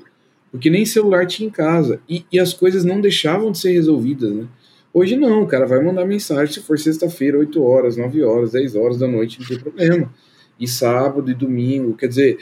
porque 0.51 0.69
nem 0.69 0.85
celular 0.85 1.27
tinha 1.27 1.47
em 1.47 1.51
casa 1.51 1.99
e, 2.09 2.25
e, 2.31 2.39
as 2.39 2.53
coisas 2.53 2.83
não 2.83 3.01
deixavam 3.01 3.51
de 3.51 3.59
ser 3.59 3.73
resolvidas, 3.73 4.31
né? 4.31 4.47
Hoje 4.93 5.17
não, 5.17 5.43
o 5.43 5.47
cara 5.47 5.65
vai 5.65 5.83
mandar 5.83 6.05
mensagem 6.05 6.53
se 6.53 6.61
for 6.61 6.79
sexta-feira, 6.79 7.37
8 7.37 7.61
horas, 7.61 7.97
9 7.97 8.23
horas, 8.23 8.53
10 8.53 8.75
horas 8.77 8.97
da 8.97 9.07
noite, 9.07 9.41
não 9.41 9.47
tem 9.47 9.59
problema. 9.59 10.13
E 10.57 10.65
sábado 10.65 11.29
e 11.29 11.33
domingo, 11.33 11.97
quer 11.97 12.07
dizer, 12.07 12.37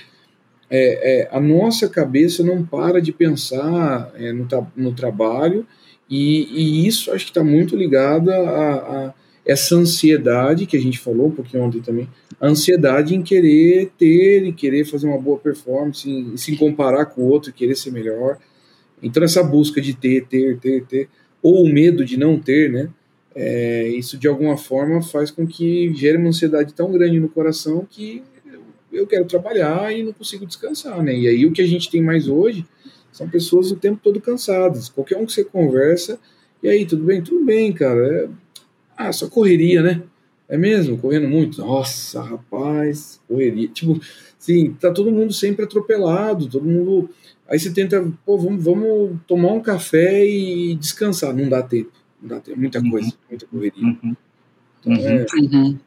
é, 0.70 1.22
é, 1.22 1.30
a 1.32 1.40
nossa 1.40 1.90
cabeça 1.90 2.44
não 2.44 2.64
para 2.64 3.02
de 3.02 3.12
pensar 3.12 4.12
é, 4.16 4.32
no, 4.32 4.48
no, 4.76 4.94
trabalho 4.94 5.66
e, 6.08 6.48
e, 6.52 6.88
isso 6.88 7.12
acho 7.12 7.26
que 7.26 7.32
está 7.32 7.44
muito 7.44 7.76
ligado 7.76 8.30
a, 8.30 8.36
a 9.08 9.14
essa 9.46 9.76
ansiedade 9.76 10.66
que 10.66 10.78
a 10.78 10.82
gente 10.82 11.00
falou 11.00 11.28
um 11.28 11.32
pouquinho 11.32 11.64
ontem 11.64 11.82
também, 11.82 12.08
a 12.40 12.48
ansiedade 12.48 13.16
em 13.16 13.22
querer 13.22 13.92
ter 13.98 14.44
e 14.46 14.54
querer 14.54 14.86
fazer 14.86 15.08
uma 15.08 15.18
boa 15.18 15.38
performance, 15.38 16.10
em, 16.10 16.34
em 16.34 16.38
se 16.38 16.56
comparar 16.56 17.06
com 17.08 17.22
o 17.22 17.28
outro, 17.28 17.52
querer 17.52 17.76
ser 17.76 17.92
melhor. 17.92 18.38
Então 19.02 19.24
essa 19.24 19.44
busca 19.44 19.82
de 19.82 19.94
ter, 19.94 20.26
ter, 20.28 20.58
ter, 20.60 20.86
ter, 20.86 21.10
ou 21.42 21.64
o 21.64 21.70
medo 21.70 22.06
de 22.06 22.18
não 22.18 22.40
ter, 22.40 22.72
né? 22.72 22.90
É, 23.36 23.88
isso 23.90 24.18
de 24.18 24.28
alguma 24.28 24.56
forma 24.58 25.02
faz 25.02 25.32
com 25.32 25.46
que 25.46 25.94
gere 25.96 26.18
uma 26.18 26.30
ansiedade 26.30 26.74
tão 26.74 26.92
grande 26.92 27.20
no 27.20 27.28
coração 27.28 27.86
que 27.90 28.24
eu 28.92 29.08
quero 29.08 29.26
trabalhar 29.26 29.92
e 29.92 30.04
não 30.04 30.14
consigo 30.14 30.46
descansar, 30.46 31.02
né? 31.02 31.16
E 31.18 31.28
aí 31.28 31.46
o 31.46 31.52
que 31.52 31.62
a 31.62 31.68
gente 31.68 31.90
tem 31.90 32.02
mais 32.02 32.28
hoje 32.28 32.64
são 33.12 33.28
pessoas 33.28 33.72
o 33.72 33.76
tempo 33.76 34.00
todo 34.02 34.22
cansadas. 34.22 34.88
Qualquer 34.88 35.18
um 35.18 35.26
que 35.26 35.34
você 35.34 35.44
conversa, 35.44 36.20
e 36.64 36.70
aí, 36.70 36.86
tudo 36.86 37.04
bem? 37.04 37.22
Tudo 37.22 37.44
bem, 37.44 37.74
cara. 37.74 38.00
É, 38.08 38.30
ah, 38.98 39.12
só 39.12 39.30
correria, 39.30 39.82
né? 39.82 40.02
É 40.48 40.58
mesmo? 40.58 40.98
Correndo 40.98 41.28
muito? 41.28 41.62
Nossa, 41.62 42.22
rapaz, 42.22 43.20
correria. 43.28 43.68
Tipo, 43.70 44.00
sim, 44.38 44.76
tá 44.80 44.92
todo 44.92 45.12
mundo 45.12 45.34
sempre 45.34 45.66
atropelado, 45.66 46.48
todo 46.48 46.66
mundo. 46.66 47.10
Aí 47.50 47.58
você 47.58 47.72
tenta, 47.72 48.06
pô, 48.26 48.38
vamos, 48.38 48.64
vamos 48.64 49.18
tomar 49.28 49.54
um 49.54 49.62
café 49.62 50.26
e 50.26 50.76
descansar. 50.76 51.34
Não 51.34 51.50
dá 51.50 51.62
tempo. 51.62 51.92
Não 52.22 52.30
dá 52.30 52.40
tempo. 52.40 52.60
Muita 52.60 52.82
coisa, 52.82 53.08
uhum. 53.08 53.14
muita 53.30 53.46
correria. 53.48 53.84
Uhum. 53.84 54.16
Então, 54.80 54.94
é... 54.94 55.26
uhum. 55.36 55.80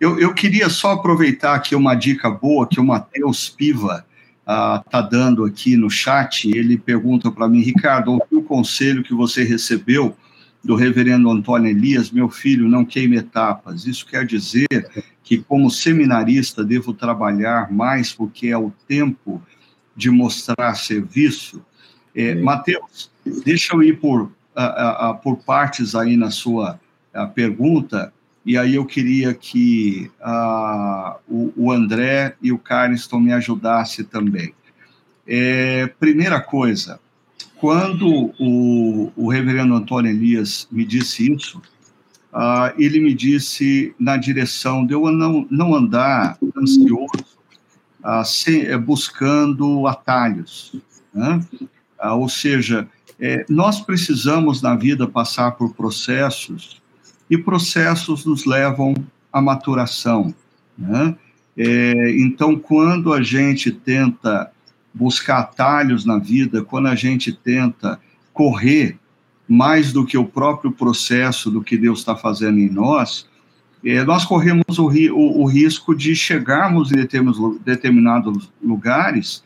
eu, 0.00 0.18
eu 0.18 0.32
queria 0.32 0.68
só 0.68 0.92
aproveitar 0.92 1.54
aqui 1.54 1.74
uma 1.74 1.94
dica 1.94 2.30
boa 2.30 2.68
que 2.68 2.80
o 2.80 2.84
Matheus 2.84 3.48
Piva 3.48 4.06
está 4.40 4.84
ah, 4.92 5.00
uh, 5.00 5.10
dando 5.10 5.44
aqui 5.44 5.76
no 5.76 5.90
chat. 5.90 6.50
Ele 6.50 6.78
pergunta 6.78 7.30
para 7.30 7.48
mim, 7.48 7.60
Ricardo, 7.60 8.18
o 8.30 8.42
conselho 8.42 9.02
que 9.02 9.14
você 9.14 9.42
recebeu 9.42 10.14
do 10.64 10.74
reverendo 10.74 11.30
Antônio 11.30 11.70
Elias, 11.70 12.10
meu 12.10 12.30
filho, 12.30 12.68
não 12.68 12.84
queime 12.84 13.16
etapas. 13.16 13.86
Isso 13.86 14.06
quer 14.06 14.24
dizer 14.24 14.66
que, 15.22 15.38
como 15.38 15.70
seminarista, 15.70 16.64
devo 16.64 16.94
trabalhar 16.94 17.70
mais 17.70 18.12
porque 18.12 18.48
é 18.48 18.56
o 18.56 18.72
tempo 18.88 19.42
de 19.94 20.10
mostrar 20.10 20.74
serviço. 20.74 21.62
É, 22.14 22.34
Mateus, 22.34 23.10
deixa 23.44 23.74
eu 23.74 23.82
ir 23.82 24.00
por, 24.00 24.32
a, 24.56 25.10
a, 25.10 25.14
por 25.14 25.36
partes 25.36 25.94
aí 25.94 26.16
na 26.16 26.30
sua 26.30 26.80
pergunta, 27.34 28.12
e 28.44 28.58
aí 28.58 28.74
eu 28.74 28.84
queria 28.84 29.32
que 29.32 30.10
o, 31.28 31.52
o, 31.56 31.72
André 31.72 32.34
e 32.42 32.52
o 32.52 32.58
Carliston 32.58 33.20
me 33.20 33.32
ajudassem 33.32 34.04
também. 34.04 34.52
É, 35.26 35.86
primeira 35.98 36.40
coisa, 36.40 37.00
quando 37.64 38.30
o, 38.38 39.10
o 39.16 39.30
reverendo 39.30 39.72
Antônio 39.74 40.10
Elias 40.10 40.68
me 40.70 40.84
disse 40.84 41.32
isso, 41.32 41.62
uh, 42.30 42.70
ele 42.76 43.00
me 43.00 43.14
disse 43.14 43.94
na 43.98 44.18
direção 44.18 44.84
de 44.84 44.92
eu 44.92 45.10
não, 45.10 45.46
não 45.50 45.74
andar 45.74 46.36
ansioso, 46.54 47.24
uh, 48.04 48.22
se, 48.22 48.70
uh, 48.70 48.78
buscando 48.78 49.86
atalhos. 49.86 50.76
Né? 51.14 51.40
Ah, 51.98 52.14
ou 52.14 52.28
seja, 52.28 52.86
é, 53.18 53.46
nós 53.48 53.80
precisamos 53.80 54.60
na 54.60 54.76
vida 54.76 55.08
passar 55.08 55.52
por 55.52 55.72
processos 55.72 56.82
e 57.30 57.38
processos 57.38 58.26
nos 58.26 58.44
levam 58.44 58.94
à 59.32 59.40
maturação. 59.40 60.34
Né? 60.76 61.16
É, 61.56 62.10
então, 62.18 62.58
quando 62.58 63.10
a 63.10 63.22
gente 63.22 63.70
tenta 63.72 64.52
buscar 64.94 65.40
atalhos 65.40 66.04
na 66.04 66.18
vida, 66.18 66.62
quando 66.62 66.86
a 66.86 66.94
gente 66.94 67.32
tenta 67.32 68.00
correr 68.32 68.96
mais 69.48 69.92
do 69.92 70.06
que 70.06 70.16
o 70.16 70.24
próprio 70.24 70.72
processo 70.72 71.50
do 71.50 71.62
que 71.62 71.76
Deus 71.76 71.98
está 71.98 72.16
fazendo 72.16 72.58
em 72.58 72.70
nós, 72.70 73.28
é, 73.84 74.02
nós 74.04 74.24
corremos 74.24 74.78
o, 74.78 74.86
o, 74.86 75.42
o, 75.42 75.44
risco 75.44 75.94
de 75.94 76.16
chegarmos 76.16 76.90
em 76.90 76.96
determinados 77.64 78.50
lugares 78.62 79.44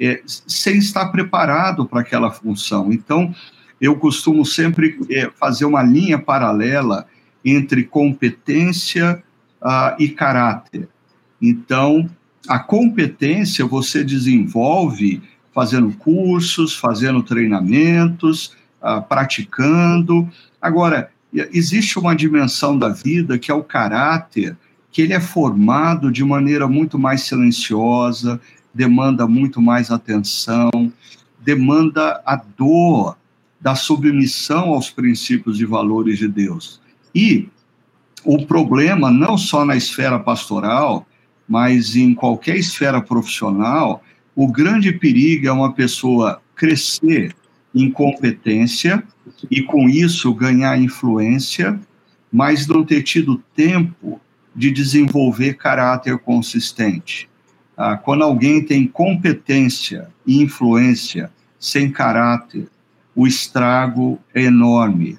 é, 0.00 0.20
sem 0.26 0.78
estar 0.78 1.06
preparado 1.06 1.86
para 1.86 2.00
aquela 2.00 2.30
função. 2.32 2.92
Então, 2.92 3.32
eu 3.80 3.94
costumo 3.96 4.44
sempre 4.44 4.98
é, 5.08 5.30
fazer 5.38 5.66
uma 5.66 5.82
linha 5.82 6.18
paralela 6.18 7.06
entre 7.44 7.84
competência 7.84 9.22
uh, 9.62 9.94
e 10.00 10.08
caráter. 10.08 10.88
Então, 11.40 12.10
a 12.48 12.58
competência 12.58 13.66
você 13.66 14.04
desenvolve 14.04 15.22
fazendo 15.54 15.90
cursos, 15.92 16.76
fazendo 16.76 17.22
treinamentos, 17.22 18.54
uh, 18.82 19.02
praticando. 19.08 20.28
Agora, 20.60 21.10
existe 21.32 21.98
uma 21.98 22.14
dimensão 22.14 22.78
da 22.78 22.88
vida 22.88 23.38
que 23.38 23.50
é 23.50 23.54
o 23.54 23.64
caráter, 23.64 24.56
que 24.92 25.02
ele 25.02 25.12
é 25.12 25.20
formado 25.20 26.10
de 26.10 26.24
maneira 26.24 26.68
muito 26.68 26.98
mais 26.98 27.22
silenciosa, 27.22 28.40
demanda 28.74 29.26
muito 29.26 29.60
mais 29.62 29.90
atenção, 29.90 30.70
demanda 31.40 32.20
a 32.26 32.36
dor 32.36 33.16
da 33.60 33.74
submissão 33.74 34.70
aos 34.70 34.90
princípios 34.90 35.60
e 35.60 35.64
valores 35.64 36.18
de 36.18 36.28
Deus. 36.28 36.80
E 37.14 37.48
o 38.24 38.44
problema, 38.44 39.10
não 39.10 39.38
só 39.38 39.64
na 39.64 39.76
esfera 39.76 40.18
pastoral, 40.18 41.06
mas 41.48 41.96
em 41.96 42.14
qualquer 42.14 42.56
esfera 42.56 43.00
profissional, 43.00 44.02
o 44.34 44.50
grande 44.50 44.92
perigo 44.92 45.46
é 45.46 45.52
uma 45.52 45.72
pessoa 45.72 46.40
crescer 46.54 47.34
em 47.74 47.90
competência 47.90 49.02
e, 49.50 49.62
com 49.62 49.88
isso, 49.88 50.32
ganhar 50.34 50.78
influência, 50.80 51.78
mas 52.32 52.66
não 52.66 52.84
ter 52.84 53.02
tido 53.02 53.42
tempo 53.54 54.20
de 54.54 54.70
desenvolver 54.70 55.54
caráter 55.54 56.18
consistente. 56.18 57.28
Ah, 57.76 57.96
quando 57.96 58.24
alguém 58.24 58.64
tem 58.64 58.86
competência 58.86 60.08
e 60.26 60.42
influência 60.42 61.30
sem 61.58 61.90
caráter, 61.90 62.68
o 63.14 63.26
estrago 63.26 64.18
é 64.34 64.42
enorme, 64.42 65.18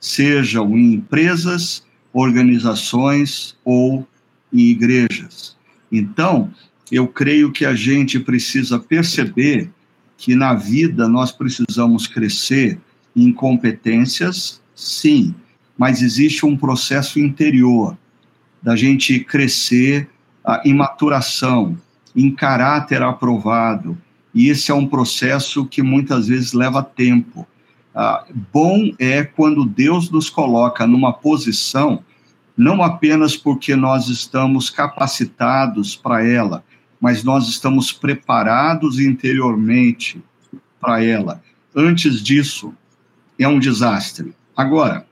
sejam 0.00 0.76
em 0.76 0.94
empresas, 0.94 1.84
organizações 2.12 3.56
ou 3.64 4.06
em 4.54 4.60
igrejas. 4.60 5.56
Então, 5.90 6.50
eu 6.90 7.08
creio 7.08 7.50
que 7.50 7.66
a 7.66 7.74
gente 7.74 8.20
precisa 8.20 8.78
perceber 8.78 9.70
que 10.16 10.34
na 10.34 10.54
vida 10.54 11.08
nós 11.08 11.32
precisamos 11.32 12.06
crescer 12.06 12.78
em 13.16 13.32
competências, 13.32 14.60
sim, 14.74 15.34
mas 15.76 16.02
existe 16.02 16.46
um 16.46 16.56
processo 16.56 17.18
interior 17.18 17.96
da 18.62 18.76
gente 18.76 19.20
crescer 19.20 20.08
uh, 20.46 20.58
em 20.64 20.72
maturação, 20.72 21.76
em 22.14 22.30
caráter 22.30 23.02
aprovado, 23.02 23.98
e 24.34 24.48
esse 24.48 24.70
é 24.70 24.74
um 24.74 24.86
processo 24.86 25.64
que 25.66 25.82
muitas 25.82 26.28
vezes 26.28 26.52
leva 26.52 26.82
tempo. 26.82 27.46
Uh, 27.94 28.34
bom 28.52 28.92
é 28.98 29.22
quando 29.22 29.64
Deus 29.64 30.10
nos 30.10 30.28
coloca 30.28 30.86
numa 30.86 31.12
posição, 31.12 32.02
não 32.56 32.82
apenas 32.82 33.36
porque 33.36 33.74
nós 33.74 34.08
estamos 34.08 34.70
capacitados 34.70 35.96
para 35.96 36.26
ela, 36.26 36.64
mas 37.00 37.24
nós 37.24 37.48
estamos 37.48 37.92
preparados 37.92 38.98
interiormente 38.98 40.22
para 40.80 41.02
ela. 41.02 41.42
Antes 41.74 42.22
disso, 42.22 42.72
é 43.38 43.48
um 43.48 43.58
desastre. 43.58 44.34
Agora, 44.56 45.06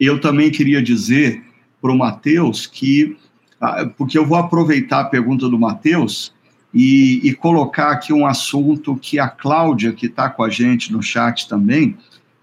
eu 0.00 0.20
também 0.20 0.50
queria 0.50 0.82
dizer 0.82 1.44
para 1.80 1.92
o 1.92 1.98
Mateus 1.98 2.66
que, 2.66 3.16
ah, 3.60 3.86
porque 3.96 4.18
eu 4.18 4.26
vou 4.26 4.38
aproveitar 4.38 5.00
a 5.00 5.04
pergunta 5.04 5.48
do 5.48 5.58
Mateus 5.58 6.34
e, 6.72 7.20
e, 7.22 7.34
colocar 7.34 7.90
aqui 7.90 8.12
um 8.12 8.26
assunto 8.26 8.96
que 8.96 9.18
a 9.18 9.28
Cláudia, 9.28 9.92
que 9.92 10.06
está 10.06 10.28
com 10.28 10.42
a 10.42 10.50
gente 10.50 10.92
no 10.92 11.02
chat 11.02 11.48
também, 11.48 11.96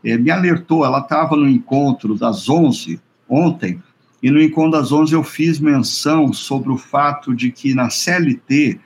é, 0.04 0.18
me 0.18 0.32
alertou. 0.32 0.86
Ela 0.86 1.00
estava 1.00 1.36
no 1.36 1.48
encontro 1.48 2.16
das 2.16 2.50
11 2.50 3.00
ontem, 3.30 3.82
e 4.24 4.32
no 4.32 4.42
encontro 4.42 4.80
das 4.80 4.94
11 4.94 5.14
eu 5.14 5.22
fiz 5.22 5.60
menção 5.60 6.32
sobre 6.32 6.72
o 6.72 6.78
fato 6.78 7.36
de 7.36 7.52
que 7.52 7.76
na 7.76 7.90
CLT 7.90 8.80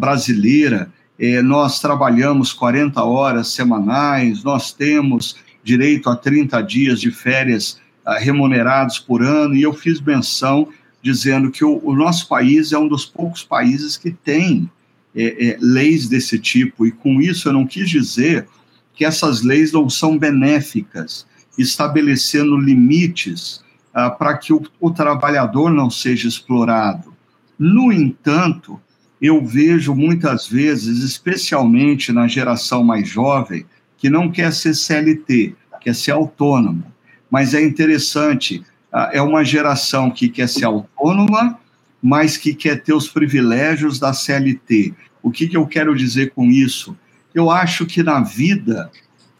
brasileira 0.00 0.90
é, 1.18 1.42
nós 1.42 1.78
trabalhamos 1.78 2.54
40 2.54 3.04
horas 3.04 3.48
semanais, 3.48 4.42
nós 4.42 4.72
temos 4.72 5.36
direito 5.62 6.08
a 6.08 6.16
30 6.16 6.62
dias 6.62 7.00
de 7.00 7.10
férias 7.10 7.78
ah, 8.04 8.18
remunerados 8.18 8.98
por 8.98 9.22
ano, 9.22 9.54
e 9.54 9.62
eu 9.62 9.74
fiz 9.74 10.00
menção 10.00 10.68
dizendo 11.02 11.50
que 11.50 11.64
o, 11.64 11.80
o, 11.84 11.94
nosso 11.94 12.26
país 12.26 12.72
é 12.72 12.78
um 12.78 12.88
dos 12.88 13.04
poucos 13.04 13.44
países 13.44 13.96
que 13.96 14.10
tem 14.10 14.70
é, 15.14 15.48
é, 15.48 15.58
leis 15.60 16.08
desse 16.08 16.38
tipo, 16.38 16.86
e 16.86 16.90
com 16.90 17.20
isso 17.20 17.48
eu 17.48 17.52
não 17.52 17.66
quis 17.66 17.90
dizer 17.90 18.48
que 18.94 19.04
essas 19.04 19.42
leis 19.42 19.70
não 19.70 19.90
são 19.90 20.16
benéficas, 20.16 21.26
estabelecendo 21.58 22.56
limites 22.56 23.62
ah, 23.94 24.10
para 24.10 24.36
que 24.36 24.52
o, 24.52 24.62
o 24.80 24.90
trabalhador 24.90 25.70
não 25.70 25.90
seja 25.90 26.28
explorado. 26.28 27.12
No 27.58 27.92
entanto, 27.92 28.80
eu 29.20 29.44
vejo 29.44 29.94
muitas 29.94 30.48
vezes, 30.48 31.04
especialmente 31.04 32.12
na 32.12 32.26
geração 32.26 32.82
mais 32.82 33.08
jovem, 33.08 33.64
que 33.96 34.10
não 34.10 34.30
quer 34.30 34.52
ser 34.52 34.74
CLT, 34.74 35.54
quer 35.80 35.94
ser 35.94 36.10
autônomo. 36.12 36.84
Mas 37.30 37.54
é 37.54 37.62
interessante, 37.62 38.64
ah, 38.92 39.10
é 39.12 39.22
uma 39.22 39.44
geração 39.44 40.10
que 40.10 40.28
quer 40.28 40.48
ser 40.48 40.64
autônoma, 40.64 41.58
mas 42.02 42.36
que 42.36 42.52
quer 42.52 42.82
ter 42.82 42.94
os 42.94 43.08
privilégios 43.08 43.98
da 43.98 44.12
CLT. 44.12 44.92
O 45.22 45.30
que, 45.30 45.46
que 45.46 45.56
eu 45.56 45.66
quero 45.66 45.94
dizer 45.94 46.32
com 46.32 46.46
isso? 46.46 46.96
Eu 47.32 47.48
acho 47.48 47.86
que 47.86 48.02
na 48.02 48.20
vida, 48.20 48.90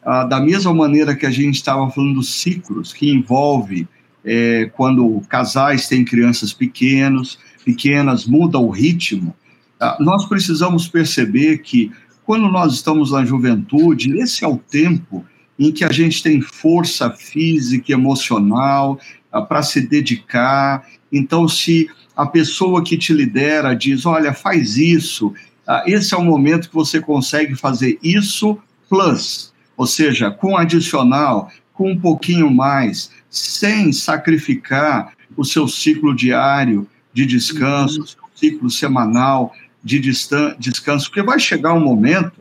ah, 0.04 0.24
da 0.24 0.38
mesma 0.38 0.72
maneira 0.72 1.16
que 1.16 1.26
a 1.26 1.30
gente 1.30 1.56
estava 1.56 1.90
falando 1.90 2.14
dos 2.14 2.40
ciclos, 2.40 2.92
que 2.92 3.10
envolve 3.10 3.88
é, 4.24 4.70
quando 4.74 5.20
casais 5.28 5.88
têm 5.88 6.04
crianças 6.04 6.52
pequenos, 6.52 7.38
pequenas, 7.64 8.26
muda 8.26 8.58
o 8.58 8.70
ritmo, 8.70 9.34
ah, 9.80 9.96
nós 9.98 10.26
precisamos 10.26 10.86
perceber 10.86 11.58
que 11.58 11.90
quando 12.24 12.48
nós 12.48 12.74
estamos 12.74 13.10
na 13.10 13.24
juventude, 13.24 14.16
esse 14.20 14.44
é 14.44 14.48
o 14.48 14.56
tempo 14.56 15.24
em 15.58 15.72
que 15.72 15.84
a 15.84 15.92
gente 15.92 16.22
tem 16.22 16.40
força 16.40 17.10
física 17.10 17.92
emocional 17.92 18.98
ah, 19.30 19.42
para 19.42 19.62
se 19.62 19.80
dedicar. 19.80 20.86
Então, 21.10 21.48
se 21.48 21.88
a 22.16 22.24
pessoa 22.26 22.82
que 22.84 22.96
te 22.96 23.12
lidera 23.12 23.74
diz: 23.74 24.06
Olha, 24.06 24.32
faz 24.32 24.76
isso, 24.76 25.34
ah, 25.66 25.82
esse 25.86 26.14
é 26.14 26.16
o 26.16 26.24
momento 26.24 26.68
que 26.68 26.74
você 26.74 27.00
consegue 27.00 27.56
fazer 27.56 27.98
isso 28.02 28.58
plus, 28.88 29.52
ou 29.76 29.86
seja, 29.86 30.30
com 30.30 30.56
adicional, 30.56 31.50
com 31.72 31.90
um 31.90 31.98
pouquinho 31.98 32.50
mais 32.50 33.10
sem 33.32 33.90
sacrificar 33.94 35.14
o 35.34 35.42
seu 35.42 35.66
ciclo 35.66 36.14
diário 36.14 36.86
de 37.14 37.24
descanso, 37.24 37.96
uhum. 37.96 38.04
o 38.04 38.06
seu 38.06 38.22
ciclo 38.34 38.70
semanal 38.70 39.54
de 39.82 39.98
descanso, 39.98 41.06
porque 41.06 41.22
vai 41.22 41.40
chegar 41.40 41.72
um 41.72 41.80
momento, 41.80 42.40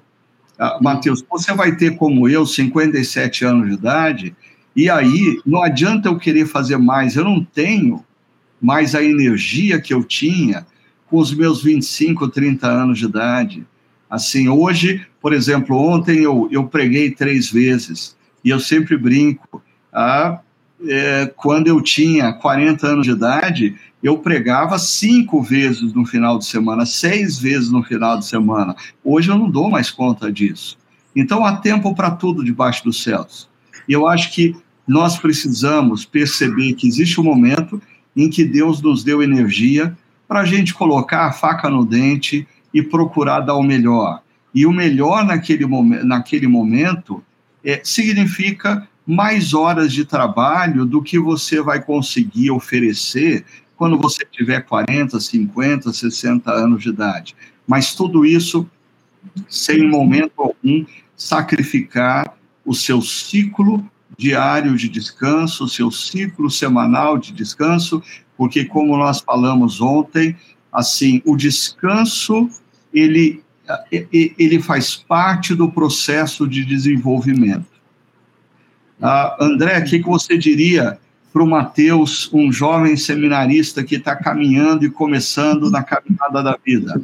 uh, 0.59 0.83
Matheus, 0.83 1.23
você 1.31 1.53
vai 1.53 1.75
ter 1.77 1.95
como 1.95 2.27
eu 2.27 2.45
57 2.45 3.45
anos 3.45 3.69
de 3.69 3.75
idade, 3.75 4.35
e 4.75 4.89
aí 4.89 5.41
não 5.45 5.63
adianta 5.63 6.09
eu 6.09 6.19
querer 6.19 6.45
fazer 6.45 6.77
mais, 6.77 7.15
eu 7.15 7.23
não 7.23 7.41
tenho 7.41 8.05
mais 8.61 8.93
a 8.93 9.01
energia 9.01 9.79
que 9.79 9.93
eu 9.93 10.03
tinha 10.03 10.67
com 11.07 11.17
os 11.17 11.33
meus 11.33 11.63
25, 11.63 12.27
30 12.27 12.67
anos 12.67 12.99
de 12.99 13.05
idade. 13.05 13.65
Assim, 14.09 14.49
hoje, 14.49 15.05
por 15.21 15.33
exemplo, 15.33 15.75
ontem 15.77 16.19
eu, 16.19 16.49
eu 16.51 16.67
preguei 16.67 17.11
três 17.11 17.49
vezes, 17.49 18.15
e 18.43 18.49
eu 18.49 18.59
sempre 18.59 18.97
brinco, 18.97 19.63
ah, 19.91 20.39
é, 20.88 21.32
quando 21.36 21.67
eu 21.67 21.82
tinha 21.82 22.34
40 22.34 22.88
anos 22.88 23.05
de 23.05 23.11
idade, 23.11 23.75
eu 24.01 24.17
pregava 24.17 24.79
cinco 24.79 25.41
vezes 25.41 25.93
no 25.93 26.05
final 26.05 26.38
de 26.38 26.45
semana, 26.45 26.86
seis 26.86 27.38
vezes 27.38 27.71
no 27.71 27.84
final 27.84 28.17
de 28.17 28.25
semana. 28.25 28.75
Hoje 29.03 29.29
eu 29.29 29.38
não 29.38 29.49
dou 29.49 29.69
mais 29.69 29.91
conta 29.91 30.32
disso. 30.32 30.77
Então 31.15 31.45
há 31.45 31.57
tempo 31.57 31.93
para 31.93 32.11
tudo 32.11 32.43
debaixo 32.43 32.84
dos 32.84 33.03
céus. 33.03 33.49
E 33.88 33.93
eu 33.93 34.07
acho 34.07 34.32
que 34.32 34.55
nós 34.88 35.17
precisamos 35.17 36.05
perceber 36.05 36.73
que 36.73 36.88
existe 36.88 37.19
um 37.19 37.23
momento 37.23 37.82
em 38.15 38.29
que 38.29 38.43
Deus 38.43 38.82
nos 38.82 39.03
deu 39.03 39.21
energia 39.21 39.95
para 40.27 40.41
a 40.41 40.45
gente 40.45 40.73
colocar 40.73 41.27
a 41.27 41.32
faca 41.32 41.69
no 41.69 41.86
dente 41.86 42.47
e 42.73 42.82
procurar 42.82 43.41
dar 43.41 43.55
o 43.55 43.63
melhor. 43.63 44.21
E 44.53 44.65
o 44.65 44.71
melhor 44.71 45.25
naquele, 45.25 45.65
naquele 46.03 46.47
momento 46.47 47.23
é, 47.63 47.82
significa 47.84 48.88
mais 49.12 49.53
horas 49.53 49.91
de 49.91 50.05
trabalho 50.05 50.86
do 50.86 51.01
que 51.01 51.20
você 51.20 51.62
vai 51.62 51.84
conseguir 51.84 52.49
oferecer 52.49 53.43
quando 53.76 53.97
você 53.97 54.24
tiver 54.24 54.62
40, 54.62 55.20
50, 55.20 55.91
60 55.91 56.49
anos 56.49 56.82
de 56.82 56.89
idade. 56.89 57.36
Mas 57.68 57.93
tudo 57.93 58.26
isso 58.26 58.66
sem 59.49 59.86
momento 59.86 60.32
algum 60.38 60.86
sacrificar 61.14 62.38
o 62.66 62.74
seu 62.74 63.01
ciclo 63.01 63.86
diário 64.18 64.78
de 64.78 64.88
descanso, 64.88 65.66
o 65.66 65.70
seu 65.70 65.91
ciclo 65.91 66.49
semanal 66.49 67.18
de 67.18 67.34
descanso, 67.34 68.01
porque 68.38 68.64
como 68.64 68.95
nós 68.95 69.20
falamos 69.20 69.82
ontem, 69.82 70.38
assim, 70.72 71.22
o 71.26 71.36
descanso 71.36 72.49
ele 72.93 73.43
ele 74.01 74.62
faz 74.62 74.95
parte 74.95 75.55
do 75.55 75.72
processo 75.72 76.47
de 76.47 76.66
desenvolvimento. 76.66 77.70
Ah, 79.01 79.35
André, 79.39 79.79
o 79.79 79.83
que, 79.85 79.99
que 79.99 80.07
você 80.07 80.37
diria 80.37 80.97
para 81.33 81.43
o 81.43 81.47
Mateus, 81.47 82.29
um 82.33 82.51
jovem 82.51 82.95
seminarista 82.97 83.83
que 83.83 83.95
está 83.95 84.15
caminhando 84.15 84.85
e 84.85 84.89
começando 84.89 85.71
na 85.71 85.81
caminhada 85.81 86.43
da 86.43 86.57
vida? 86.63 87.01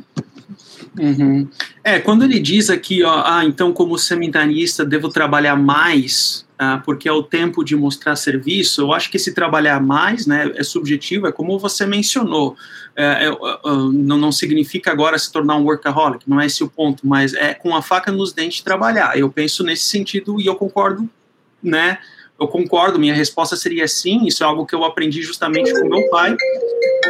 Uhum. 0.99 1.47
É, 1.83 1.99
quando 1.99 2.23
ele 2.23 2.39
diz 2.39 2.69
aqui, 2.69 3.03
ó, 3.03 3.23
ah, 3.25 3.45
então 3.45 3.71
como 3.71 3.97
seminarista 3.97 4.83
devo 4.83 5.09
trabalhar 5.09 5.55
mais, 5.55 6.45
ah, 6.57 6.81
porque 6.83 7.07
é 7.07 7.11
o 7.11 7.21
tempo 7.21 7.63
de 7.63 7.75
mostrar 7.75 8.15
serviço, 8.15 8.81
eu 8.81 8.91
acho 8.91 9.09
que 9.11 9.17
esse 9.17 9.33
trabalhar 9.33 9.79
mais, 9.79 10.25
né, 10.25 10.51
é 10.55 10.63
subjetivo, 10.63 11.27
é 11.27 11.31
como 11.31 11.59
você 11.59 11.85
mencionou, 11.85 12.55
é, 12.95 13.27
é, 13.27 13.27
é, 13.27 13.35
não, 13.93 14.17
não 14.17 14.31
significa 14.31 14.91
agora 14.91 15.17
se 15.19 15.31
tornar 15.31 15.55
um 15.55 15.63
workaholic, 15.63 16.27
não 16.27 16.41
é 16.41 16.47
esse 16.47 16.63
o 16.63 16.69
ponto, 16.69 17.05
mas 17.07 17.33
é 17.33 17.53
com 17.53 17.75
a 17.75 17.81
faca 17.81 18.11
nos 18.11 18.33
dentes 18.33 18.61
trabalhar, 18.61 19.17
eu 19.17 19.29
penso 19.29 19.63
nesse 19.63 19.83
sentido 19.83 20.41
e 20.41 20.47
eu 20.47 20.55
concordo, 20.55 21.07
né, 21.61 21.97
eu 22.39 22.47
concordo, 22.47 22.99
minha 22.99 23.15
resposta 23.15 23.55
seria 23.55 23.87
sim, 23.87 24.25
isso 24.25 24.43
é 24.43 24.47
algo 24.47 24.65
que 24.65 24.75
eu 24.75 24.83
aprendi 24.83 25.23
justamente 25.23 25.71
com 25.73 25.87
meu 25.87 26.07
pai. 26.09 26.35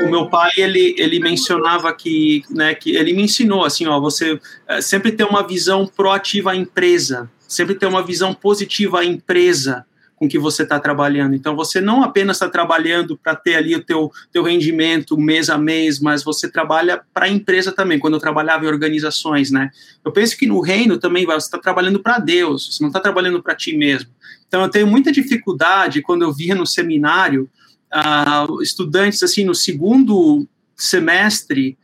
O 0.06 0.10
meu 0.10 0.30
pai, 0.30 0.52
ele, 0.56 0.96
ele 0.98 1.20
mencionava 1.20 1.94
que, 1.94 2.44
né, 2.50 2.74
que 2.74 2.96
ele 2.96 3.14
me 3.14 3.24
ensinou 3.24 3.66
assim, 3.66 3.86
ó, 3.88 4.00
você 4.00 4.40
é, 4.68 4.80
sempre 4.80 5.12
ter 5.12 5.26
uma 5.26 5.46
visão 5.46 5.86
proativa 5.86 6.52
à 6.52 6.56
empresa, 6.56 7.30
sempre 7.48 7.76
ter 7.76 7.88
uma 7.88 8.02
visão 8.02 8.34
positiva 8.34 9.02
à 9.02 9.06
empresa, 9.06 9.86
com 10.18 10.28
que 10.28 10.40
você 10.40 10.64
está 10.64 10.80
trabalhando. 10.80 11.36
Então, 11.36 11.56
você 11.56 11.80
não 11.80 12.04
apenas 12.04 12.38
está 12.38 12.50
trabalhando 12.50 13.16
para 13.16 13.36
ter 13.36 13.56
ali 13.56 13.76
o 13.76 13.84
teu, 13.84 14.12
teu 14.32 14.44
rendimento 14.44 15.16
mês 15.16 15.48
a 15.50 15.58
mês, 15.58 16.00
mas 16.00 16.24
você 16.24 16.50
trabalha 16.50 17.02
para 17.14 17.28
a 17.28 17.30
empresa 17.30 17.72
também, 17.72 18.00
quando 18.00 18.16
eu 18.16 18.20
trabalhava 18.20 18.66
em 18.66 18.68
organizações, 18.68 19.52
né? 19.52 19.70
Eu 20.04 20.12
penso 20.12 20.36
que 20.36 20.48
no 20.48 20.60
reino 20.60 20.98
também 20.98 21.26
você 21.26 21.38
está 21.46 21.60
trabalhando 21.60 22.00
para 22.00 22.18
Deus, 22.18 22.76
você 22.76 22.84
não 22.84 22.90
está 22.90 23.00
trabalhando 23.00 23.44
para 23.44 23.54
ti 23.54 23.78
mesmo. 23.78 24.10
Então, 24.48 24.62
eu 24.62 24.70
tenho 24.70 24.88
muita 24.88 25.12
dificuldade 25.12 26.02
quando 26.02 26.24
eu 26.24 26.34
via 26.34 26.56
no 26.56 26.66
seminário 26.66 27.50
uh, 27.94 28.62
estudantes, 28.62 29.22
assim, 29.24 29.44
no 29.44 29.54
segundo 29.54 30.48
semestre, 30.76 31.78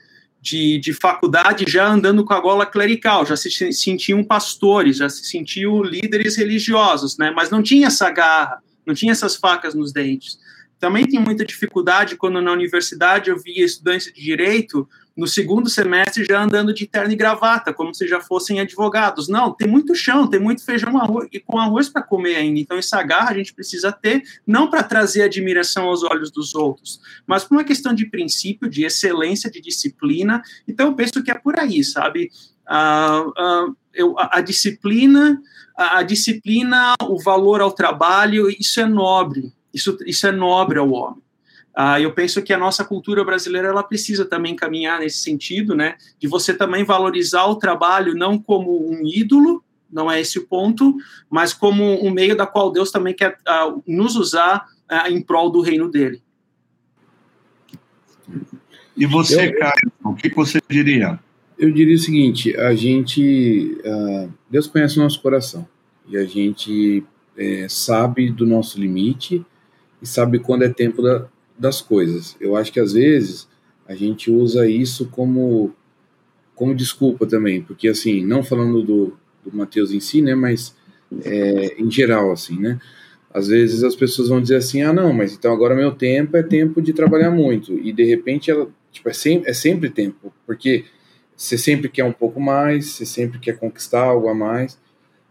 de, 0.44 0.78
de 0.78 0.92
faculdade 0.92 1.64
já 1.66 1.88
andando 1.88 2.26
com 2.26 2.34
a 2.34 2.40
gola 2.42 2.66
clerical, 2.66 3.26
já 3.26 3.38
se 3.38 3.72
sentiam 3.72 4.22
pastores, 4.22 4.98
já 4.98 5.08
se 5.08 5.24
sentiam 5.24 5.82
líderes 5.82 6.36
religiosos, 6.36 7.18
né? 7.18 7.32
Mas 7.32 7.50
não 7.50 7.64
tinha 7.64 7.88
essa 7.88 8.10
garra, 8.10 8.62
não 8.86 8.94
tinha 8.94 9.14
essas 9.14 9.38
facas 9.38 9.74
nos 9.74 9.94
dentes. 9.94 10.38
Também 10.84 11.08
tem 11.08 11.18
muita 11.18 11.46
dificuldade 11.46 12.18
quando 12.18 12.42
na 12.42 12.52
universidade 12.52 13.30
eu 13.30 13.40
via 13.40 13.64
estudantes 13.64 14.12
de 14.12 14.22
direito 14.22 14.86
no 15.16 15.26
segundo 15.26 15.70
semestre 15.70 16.26
já 16.26 16.44
andando 16.44 16.74
de 16.74 16.86
terno 16.86 17.14
e 17.14 17.16
gravata, 17.16 17.74
como 17.74 17.96
se 17.96 18.06
já 18.06 18.20
fossem 18.20 18.60
advogados. 18.60 19.30
Não, 19.30 19.54
tem 19.54 19.66
muito 19.66 19.96
chão, 19.96 20.28
tem 20.28 20.42
muito 20.42 20.66
feijão 20.66 20.98
arroz, 20.98 21.30
e 21.32 21.40
com 21.40 21.58
arroz 21.58 21.88
para 21.88 22.04
comer 22.04 22.36
ainda. 22.36 22.60
Então, 22.60 22.78
essa 22.78 23.02
garra 23.02 23.30
a 23.32 23.34
gente 23.34 23.54
precisa 23.54 23.94
ter, 23.94 24.24
não 24.46 24.70
para 24.70 24.84
trazer 24.84 25.22
admiração 25.22 25.86
aos 25.86 26.04
olhos 26.04 26.30
dos 26.30 26.54
outros, 26.54 27.00
mas 27.26 27.46
por 27.46 27.56
uma 27.56 27.64
questão 27.64 27.94
de 27.94 28.06
princípio, 28.08 28.70
de 28.70 28.84
excelência, 28.84 29.50
de 29.50 29.62
disciplina. 29.62 30.44
Então, 30.68 30.88
eu 30.88 30.96
penso 30.96 31.24
que 31.24 31.32
é 31.32 31.36
por 31.36 31.58
aí, 31.58 31.82
sabe? 31.82 32.30
Uh, 32.70 33.30
uh, 33.30 33.76
eu, 33.94 34.20
a, 34.20 34.40
a, 34.40 34.42
disciplina, 34.42 35.42
a, 35.78 36.00
a 36.00 36.04
disciplina, 36.04 36.94
o 37.04 37.24
valor 37.24 37.62
ao 37.62 37.72
trabalho, 37.72 38.50
isso 38.50 38.82
é 38.82 38.86
nobre. 38.86 39.54
Isso, 39.74 39.98
isso 40.06 40.28
é 40.28 40.32
nobre 40.32 40.78
ao 40.78 40.92
homem. 40.92 41.22
Uh, 41.76 41.98
eu 42.00 42.14
penso 42.14 42.42
que 42.44 42.54
a 42.54 42.58
nossa 42.58 42.86
cultura 42.86 43.24
brasileira 43.24 43.70
ela 43.70 43.82
precisa 43.82 44.24
também 44.24 44.56
caminhar 44.56 45.00
nesse 45.00 45.18
sentido, 45.20 45.76
né? 45.76 45.96
De 46.20 46.28
você 46.28 46.54
também 46.54 46.84
valorizar 46.84 47.46
o 47.46 47.56
trabalho 47.56 48.14
não 48.14 48.38
como 48.38 48.88
um 48.88 49.02
ídolo, 49.04 49.64
não 49.92 50.12
é 50.12 50.22
esse 50.22 50.38
o 50.38 50.46
ponto, 50.46 50.96
mas 51.28 51.52
como 51.52 51.84
um 52.06 52.12
meio 52.12 52.38
da 52.38 52.46
qual 52.46 52.72
Deus 52.72 52.92
também 52.92 53.16
quer 53.16 53.38
uh, 53.48 53.84
nos 53.88 54.16
usar 54.16 54.68
uh, 54.92 55.10
em 55.10 55.20
prol 55.20 55.50
do 55.50 55.62
reino 55.62 55.90
dele. 55.90 56.22
E 58.96 59.08
você, 59.08 59.48
eu, 59.48 59.58
Caio, 59.58 59.92
o 60.04 60.14
que 60.14 60.30
você 60.30 60.62
diria? 60.70 61.20
Eu 61.58 61.72
diria 61.72 61.96
o 61.96 62.00
seguinte: 62.00 62.56
a 62.56 62.76
gente, 62.76 63.82
Deus 64.50 64.68
conhece 64.68 65.00
o 65.00 65.04
nosso 65.04 65.20
coração 65.20 65.68
e 66.08 66.16
a 66.16 66.24
gente 66.24 67.04
é, 67.36 67.68
sabe 67.68 68.32
do 68.32 68.46
nosso 68.46 68.80
limite 68.80 69.44
e 70.04 70.08
sabe 70.08 70.38
quando 70.38 70.64
é 70.64 70.70
tempo 70.70 71.02
da, 71.02 71.26
das 71.58 71.82
coisas. 71.82 72.36
Eu 72.40 72.58
acho 72.58 72.74
que 72.74 72.80
às 72.80 72.92
vezes 72.92 73.48
a 73.88 73.96
gente 73.96 74.30
usa 74.30 74.68
isso 74.68 75.08
como 75.08 75.74
como 76.56 76.76
desculpa 76.76 77.26
também, 77.26 77.64
porque 77.64 77.88
assim, 77.88 78.24
não 78.24 78.44
falando 78.44 78.84
do, 78.84 79.18
do 79.44 79.58
Mateus 79.58 79.92
em 79.92 80.00
si, 80.00 80.22
né, 80.22 80.36
mas 80.36 80.76
é, 81.24 81.82
em 81.82 81.90
geral, 81.90 82.32
assim, 82.32 82.60
né, 82.60 82.80
às 83.34 83.48
vezes 83.48 83.84
as 83.84 83.96
pessoas 83.96 84.30
vão 84.30 84.40
dizer 84.40 84.58
assim, 84.58 84.84
ah, 84.84 84.94
não, 84.94 85.12
mas 85.12 85.34
então 85.34 85.52
agora 85.52 85.76
meu 85.76 85.92
tempo 85.92 86.38
é 86.38 86.44
tempo 86.44 86.80
de 86.80 86.94
trabalhar 86.94 87.32
muito, 87.32 87.74
e 87.80 87.92
de 87.92 88.04
repente 88.04 88.52
ela, 88.52 88.70
tipo, 88.92 89.10
é 89.10 89.14
é 89.46 89.54
sempre 89.54 89.90
tempo, 89.90 90.32
porque 90.46 90.86
você 91.36 91.58
sempre 91.58 91.90
quer 91.90 92.04
um 92.04 92.14
pouco 92.14 92.40
mais, 92.40 92.92
você 92.92 93.06
sempre 93.06 93.40
quer 93.40 93.58
conquistar 93.58 94.04
algo 94.04 94.28
a 94.28 94.36
mais, 94.36 94.78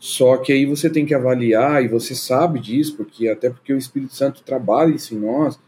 só 0.03 0.37
que 0.37 0.53
aí 0.53 0.67
você 0.67 0.91
tem 0.91 1.07
que 1.07 1.15
avaliar, 1.15 1.85
e 1.85 1.87
você 1.87 2.13
sabe 2.13 2.59
disso, 2.59 2.97
porque 2.97 3.29
até 3.29 3.49
porque 3.49 3.73
o 3.73 3.79
Espírito 3.79 4.13
Santo 4.17 4.43
trabalha 4.43 4.97
isso 4.97 5.15
em 5.15 5.21
nós, 5.21 5.61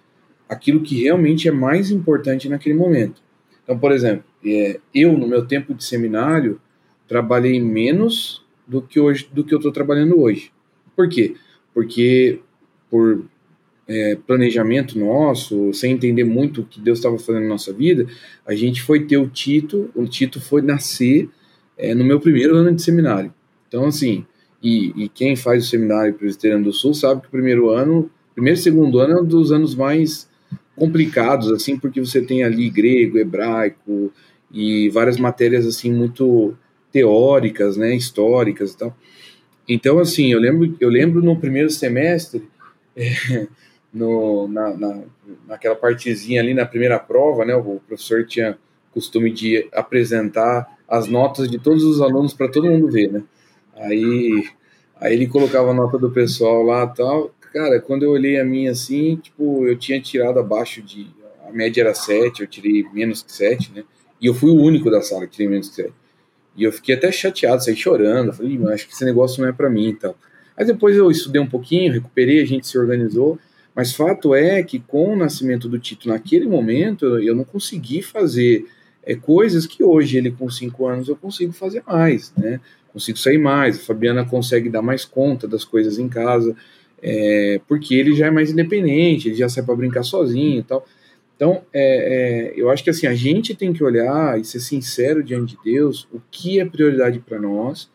aquilo 0.48 0.80
que 0.80 1.00
realmente 1.00 1.46
é 1.46 1.52
mais 1.52 1.88
importante 1.92 2.48
naquele 2.48 2.74
momento. 2.74 3.22
Então, 3.62 3.78
por 3.78 3.92
exemplo, 3.92 4.24
é, 4.44 4.80
eu 4.92 5.16
no 5.16 5.28
meu 5.28 5.46
tempo 5.46 5.72
de 5.72 5.84
seminário 5.84 6.60
trabalhei 7.06 7.60
menos 7.60 8.44
do 8.66 8.82
que 8.82 8.98
hoje 8.98 9.28
do 9.32 9.44
que 9.44 9.54
eu 9.54 9.58
estou 9.58 9.70
trabalhando 9.70 10.18
hoje. 10.18 10.50
Por 10.96 11.08
quê? 11.08 11.36
Porque 11.72 12.40
por 12.90 13.24
é, 13.86 14.16
planejamento 14.16 14.98
nosso, 14.98 15.72
sem 15.72 15.92
entender 15.92 16.24
muito 16.24 16.62
o 16.62 16.64
que 16.64 16.80
Deus 16.80 16.98
estava 16.98 17.16
fazendo 17.20 17.44
na 17.44 17.50
nossa 17.50 17.72
vida, 17.72 18.08
a 18.44 18.56
gente 18.56 18.82
foi 18.82 19.06
ter 19.06 19.16
o 19.16 19.28
Tito, 19.28 19.92
o 19.94 20.08
Tito 20.08 20.40
foi 20.40 20.60
nascer 20.60 21.30
é, 21.78 21.94
no 21.94 22.04
meu 22.04 22.18
primeiro 22.18 22.56
ano 22.56 22.74
de 22.74 22.82
seminário. 22.82 23.32
Então, 23.74 23.86
assim, 23.86 24.24
e, 24.62 24.92
e 25.04 25.08
quem 25.08 25.34
faz 25.34 25.64
o 25.64 25.68
seminário 25.68 26.14
presbiteriano 26.14 26.62
do 26.62 26.72
Sul 26.72 26.94
sabe 26.94 27.22
que 27.22 27.26
o 27.26 27.30
primeiro 27.30 27.70
ano, 27.70 28.08
primeiro 28.32 28.56
e 28.56 28.62
segundo 28.62 29.00
ano 29.00 29.18
é 29.18 29.20
um 29.20 29.24
dos 29.24 29.50
anos 29.50 29.74
mais 29.74 30.30
complicados, 30.76 31.50
assim, 31.50 31.76
porque 31.76 31.98
você 31.98 32.22
tem 32.22 32.44
ali 32.44 32.70
grego, 32.70 33.18
hebraico 33.18 34.12
e 34.52 34.88
várias 34.90 35.16
matérias, 35.16 35.66
assim, 35.66 35.92
muito 35.92 36.56
teóricas, 36.92 37.76
né, 37.76 37.96
históricas 37.96 38.74
e 38.74 38.78
tal. 38.78 38.96
Então, 39.68 39.98
assim, 39.98 40.32
eu 40.32 40.38
lembro, 40.38 40.76
eu 40.78 40.88
lembro 40.88 41.20
no 41.20 41.36
primeiro 41.36 41.68
semestre, 41.68 42.44
é, 42.94 43.48
no, 43.92 44.46
na, 44.46 44.72
na, 44.76 45.02
naquela 45.48 45.74
partezinha 45.74 46.40
ali 46.40 46.54
na 46.54 46.64
primeira 46.64 47.00
prova, 47.00 47.44
né, 47.44 47.56
o 47.56 47.80
professor 47.88 48.24
tinha 48.24 48.56
costume 48.92 49.32
de 49.32 49.66
apresentar 49.72 50.78
as 50.88 51.08
notas 51.08 51.50
de 51.50 51.58
todos 51.58 51.82
os 51.82 52.00
alunos 52.00 52.32
para 52.32 52.48
todo 52.48 52.70
mundo 52.70 52.88
ver, 52.88 53.10
né. 53.10 53.24
Aí, 53.76 54.44
aí 55.00 55.14
ele 55.14 55.26
colocava 55.26 55.70
a 55.70 55.74
nota 55.74 55.98
do 55.98 56.10
pessoal 56.10 56.62
lá 56.62 56.86
tal, 56.86 57.34
Cara, 57.54 57.80
quando 57.80 58.02
eu 58.02 58.10
olhei 58.10 58.40
a 58.40 58.44
minha 58.44 58.72
assim, 58.72 59.14
tipo, 59.14 59.64
eu 59.64 59.78
tinha 59.78 60.00
tirado 60.00 60.40
abaixo 60.40 60.82
de. 60.82 61.06
A 61.48 61.52
média 61.52 61.82
era 61.82 61.94
7, 61.94 62.40
eu 62.40 62.48
tirei 62.48 62.84
menos 62.92 63.22
que 63.22 63.30
7, 63.30 63.70
né? 63.72 63.84
E 64.20 64.26
eu 64.26 64.34
fui 64.34 64.50
o 64.50 64.60
único 64.60 64.90
da 64.90 65.00
sala 65.00 65.24
que 65.24 65.34
tirei 65.34 65.48
menos 65.48 65.68
que 65.68 65.76
7. 65.76 65.92
E 66.56 66.64
eu 66.64 66.72
fiquei 66.72 66.96
até 66.96 67.12
chateado, 67.12 67.62
saí 67.62 67.76
chorando. 67.76 68.32
Falei, 68.32 68.58
acho 68.72 68.88
que 68.88 68.92
esse 68.92 69.04
negócio 69.04 69.40
não 69.40 69.48
é 69.48 69.52
para 69.52 69.70
mim 69.70 69.90
e 69.90 69.94
tal. 69.94 70.16
Aí 70.56 70.66
depois 70.66 70.96
eu 70.96 71.08
estudei 71.12 71.40
um 71.40 71.46
pouquinho, 71.46 71.92
recuperei, 71.92 72.42
a 72.42 72.44
gente 72.44 72.66
se 72.66 72.76
organizou. 72.76 73.38
Mas 73.72 73.94
fato 73.94 74.34
é 74.34 74.60
que 74.64 74.80
com 74.80 75.12
o 75.12 75.16
nascimento 75.16 75.68
do 75.68 75.78
Tito 75.78 76.08
naquele 76.08 76.48
momento, 76.48 77.20
eu 77.20 77.36
não 77.36 77.44
consegui 77.44 78.02
fazer 78.02 78.66
é, 79.04 79.14
coisas 79.14 79.64
que 79.64 79.84
hoje 79.84 80.18
ele 80.18 80.32
com 80.32 80.50
5 80.50 80.86
anos 80.88 81.08
eu 81.08 81.14
consigo 81.14 81.52
fazer 81.52 81.84
mais, 81.86 82.32
né? 82.36 82.58
Consigo 82.94 83.18
sair 83.18 83.38
mais, 83.38 83.76
a 83.76 83.80
Fabiana 83.80 84.24
consegue 84.24 84.70
dar 84.70 84.80
mais 84.80 85.04
conta 85.04 85.46
das 85.46 85.64
coisas 85.64 85.98
em 85.98 86.08
casa 86.08 86.56
é, 87.06 87.60
porque 87.68 87.94
ele 87.94 88.14
já 88.14 88.28
é 88.28 88.30
mais 88.30 88.50
independente, 88.50 89.28
ele 89.28 89.34
já 89.34 89.46
sai 89.46 89.62
para 89.62 89.76
brincar 89.76 90.02
sozinho 90.02 90.60
e 90.60 90.62
tal. 90.62 90.86
Então, 91.36 91.62
é, 91.70 92.52
é, 92.54 92.54
eu 92.56 92.70
acho 92.70 92.82
que 92.82 92.88
assim, 92.88 93.06
a 93.06 93.14
gente 93.14 93.54
tem 93.54 93.74
que 93.74 93.84
olhar 93.84 94.40
e 94.40 94.44
ser 94.44 94.60
sincero 94.60 95.22
diante 95.22 95.54
de 95.54 95.72
Deus 95.72 96.08
o 96.10 96.20
que 96.30 96.58
é 96.58 96.64
prioridade 96.64 97.18
para 97.18 97.38
nós, 97.38 97.90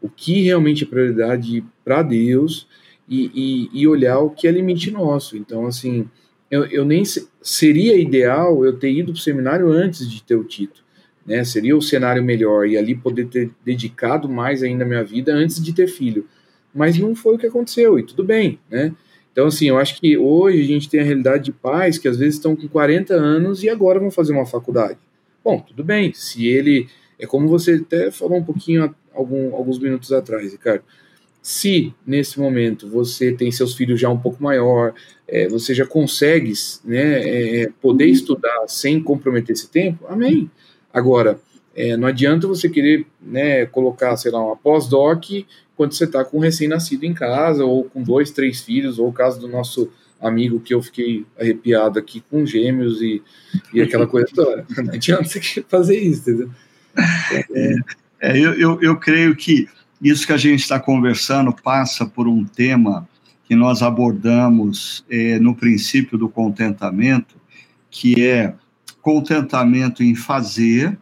o 0.00 0.08
que 0.08 0.42
realmente 0.42 0.84
é 0.84 0.86
prioridade 0.86 1.64
para 1.84 2.02
Deus 2.02 2.68
e, 3.08 3.32
e, 3.34 3.80
e, 3.80 3.88
olhar 3.88 4.20
o 4.20 4.30
que 4.30 4.46
é 4.46 4.52
limite 4.52 4.92
nosso. 4.92 5.36
Então, 5.36 5.66
assim, 5.66 6.08
eu, 6.48 6.64
eu 6.66 6.84
nem 6.84 7.02
seria 7.40 7.96
ideal 7.96 8.64
eu 8.64 8.78
ter 8.78 8.92
ido 8.92 9.12
para 9.12 9.18
o 9.18 9.22
seminário 9.22 9.72
antes 9.72 10.08
de 10.08 10.22
ter 10.22 10.36
o 10.36 10.44
título, 10.44 10.81
né? 11.26 11.44
Seria 11.44 11.76
o 11.76 11.82
cenário 11.82 12.22
melhor 12.22 12.66
e 12.66 12.76
ali 12.76 12.94
poder 12.94 13.26
ter 13.26 13.50
dedicado 13.64 14.28
mais 14.28 14.62
ainda 14.62 14.84
a 14.84 14.86
minha 14.86 15.04
vida 15.04 15.32
antes 15.32 15.62
de 15.62 15.72
ter 15.72 15.86
filho. 15.86 16.26
Mas 16.74 16.98
não 16.98 17.14
foi 17.14 17.34
o 17.34 17.38
que 17.38 17.46
aconteceu 17.46 17.98
e 17.98 18.02
tudo 18.02 18.24
bem, 18.24 18.58
né? 18.70 18.92
Então, 19.32 19.46
assim, 19.46 19.66
eu 19.66 19.78
acho 19.78 19.98
que 19.98 20.16
hoje 20.16 20.60
a 20.60 20.66
gente 20.66 20.88
tem 20.88 21.00
a 21.00 21.04
realidade 21.04 21.44
de 21.44 21.52
pais 21.52 21.96
que 21.96 22.06
às 22.06 22.18
vezes 22.18 22.34
estão 22.34 22.54
com 22.54 22.68
40 22.68 23.14
anos 23.14 23.62
e 23.62 23.70
agora 23.70 23.98
vão 23.98 24.10
fazer 24.10 24.32
uma 24.32 24.44
faculdade. 24.44 24.98
Bom, 25.42 25.60
tudo 25.60 25.82
bem, 25.82 26.12
se 26.12 26.46
ele. 26.46 26.86
É 27.18 27.26
como 27.26 27.48
você 27.48 27.74
até 27.74 28.10
falou 28.10 28.38
um 28.38 28.44
pouquinho 28.44 28.94
algum, 29.14 29.54
alguns 29.54 29.78
minutos 29.78 30.12
atrás, 30.12 30.52
Ricardo. 30.52 30.84
Se 31.40 31.92
nesse 32.06 32.38
momento 32.38 32.88
você 32.88 33.32
tem 33.32 33.50
seus 33.50 33.74
filhos 33.74 33.98
já 33.98 34.08
um 34.08 34.18
pouco 34.18 34.42
maior, 34.42 34.94
é, 35.26 35.48
você 35.48 35.74
já 35.74 35.84
consegue 35.84 36.52
né, 36.84 37.62
é, 37.62 37.68
poder 37.80 38.06
estudar 38.06 38.66
sem 38.68 39.02
comprometer 39.02 39.52
esse 39.52 39.68
tempo, 39.68 40.06
amém. 40.08 40.50
Agora, 40.92 41.40
é, 41.74 41.96
não 41.96 42.06
adianta 42.06 42.46
você 42.46 42.68
querer 42.68 43.06
né, 43.20 43.66
colocar, 43.66 44.16
sei 44.16 44.30
lá, 44.30 44.44
uma 44.44 44.56
pós-doc 44.56 45.24
quando 45.76 45.94
você 45.94 46.04
está 46.04 46.24
com 46.24 46.36
um 46.36 46.40
recém-nascido 46.40 47.04
em 47.04 47.14
casa, 47.14 47.64
ou 47.64 47.84
com 47.84 48.02
dois, 48.02 48.30
três 48.30 48.60
filhos, 48.60 48.98
ou 48.98 49.08
o 49.08 49.12
caso 49.12 49.40
do 49.40 49.48
nosso 49.48 49.90
amigo 50.20 50.60
que 50.60 50.72
eu 50.72 50.80
fiquei 50.80 51.26
arrepiado 51.38 51.98
aqui 51.98 52.22
com 52.30 52.46
gêmeos 52.46 53.02
e, 53.02 53.22
e 53.74 53.80
aquela 53.80 54.06
coisa 54.06 54.28
toda. 54.32 54.64
Não 54.78 54.92
adianta 54.92 55.24
você 55.24 55.64
fazer 55.68 55.98
isso, 55.98 56.30
entendeu? 56.30 56.50
É, 57.50 57.74
é, 58.20 58.38
eu, 58.38 58.54
eu, 58.54 58.82
eu 58.82 58.96
creio 58.96 59.34
que 59.34 59.66
isso 60.00 60.26
que 60.26 60.32
a 60.32 60.36
gente 60.36 60.60
está 60.60 60.78
conversando 60.78 61.52
passa 61.52 62.06
por 62.06 62.28
um 62.28 62.44
tema 62.44 63.08
que 63.44 63.56
nós 63.56 63.82
abordamos 63.82 65.04
é, 65.10 65.38
no 65.38 65.54
princípio 65.54 66.16
do 66.16 66.28
contentamento, 66.28 67.34
que 67.90 68.24
é 68.24 68.54
contentamento 69.02 70.02
em 70.02 70.14
fazer, 70.14 70.96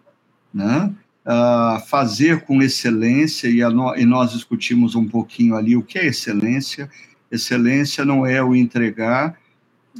né? 0.52 0.92
Uh, 1.24 1.78
fazer 1.86 2.40
com 2.40 2.62
excelência, 2.62 3.46
e, 3.46 3.62
no, 3.72 3.94
e 3.94 4.04
nós 4.06 4.32
discutimos 4.32 4.94
um 4.96 5.06
pouquinho 5.06 5.54
ali 5.54 5.76
o 5.76 5.82
que 5.82 5.98
é 5.98 6.06
excelência. 6.06 6.90
Excelência 7.30 8.04
não 8.04 8.26
é 8.26 8.42
o 8.42 8.56
entregar 8.56 9.38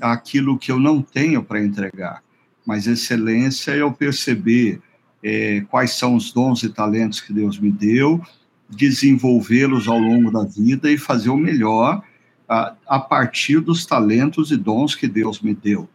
aquilo 0.00 0.58
que 0.58 0.72
eu 0.72 0.80
não 0.80 1.02
tenho 1.02 1.42
para 1.42 1.62
entregar, 1.62 2.22
mas 2.66 2.86
excelência 2.86 3.72
é 3.72 3.82
eu 3.82 3.92
perceber 3.92 4.80
é, 5.22 5.60
quais 5.68 5.92
são 5.92 6.14
os 6.14 6.32
dons 6.32 6.62
e 6.62 6.70
talentos 6.70 7.20
que 7.20 7.32
Deus 7.32 7.58
me 7.58 7.70
deu, 7.70 8.20
desenvolvê-los 8.68 9.88
ao 9.88 9.98
longo 9.98 10.30
da 10.30 10.44
vida 10.44 10.90
e 10.90 10.96
fazer 10.96 11.28
o 11.28 11.36
melhor 11.36 12.02
a, 12.48 12.74
a 12.86 12.98
partir 12.98 13.60
dos 13.60 13.84
talentos 13.84 14.50
e 14.50 14.56
dons 14.56 14.94
que 14.94 15.06
Deus 15.06 15.40
me 15.40 15.54
deu. 15.54 15.88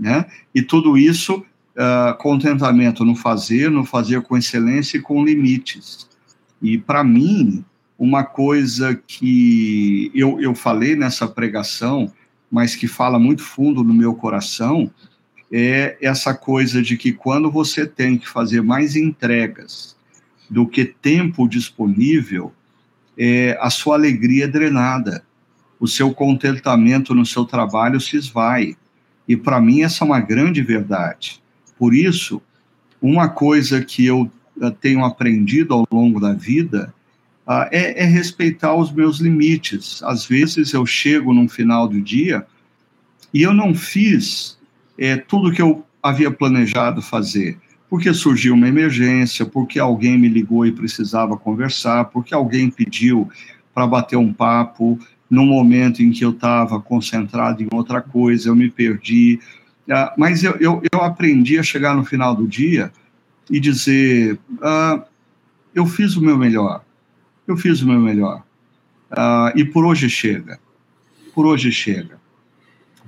Né? 0.00 0.24
E 0.54 0.62
tudo 0.62 0.96
isso, 0.96 1.44
uh, 1.76 2.16
contentamento 2.16 3.04
no 3.04 3.14
fazer, 3.14 3.70
no 3.70 3.84
fazer 3.84 4.22
com 4.22 4.34
excelência 4.34 4.96
e 4.96 5.02
com 5.02 5.22
limites. 5.22 6.08
E 6.62 6.78
para 6.78 7.04
mim, 7.04 7.62
uma 7.98 8.24
coisa 8.24 8.94
que 9.06 10.10
eu, 10.14 10.40
eu 10.40 10.54
falei 10.54 10.96
nessa 10.96 11.28
pregação, 11.28 12.10
mas 12.50 12.74
que 12.74 12.88
fala 12.88 13.18
muito 13.18 13.42
fundo 13.42 13.84
no 13.84 13.92
meu 13.92 14.14
coração, 14.14 14.90
é 15.52 15.98
essa 16.00 16.32
coisa 16.32 16.80
de 16.80 16.96
que 16.96 17.12
quando 17.12 17.50
você 17.50 17.86
tem 17.86 18.16
que 18.16 18.26
fazer 18.26 18.62
mais 18.62 18.96
entregas 18.96 19.96
do 20.48 20.66
que 20.66 20.86
tempo 20.86 21.46
disponível, 21.46 22.54
é, 23.18 23.58
a 23.60 23.68
sua 23.68 23.96
alegria 23.96 24.44
é 24.44 24.48
drenada 24.48 25.22
o 25.80 25.88
seu 25.88 26.12
contentamento 26.12 27.14
no 27.14 27.24
seu 27.24 27.46
trabalho 27.46 27.98
se 27.98 28.16
esvai. 28.16 28.76
E 29.30 29.36
para 29.36 29.60
mim 29.60 29.82
essa 29.82 30.02
é 30.02 30.04
uma 30.04 30.18
grande 30.18 30.60
verdade. 30.60 31.40
Por 31.78 31.94
isso, 31.94 32.42
uma 33.00 33.28
coisa 33.28 33.80
que 33.80 34.04
eu 34.04 34.28
tenho 34.80 35.04
aprendido 35.04 35.72
ao 35.72 35.86
longo 35.88 36.18
da 36.18 36.32
vida 36.32 36.92
uh, 37.46 37.62
é, 37.70 38.02
é, 38.02 38.04
respeitar 38.06 38.74
os 38.74 38.90
meus 38.90 39.20
limites. 39.20 40.02
Às 40.02 40.26
vezes 40.26 40.72
eu 40.72 40.84
chego 40.84 41.32
no 41.32 41.48
final 41.48 41.86
do 41.86 42.00
dia 42.00 42.44
e 43.32 43.42
eu 43.42 43.54
não 43.54 43.72
fiz 43.72 44.58
é, 44.98 45.16
tudo 45.16 45.52
que 45.52 45.62
eu 45.62 45.86
havia 46.02 46.32
planejado 46.32 47.00
fazer, 47.00 47.56
porque 47.88 48.12
surgiu 48.12 48.54
uma 48.54 48.66
emergência, 48.66 49.46
porque 49.46 49.78
alguém 49.78 50.18
me 50.18 50.26
ligou 50.28 50.66
e 50.66 50.72
precisava 50.72 51.36
conversar, 51.36 52.06
porque 52.06 52.34
alguém 52.34 52.68
pediu 52.68 53.30
para 53.72 53.86
bater 53.86 54.16
um 54.16 54.32
papo, 54.32 54.98
no 55.30 55.46
momento 55.46 56.02
em 56.02 56.10
que 56.10 56.24
eu 56.24 56.30
estava 56.30 56.80
concentrado 56.80 57.62
em 57.62 57.68
outra 57.72 58.02
coisa, 58.02 58.48
eu 58.48 58.56
me 58.56 58.68
perdi. 58.68 59.38
Uh, 59.88 60.10
mas 60.18 60.42
eu, 60.42 60.56
eu, 60.56 60.82
eu, 60.92 61.00
aprendi 61.00 61.58
a 61.58 61.62
chegar 61.62 61.94
no 61.94 62.04
final 62.04 62.34
do 62.34 62.48
dia 62.48 62.92
e 63.48 63.60
dizer: 63.60 64.38
uh, 64.54 65.02
eu 65.72 65.86
fiz 65.86 66.16
o 66.16 66.20
meu 66.20 66.36
melhor, 66.36 66.84
eu 67.46 67.56
fiz 67.56 67.80
o 67.80 67.86
meu 67.86 68.00
melhor. 68.00 68.42
Uh, 69.12 69.56
e 69.56 69.64
por 69.64 69.84
hoje 69.84 70.10
chega, 70.10 70.58
por 71.32 71.46
hoje 71.46 71.70
chega. 71.70 72.18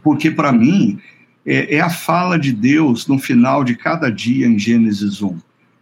Porque 0.03 0.31
para 0.31 0.53
mim 0.53 1.01
é, 1.45 1.77
é 1.77 1.81
a 1.81 1.91
fala 1.91 2.39
de 2.39 2.53
Deus 2.53 3.07
no 3.07 3.19
final 3.19 3.65
de 3.65 3.75
cada 3.75 4.11
dia 4.11 4.47
em 4.47 4.59
Gênesis 4.59 5.23
1. 5.23 5.39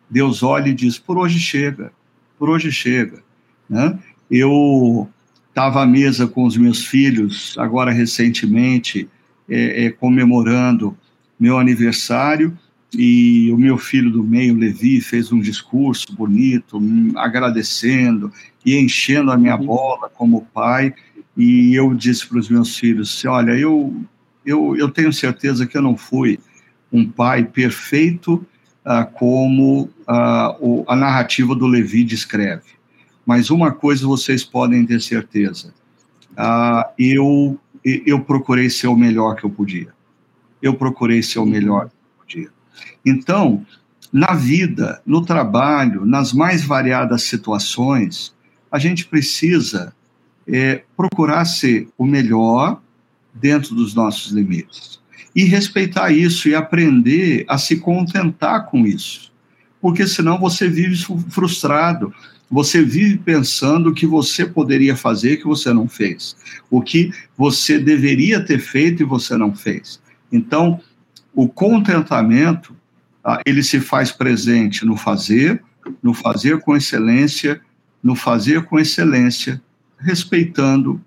Deus 0.09 0.43
olha 0.43 0.68
e 0.70 0.74
diz: 0.74 0.99
por 0.99 1.18
hoje 1.18 1.38
chega, 1.38 1.93
por 2.38 2.49
hoje 2.49 2.72
chega. 2.72 3.22
Né? 3.68 3.99
Eu 4.30 5.09
estava 5.51 5.82
à 5.82 5.86
mesa 5.86 6.26
com 6.26 6.44
os 6.44 6.57
meus 6.57 6.86
filhos, 6.86 7.55
agora 7.59 7.92
recentemente, 7.92 9.09
é, 9.48 9.86
é, 9.86 9.90
comemorando 9.90 10.96
meu 11.38 11.59
aniversário, 11.59 12.57
e 12.92 13.51
o 13.53 13.57
meu 13.57 13.78
filho 13.78 14.11
do 14.11 14.22
meio, 14.22 14.57
Levi, 14.57 15.01
fez 15.01 15.30
um 15.30 15.40
discurso 15.40 16.12
bonito, 16.12 16.80
agradecendo 17.16 18.32
e 18.66 18.76
enchendo 18.76 19.30
a 19.30 19.36
minha 19.36 19.57
uhum. 19.57 19.66
bola 19.66 20.09
como 20.09 20.46
pai, 20.53 20.92
e 21.36 21.74
eu 21.74 21.94
disse 21.94 22.26
para 22.26 22.38
os 22.38 22.48
meus 22.48 22.76
filhos, 22.76 23.24
olha, 23.24 23.53
eu, 23.53 23.94
eu, 24.44 24.76
eu 24.76 24.88
tenho 24.88 25.12
certeza 25.12 25.66
que 25.66 25.76
eu 25.76 25.82
não 25.82 25.96
fui 25.96 26.38
um 26.92 27.09
pai 27.09 27.44
perfeito 27.44 28.44
ah, 28.84 29.05
como 29.05 29.88
ah, 30.07 30.57
o, 30.61 30.84
a 30.88 30.96
narrativa 30.96 31.55
do 31.55 31.66
Levi 31.66 32.03
descreve 32.03 32.80
mas 33.31 33.49
uma 33.49 33.70
coisa 33.70 34.09
vocês 34.09 34.43
podem 34.43 34.85
ter 34.85 35.01
certeza: 35.01 35.72
uh, 36.33 36.91
eu, 36.99 37.57
eu 37.85 38.18
procurei 38.24 38.68
ser 38.68 38.89
o 38.89 38.97
melhor 38.97 39.37
que 39.37 39.45
eu 39.45 39.51
podia. 39.51 39.95
Eu 40.61 40.74
procurei 40.74 41.22
ser 41.22 41.39
o 41.39 41.47
melhor 41.47 41.89
que 41.89 41.95
eu 41.95 42.24
podia. 42.41 42.51
Então, 43.07 43.64
na 44.12 44.35
vida, 44.35 45.01
no 45.07 45.24
trabalho, 45.24 46.05
nas 46.05 46.33
mais 46.33 46.64
variadas 46.64 47.22
situações, 47.22 48.35
a 48.68 48.81
gente 48.81 49.07
precisa 49.07 49.95
é, 50.45 50.83
procurar 50.97 51.45
ser 51.45 51.89
o 51.97 52.05
melhor 52.05 52.83
dentro 53.33 53.76
dos 53.76 53.95
nossos 53.95 54.33
limites. 54.33 54.99
E 55.37 55.45
respeitar 55.45 56.11
isso 56.11 56.49
e 56.49 56.57
aprender 56.57 57.45
a 57.49 57.57
se 57.59 57.76
contentar 57.76 58.66
com 58.66 58.85
isso. 58.85 59.33
Porque 59.81 60.05
senão 60.05 60.37
você 60.37 60.68
vive 60.68 60.97
frustrado, 61.28 62.12
você 62.51 62.82
vive 62.82 63.18
pensando 63.18 63.90
o 63.90 63.94
que 63.94 64.07
você 64.07 64.44
poderia 64.44 64.96
fazer 64.96 65.36
que 65.36 65.46
você 65.46 65.72
não 65.72 65.88
fez, 65.88 66.36
o 66.68 66.82
que 66.82 67.12
você 67.36 67.78
deveria 67.78 68.44
ter 68.44 68.59
feito 68.59 69.03
e 69.03 69.07
você 69.07 69.36
não 69.36 69.55
fez. 69.55 70.01
Então, 70.32 70.80
o 71.32 71.48
contentamento, 71.48 72.74
ah, 73.22 73.40
ele 73.46 73.62
se 73.62 73.78
faz 73.78 74.11
presente 74.11 74.84
no 74.84 74.96
fazer, 74.96 75.62
no 76.03 76.12
fazer 76.12 76.59
com 76.61 76.76
excelência, 76.76 77.61
no 78.03 78.16
fazer 78.16 78.64
com 78.64 78.78
excelência, 78.78 79.62
respeitando 79.98 81.01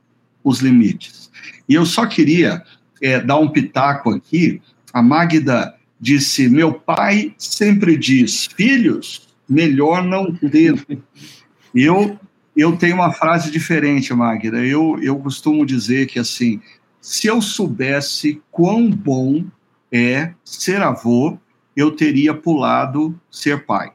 os 0.43 0.59
limites. 0.59 1.29
E 1.67 1.73
eu 1.73 1.85
só 1.85 2.05
queria 2.05 2.63
é, 3.01 3.19
dar 3.19 3.37
um 3.37 3.49
pitaco 3.49 4.11
aqui. 4.11 4.61
A 4.93 5.01
Magda 5.01 5.75
disse: 5.99 6.47
Meu 6.47 6.73
pai 6.73 7.33
sempre 7.37 7.97
diz, 7.97 8.47
filhos, 8.55 9.32
melhor 9.53 10.03
não 10.03 10.33
ter. 10.33 10.75
Eu, 11.73 12.19
eu 12.55 12.75
tenho 12.75 12.95
uma 12.95 13.11
frase 13.11 13.51
diferente, 13.51 14.13
Magda. 14.13 14.57
Eu, 14.65 14.99
eu 15.01 15.17
costumo 15.17 15.65
dizer 15.65 16.07
que, 16.07 16.19
assim, 16.19 16.61
se 16.99 17.27
eu 17.27 17.41
soubesse 17.41 18.41
quão 18.51 18.89
bom 18.89 19.45
é 19.91 20.33
ser 20.43 20.81
avô, 20.81 21.37
eu 21.75 21.91
teria 21.91 22.33
pulado 22.33 23.19
ser 23.29 23.65
pai. 23.65 23.91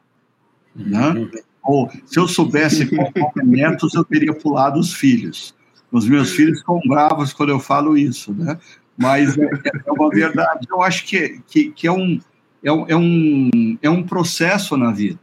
Né? 0.75 1.29
Ou 1.63 1.91
se 2.05 2.19
eu 2.19 2.29
soubesse 2.29 2.87
quão 2.87 3.13
bom 3.15 3.33
é 3.39 3.45
netos, 3.45 3.95
eu 3.95 4.05
teria 4.05 4.35
pulado 4.35 4.79
os 4.79 4.93
filhos. 4.93 5.55
Os 5.91 6.07
meus 6.07 6.33
filhos 6.33 6.59
ficam 6.59 6.81
bravos 6.87 7.33
quando 7.33 7.49
eu 7.51 7.59
falo 7.59 7.97
isso, 7.97 8.33
né? 8.35 8.59
Mas 8.97 9.39
é, 9.39 9.45
é 9.87 9.93
uma 9.93 10.11
verdade. 10.11 10.67
Eu 10.71 10.83
acho 10.83 11.07
que, 11.07 11.41
que, 11.47 11.71
que 11.71 11.87
é, 11.87 11.93
um, 11.93 12.21
é, 12.63 12.73
um, 12.73 12.87
é, 12.89 12.97
um, 12.97 13.79
é 13.81 13.89
um 13.89 14.03
processo 14.03 14.77
na 14.77 14.91
vida. 14.91 15.19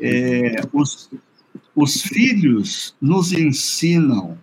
É, 0.00 0.62
os, 0.72 1.10
os 1.74 2.02
filhos 2.02 2.94
nos 3.00 3.32
ensinam 3.32 4.38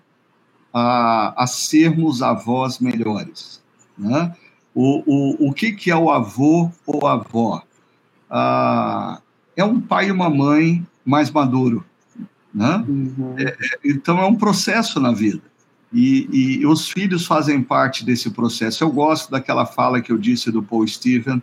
a, 0.73 1.43
a 1.43 1.47
sermos 1.47 2.21
avós 2.21 2.79
melhores. 2.79 3.61
Né? 3.97 4.35
O, 4.73 5.03
o, 5.05 5.49
o 5.49 5.53
que, 5.53 5.71
que 5.71 5.89
é 5.89 5.95
o 5.95 6.11
avô 6.11 6.69
ou 6.85 7.07
avó? 7.07 7.63
Ah, 8.29 9.21
é 9.55 9.63
um 9.63 9.81
pai 9.81 10.09
e 10.09 10.11
uma 10.11 10.29
mãe 10.29 10.85
mais 11.03 11.31
maduro. 11.31 11.83
Né? 12.53 12.85
Uhum. 12.87 13.35
É, 13.37 13.43
é, 13.43 13.79
então, 13.85 14.19
é 14.19 14.25
um 14.25 14.35
processo 14.35 14.99
na 14.99 15.11
vida. 15.11 15.41
E, 15.91 16.59
e, 16.59 16.65
os 16.67 16.89
filhos 16.89 17.25
fazem 17.25 17.63
parte 17.63 18.03
desse 18.03 18.29
processo. 18.29 18.83
Eu 18.83 18.91
gosto 18.91 19.31
daquela 19.31 19.65
fala 19.65 20.01
que 20.01 20.11
eu 20.11 20.17
disse 20.17 20.51
do 20.51 20.61
Paul 20.61 20.85
Stephen, 20.85 21.41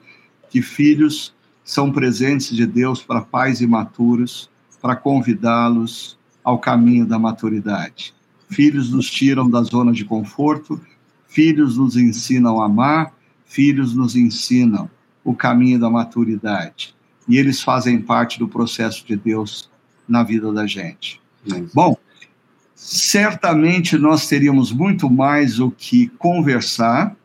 que 0.50 0.60
filhos 0.60 1.34
são 1.64 1.90
presentes 1.90 2.54
de 2.54 2.66
Deus 2.66 3.02
para 3.02 3.22
pais 3.22 3.62
imaturos, 3.62 4.50
para 4.82 4.94
convidá-los 4.94 6.18
ao 6.44 6.58
caminho 6.58 7.06
da 7.06 7.18
maturidade. 7.18 8.14
Filhos 8.50 8.90
nos 8.90 9.10
tiram 9.10 9.48
da 9.48 9.62
zona 9.62 9.90
de 9.90 10.04
conforto, 10.04 10.78
filhos 11.26 11.78
nos 11.78 11.96
ensinam 11.96 12.60
a 12.60 12.66
amar, 12.66 13.14
filhos 13.46 13.94
nos 13.94 14.14
ensinam 14.14 14.90
o 15.24 15.34
caminho 15.34 15.80
da 15.80 15.88
maturidade. 15.88 16.94
E 17.26 17.38
eles 17.38 17.62
fazem 17.62 18.00
parte 18.00 18.38
do 18.38 18.46
processo 18.46 19.06
de 19.06 19.16
Deus 19.16 19.70
na 20.06 20.22
vida 20.22 20.52
da 20.52 20.66
gente. 20.66 21.18
Bom, 21.72 21.96
certamente 22.74 23.96
nós 23.96 24.28
teríamos 24.28 24.70
muito 24.70 25.08
mais 25.08 25.58
o 25.58 25.70
que 25.70 26.08
conversar, 26.18 27.16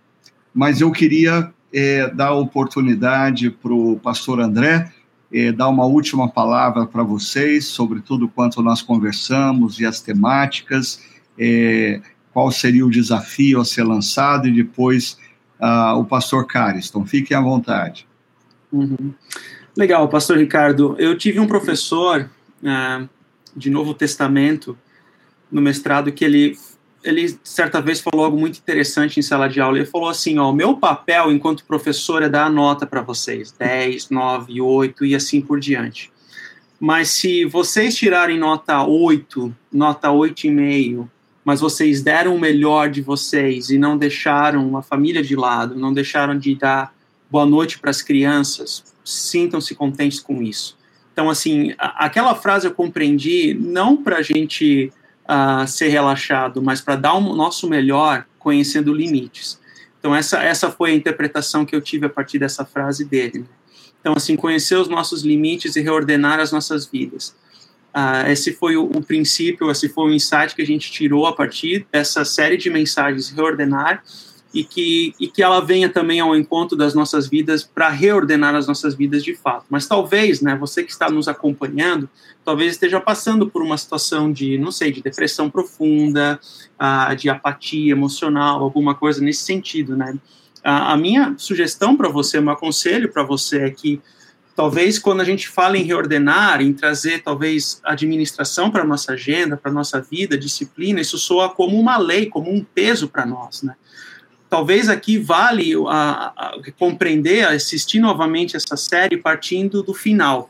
mas 0.54 0.80
eu 0.80 0.92
queria 0.92 1.54
é, 1.74 2.10
dar 2.10 2.34
oportunidade 2.34 3.50
para 3.50 3.74
o 3.74 4.00
pastor 4.00 4.40
André 4.40 4.92
é, 5.32 5.52
dar 5.52 5.70
uma 5.70 5.86
última 5.86 6.28
palavra 6.28 6.86
para 6.86 7.04
vocês 7.04 7.66
sobre 7.66 8.02
tudo 8.02 8.28
quanto 8.28 8.62
nós 8.62 8.82
conversamos 8.82 9.80
e 9.80 9.86
as 9.86 10.02
temáticas, 10.02 11.04
é, 11.38 12.02
qual 12.34 12.52
seria 12.52 12.86
o 12.86 12.90
desafio 12.90 13.62
a 13.62 13.66
ser 13.66 13.84
lançado 13.84 14.48
e 14.48 14.52
depois 14.52 15.18
uh, 15.60 15.98
o 15.98 16.06
pastor 16.06 16.48
Cariston. 16.48 17.06
Fiquem 17.06 17.36
à 17.36 17.42
vontade. 17.42 18.08
Uhum. 18.72 19.14
Legal, 19.76 20.08
pastor 20.10 20.38
Ricardo. 20.38 20.96
Eu 20.98 21.18
tive 21.18 21.40
um 21.40 21.48
professor 21.48 22.30
uh, 22.64 23.10
de 23.56 23.70
Novo 23.70 23.94
Testamento 23.94 24.78
no 25.52 25.62
mestrado 25.62 26.12
que 26.12 26.24
ele 26.24 26.58
ele 27.04 27.40
certa 27.44 27.82
vez 27.82 28.00
falou 28.00 28.26
algo 28.26 28.38
muito 28.38 28.58
interessante 28.60 29.20
em 29.20 29.24
sala 29.24 29.48
de 29.48 29.62
aula. 29.62 29.78
Ele 29.78 29.86
falou 29.86 30.10
assim: 30.10 30.38
ó, 30.38 30.50
o 30.50 30.54
meu 30.54 30.78
papel 30.78 31.32
enquanto 31.32 31.66
professor 31.66 32.24
é 32.24 32.30
dar 32.30 32.46
a 32.46 32.50
nota 32.50 32.86
para 32.86 33.02
vocês, 33.02 33.52
10, 33.52 34.10
9, 34.10 34.62
8 34.62 35.06
e 35.06 35.16
assim 35.16 35.42
por 35.42 35.60
diante. 35.60 36.12
Mas 36.80 37.10
se 37.10 37.46
vocês 37.46 37.96
tirarem 37.96 38.38
nota 38.38 38.84
8, 38.84 39.54
nota 39.72 40.10
8,5, 40.10 41.08
mas 41.44 41.60
vocês 41.60 42.02
deram 42.02 42.36
o 42.36 42.40
melhor 42.40 42.90
de 42.90 43.02
vocês 43.02 43.70
e 43.70 43.78
não 43.78 43.98
deixaram 43.98 44.78
a 44.78 44.82
família 44.82 45.22
de 45.22 45.36
lado, 45.36 45.76
não 45.76 45.94
deixaram 45.94 46.38
de 46.38 46.56
dar 46.56 46.94
boa 47.30 47.46
noite 47.46 47.80
para 47.80 47.90
as 47.90 48.02
crianças, 48.02 48.84
sintam-se 49.04 49.76
contentes 49.76 50.20
com 50.20 50.42
isso. 50.42 50.78
Então, 51.12 51.30
assim, 51.30 51.74
aquela 51.78 52.34
frase 52.34 52.66
eu 52.66 52.74
compreendi 52.74 53.54
não 53.54 53.98
para 53.98 54.18
a 54.18 54.22
gente 54.22 54.92
uh, 55.30 55.68
ser 55.68 55.90
relaxado, 55.90 56.62
mas 56.62 56.82
para 56.82 56.96
dar 56.96 57.14
o 57.14 57.36
nosso 57.36 57.70
melhor 57.70 58.26
conhecendo 58.40 58.94
limites. 58.94 59.60
Então, 60.00 60.16
essa, 60.16 60.42
essa 60.42 60.72
foi 60.72 60.92
a 60.92 60.96
interpretação 60.96 61.66
que 61.66 61.76
eu 61.76 61.82
tive 61.82 62.08
a 62.08 62.10
partir 62.10 62.40
dessa 62.40 62.66
frase 62.66 63.06
dele. 63.06 63.40
Né? 63.40 63.46
Então, 64.00 64.14
assim, 64.16 64.36
conhecer 64.36 64.76
os 64.76 64.88
nossos 64.88 65.24
limites 65.24 65.76
e 65.76 65.82
reordenar 65.82 66.40
as 66.40 66.52
nossas 66.52 66.86
vidas. 66.86 67.36
Uh, 67.94 68.30
esse 68.30 68.54
foi 68.54 68.78
o, 68.78 68.86
o, 68.86 69.04
princípio, 69.04 69.70
esse 69.70 69.90
foi 69.90 70.12
o 70.12 70.14
insight 70.14 70.56
que 70.56 70.62
a 70.62 70.66
gente 70.66 70.92
tirou 70.92 71.26
a 71.26 71.34
partir 71.34 71.86
dessa 71.92 72.24
série 72.24 72.56
de 72.56 72.70
mensagens 72.70 73.30
reordenar 73.30 74.04
e 74.54 74.64
que, 74.64 75.14
e 75.20 75.28
que 75.28 75.44
ela 75.44 75.60
venha 75.60 75.90
também 75.90 76.20
ao 76.20 76.36
encontro 76.36 76.76
das 76.76 76.94
nossas 76.94 77.28
vidas 77.28 77.64
para 77.64 77.90
reordenar 77.90 78.56
as 78.56 78.68
nossas 78.68 78.96
vidas 78.96 79.24
de 79.24 79.36
fato. 79.36 79.66
Mas 79.70 79.88
talvez, 79.88 80.42
né, 80.42 80.56
você 80.56 80.84
que 80.84 80.92
está 80.92 81.10
nos 81.10 81.28
acompanhando, 81.28 82.10
talvez 82.44 82.74
esteja 82.74 83.00
passando 83.00 83.50
por 83.50 83.62
uma 83.62 83.78
situação 83.78 84.32
de, 84.32 84.58
não 84.58 84.72
sei, 84.72 84.92
de 84.92 85.02
depressão 85.02 85.50
profunda, 85.50 86.40
uh, 86.80 87.16
de 87.16 87.30
apatia 87.30 87.92
emocional, 87.92 88.64
alguma 88.64 88.96
coisa 88.96 89.22
nesse 89.22 89.44
sentido, 89.44 89.96
né? 89.96 90.14
Uh, 90.60 90.92
a 90.92 90.98
minha 90.98 91.36
sugestão 91.38 91.96
para 91.96 92.10
você, 92.10 92.42
meu 92.42 92.56
conselho 92.56 93.12
para 93.12 93.24
você 93.24 93.64
é 93.64 93.70
que 93.70 94.02
talvez 94.56 94.98
quando 94.98 95.22
a 95.22 95.24
gente 95.24 95.48
fala 95.48 95.78
em 95.78 95.84
reordenar, 95.84 96.60
em 96.60 96.74
trazer 96.74 97.22
talvez 97.22 97.80
administração 97.84 98.72
para 98.72 98.84
nossa 98.84 99.14
agenda, 99.14 99.56
para 99.56 99.72
nossa 99.72 100.02
vida, 100.02 100.38
disciplina, 100.38 101.00
isso 101.00 101.18
soa 101.20 101.50
como 101.50 101.80
uma 101.80 101.98
lei, 101.98 102.26
como 102.26 102.52
um 102.52 102.64
peso 102.64 103.08
para 103.08 103.26
nós, 103.28 103.62
né? 103.62 103.76
Talvez 104.50 104.90
aqui 104.90 105.18
vale 105.18 105.74
a, 105.88 106.34
a, 106.36 106.60
compreender, 106.78 107.48
assistir 107.48 108.00
novamente 108.00 108.58
essa 108.58 108.76
série 108.76 109.18
partindo 109.18 109.84
do 109.84 109.94
final, 109.94 110.50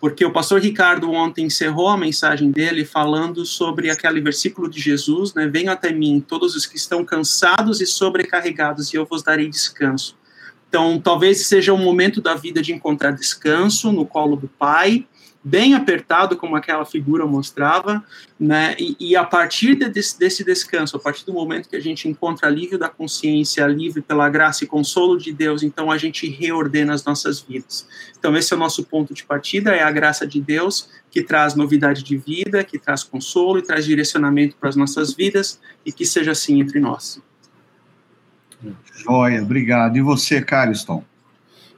porque 0.00 0.24
o 0.24 0.32
pastor 0.32 0.60
Ricardo 0.60 1.10
ontem 1.10 1.46
encerrou 1.46 1.88
a 1.88 1.96
mensagem 1.96 2.50
dele 2.50 2.84
falando 2.84 3.44
sobre 3.44 3.90
aquele 3.90 4.20
versículo 4.20 4.68
de 4.68 4.80
Jesus, 4.80 5.34
né? 5.34 5.46
Venham 5.46 5.72
até 5.72 5.92
mim 5.92 6.24
todos 6.26 6.54
os 6.54 6.66
que 6.66 6.76
estão 6.76 7.04
cansados 7.04 7.80
e 7.80 7.86
sobrecarregados, 7.86 8.92
e 8.92 8.96
eu 8.96 9.04
vos 9.04 9.22
darei 9.22 9.48
descanso. 9.48 10.16
Então, 10.68 11.00
talvez 11.00 11.46
seja 11.46 11.72
o 11.72 11.78
momento 11.78 12.20
da 12.20 12.34
vida 12.34 12.60
de 12.60 12.72
encontrar 12.72 13.12
descanso 13.12 13.90
no 13.92 14.04
colo 14.04 14.36
do 14.36 14.48
Pai, 14.48 15.06
bem 15.46 15.74
apertado, 15.74 16.36
como 16.36 16.56
aquela 16.56 16.84
figura 16.84 17.24
mostrava, 17.24 18.04
né? 18.38 18.74
E, 18.80 18.96
e 18.98 19.16
a 19.16 19.22
partir 19.22 19.76
de, 19.76 19.88
desse, 19.88 20.18
desse, 20.18 20.42
descanso, 20.42 20.96
a 20.96 20.98
partir 20.98 21.24
do 21.24 21.32
momento 21.32 21.68
que 21.68 21.76
a 21.76 21.80
gente 21.80 22.08
encontra 22.08 22.48
alívio 22.48 22.76
da 22.76 22.88
consciência, 22.88 23.64
livre 23.68 24.02
pela 24.02 24.28
graça 24.28 24.64
e 24.64 24.66
consolo 24.66 25.16
de 25.16 25.32
Deus, 25.32 25.62
então 25.62 25.88
a 25.88 25.96
gente 25.96 26.28
reordena 26.28 26.92
as 26.92 27.04
nossas 27.04 27.40
vidas. 27.40 27.86
Então, 28.18 28.36
esse 28.36 28.52
é 28.52 28.56
o 28.56 28.58
nosso 28.58 28.82
ponto 28.82 29.14
de 29.14 29.22
partida: 29.22 29.70
é 29.70 29.84
a 29.84 29.90
graça 29.92 30.26
de 30.26 30.40
Deus 30.40 30.88
que 31.12 31.22
traz 31.22 31.54
novidade 31.54 32.02
de 32.02 32.16
vida, 32.16 32.64
que 32.64 32.76
traz 32.76 33.04
consolo 33.04 33.60
e 33.60 33.62
traz 33.62 33.84
direcionamento 33.84 34.56
para 34.56 34.68
as 34.68 34.74
nossas 34.74 35.14
vidas, 35.14 35.60
e 35.84 35.92
que 35.92 36.04
seja 36.04 36.32
assim 36.32 36.60
entre 36.60 36.80
nós. 36.80 37.22
Joia, 38.96 39.40
obrigado. 39.40 39.96
E 39.96 40.00
você, 40.00 40.42
Cariston? 40.42 41.04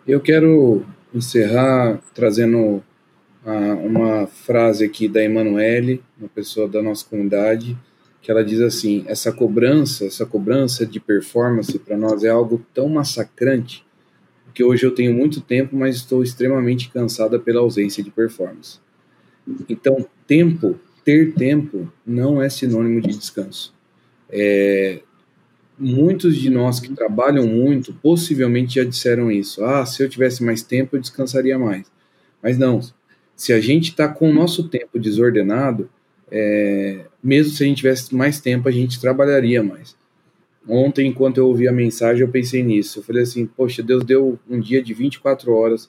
Eu 0.06 0.20
quero 0.20 0.86
encerrar 1.14 2.00
trazendo 2.14 2.82
uma 3.52 4.26
frase 4.26 4.84
aqui 4.84 5.08
da 5.08 5.22
Emanuele, 5.22 6.02
uma 6.18 6.28
pessoa 6.28 6.68
da 6.68 6.82
nossa 6.82 7.04
comunidade, 7.04 7.76
que 8.20 8.30
ela 8.30 8.44
diz 8.44 8.60
assim: 8.60 9.04
essa 9.06 9.32
cobrança, 9.32 10.04
essa 10.04 10.26
cobrança 10.26 10.84
de 10.84 11.00
performance 11.00 11.78
para 11.78 11.96
nós 11.96 12.24
é 12.24 12.28
algo 12.28 12.64
tão 12.74 12.88
massacrante 12.88 13.86
que 14.58 14.64
hoje 14.64 14.84
eu 14.84 14.90
tenho 14.90 15.14
muito 15.14 15.40
tempo, 15.40 15.76
mas 15.76 15.94
estou 15.94 16.20
extremamente 16.20 16.90
cansada 16.90 17.38
pela 17.38 17.60
ausência 17.60 18.02
de 18.02 18.10
performance. 18.10 18.80
Então, 19.68 20.04
tempo, 20.26 20.78
ter 21.04 21.32
tempo, 21.32 21.88
não 22.04 22.42
é 22.42 22.48
sinônimo 22.48 23.00
de 23.00 23.16
descanso. 23.16 23.72
É, 24.28 25.00
muitos 25.78 26.36
de 26.36 26.50
nós 26.50 26.80
que 26.80 26.92
trabalham 26.92 27.46
muito, 27.46 27.94
possivelmente 27.94 28.74
já 28.74 28.84
disseram 28.84 29.30
isso. 29.30 29.64
Ah, 29.64 29.86
se 29.86 30.02
eu 30.02 30.08
tivesse 30.08 30.42
mais 30.42 30.60
tempo, 30.60 30.96
eu 30.96 31.00
descansaria 31.00 31.56
mais. 31.56 31.86
Mas 32.42 32.58
não, 32.58 32.80
se 33.38 33.52
a 33.52 33.60
gente 33.60 33.90
está 33.90 34.08
com 34.08 34.28
o 34.28 34.34
nosso 34.34 34.68
tempo 34.68 34.98
desordenado, 34.98 35.88
é, 36.28 37.04
mesmo 37.22 37.52
se 37.52 37.62
a 37.62 37.66
gente 37.66 37.76
tivesse 37.76 38.12
mais 38.12 38.40
tempo, 38.40 38.68
a 38.68 38.72
gente 38.72 39.00
trabalharia 39.00 39.62
mais. 39.62 39.96
Ontem, 40.68 41.06
enquanto 41.06 41.38
eu 41.38 41.46
ouvi 41.46 41.68
a 41.68 41.72
mensagem, 41.72 42.22
eu 42.22 42.28
pensei 42.28 42.64
nisso. 42.64 42.98
Eu 42.98 43.04
falei 43.04 43.22
assim: 43.22 43.46
Poxa, 43.46 43.80
Deus 43.80 44.04
deu 44.04 44.36
um 44.50 44.58
dia 44.58 44.82
de 44.82 44.92
24 44.92 45.52
horas, 45.52 45.88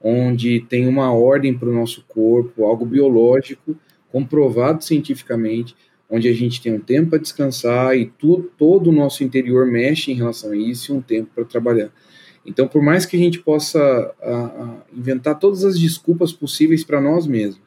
onde 0.00 0.60
tem 0.60 0.88
uma 0.88 1.12
ordem 1.12 1.52
para 1.52 1.68
o 1.68 1.74
nosso 1.74 2.02
corpo, 2.08 2.64
algo 2.64 2.86
biológico, 2.86 3.76
comprovado 4.10 4.82
cientificamente, 4.82 5.76
onde 6.08 6.28
a 6.28 6.32
gente 6.32 6.62
tem 6.62 6.72
um 6.72 6.80
tempo 6.80 7.10
para 7.10 7.18
descansar 7.18 7.94
e 7.94 8.06
tu, 8.06 8.50
todo 8.56 8.88
o 8.88 8.92
nosso 8.92 9.22
interior 9.22 9.66
mexe 9.66 10.10
em 10.10 10.14
relação 10.14 10.52
a 10.52 10.56
isso 10.56 10.94
e 10.94 10.96
um 10.96 11.02
tempo 11.02 11.28
para 11.34 11.44
trabalhar. 11.44 11.90
Então, 12.46 12.68
por 12.68 12.82
mais 12.82 13.04
que 13.04 13.16
a 13.16 13.18
gente 13.18 13.40
possa 13.40 13.80
a, 14.22 14.32
a 14.32 14.76
inventar 14.96 15.38
todas 15.38 15.64
as 15.64 15.78
desculpas 15.78 16.32
possíveis 16.32 16.84
para 16.84 17.00
nós 17.00 17.26
mesmos, 17.26 17.60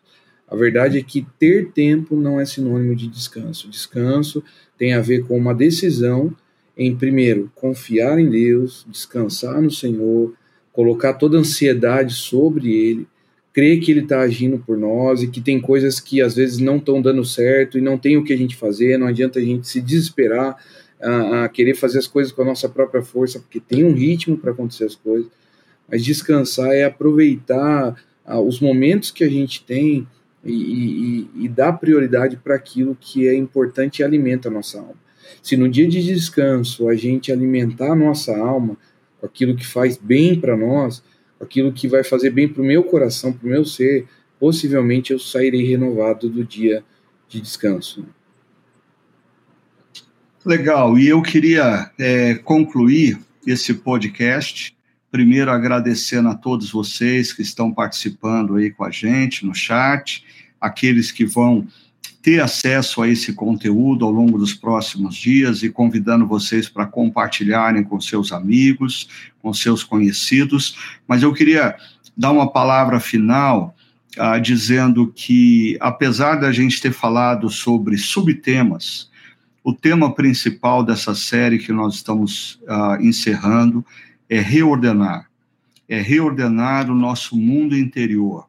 a 0.48 0.56
verdade 0.56 0.98
é 0.98 1.04
que 1.04 1.26
ter 1.38 1.72
tempo 1.72 2.16
não 2.16 2.40
é 2.40 2.46
sinônimo 2.46 2.96
de 2.96 3.08
descanso. 3.08 3.70
Descanso 3.70 4.44
tem 4.78 4.94
a 4.94 5.02
ver 5.02 5.24
com 5.26 5.38
uma 5.38 5.54
decisão 5.54 6.34
em, 6.76 6.96
primeiro, 6.96 7.52
confiar 7.54 8.18
em 8.20 8.30
Deus, 8.30 8.86
descansar 8.90 9.62
no 9.62 9.70
Senhor, 9.70 10.34
colocar 10.72 11.14
toda 11.14 11.38
a 11.38 11.42
ansiedade 11.42 12.14
sobre 12.14 12.72
Ele, 12.72 13.08
crer 13.54 13.80
que 13.80 13.92
Ele 13.92 14.00
está 14.00 14.22
agindo 14.22 14.58
por 14.58 14.78
nós 14.78 15.22
e 15.22 15.28
que 15.28 15.42
tem 15.42 15.60
coisas 15.60 16.00
que 16.00 16.22
às 16.22 16.36
vezes 16.36 16.58
não 16.58 16.78
estão 16.78 17.02
dando 17.02 17.24
certo 17.26 17.78
e 17.78 17.82
não 17.82 17.98
tem 17.98 18.18
o 18.18 18.24
que 18.24 18.34
a 18.34 18.38
gente 18.38 18.56
fazer, 18.56 18.98
não 18.98 19.08
adianta 19.08 19.40
a 19.40 19.42
gente 19.42 19.68
se 19.68 19.82
desesperar 19.82 20.56
a, 21.02 21.46
a 21.46 21.50
querer 21.50 21.76
fazer 21.76 22.00
as 22.00 22.08
coisas 22.08 22.32
com 22.32 22.42
a 22.42 22.46
nossa 22.46 22.68
própria 22.68 23.02
força, 23.02 23.40
porque 23.40 23.60
tem 23.60 23.84
um 23.84 23.94
ritmo 23.94 24.38
para 24.38 24.52
acontecer 24.52 24.86
as 24.86 24.96
coisas. 24.96 25.30
Mas 25.88 26.04
descansar 26.04 26.72
é 26.72 26.84
aproveitar 26.84 27.96
ah, 28.26 28.40
os 28.40 28.60
momentos 28.60 29.12
que 29.12 29.24
a 29.24 29.30
gente 29.30 29.64
tem 29.64 30.08
e, 30.44 30.54
e, 30.54 31.46
e 31.46 31.50
dar 31.50 31.74
prioridade 31.74 32.38
para 32.38 32.56
aquilo 32.56 32.96
que 33.00 33.28
é 33.28 33.34
importante 33.34 34.00
e 34.00 34.04
alimenta 34.04 34.50
a 34.50 34.52
nossa 34.52 34.80
alma. 34.80 34.96
Se 35.42 35.56
no 35.56 35.70
dia 35.70 35.88
de 35.88 36.04
descanso 36.04 36.88
a 36.90 36.96
gente 36.96 37.32
alimentar 37.32 37.92
a 37.92 37.96
nossa 37.96 38.36
alma 38.38 38.78
com 39.20 39.26
aquilo 39.26 39.56
que 39.56 39.66
faz 39.66 39.98
bem 39.98 40.40
para 40.40 40.56
nós, 40.56 41.04
aquilo 41.40 41.72
que 41.72 41.88
vai 41.88 42.04
fazer 42.04 42.30
bem 42.30 42.48
para 42.48 42.62
o 42.62 42.66
meu 42.66 42.84
coração, 42.84 43.34
para 43.34 43.48
o 43.48 43.50
meu 43.50 43.66
ser, 43.66 44.06
possivelmente 44.40 45.12
eu 45.12 45.20
sairei 45.20 45.64
renovado 45.66 46.30
do 46.30 46.44
dia 46.44 46.84
de 47.28 47.42
descanso. 47.42 48.06
Legal, 50.46 50.98
e 50.98 51.06
eu 51.06 51.22
queria 51.22 51.92
é, 52.00 52.36
concluir 52.36 53.20
esse 53.46 53.74
podcast, 53.74 54.74
primeiro 55.12 55.52
agradecendo 55.52 56.30
a 56.30 56.36
todos 56.36 56.72
vocês 56.72 57.34
que 57.34 57.42
estão 57.42 57.74
participando 57.74 58.56
aí 58.56 58.72
com 58.72 58.86
a 58.86 58.90
gente 58.90 59.46
no 59.46 59.54
chat, 59.54 60.24
aqueles 60.60 61.12
que 61.12 61.26
vão 61.26 61.68
ter 62.22 62.40
acesso 62.42 63.02
a 63.02 63.10
esse 63.10 63.34
conteúdo 63.34 64.06
ao 64.06 64.12
longo 64.12 64.38
dos 64.38 64.54
próximos 64.54 65.16
dias 65.16 65.62
e 65.62 65.70
convidando 65.70 66.26
vocês 66.26 66.70
para 66.70 66.86
compartilharem 66.86 67.84
com 67.84 68.00
seus 68.00 68.32
amigos, 68.32 69.10
com 69.42 69.54
seus 69.54 69.84
conhecidos. 69.84 70.78
Mas 71.06 71.22
eu 71.22 71.34
queria 71.34 71.76
dar 72.16 72.32
uma 72.32 72.50
palavra 72.50 73.02
final 73.02 73.76
ah, 74.18 74.40
dizendo 74.40 75.12
que, 75.14 75.78
apesar 75.82 76.36
da 76.36 76.52
gente 76.54 76.82
ter 76.82 76.94
falado 76.94 77.50
sobre 77.50 77.98
subtemas, 77.98 79.09
o 79.70 79.74
tema 79.74 80.12
principal 80.12 80.84
dessa 80.84 81.14
série 81.14 81.60
que 81.60 81.72
nós 81.72 81.94
estamos 81.94 82.60
ah, 82.68 82.98
encerrando 83.00 83.86
é 84.28 84.40
reordenar. 84.40 85.30
É 85.88 86.02
reordenar 86.02 86.90
o 86.90 86.96
nosso 86.96 87.38
mundo 87.38 87.78
interior, 87.78 88.48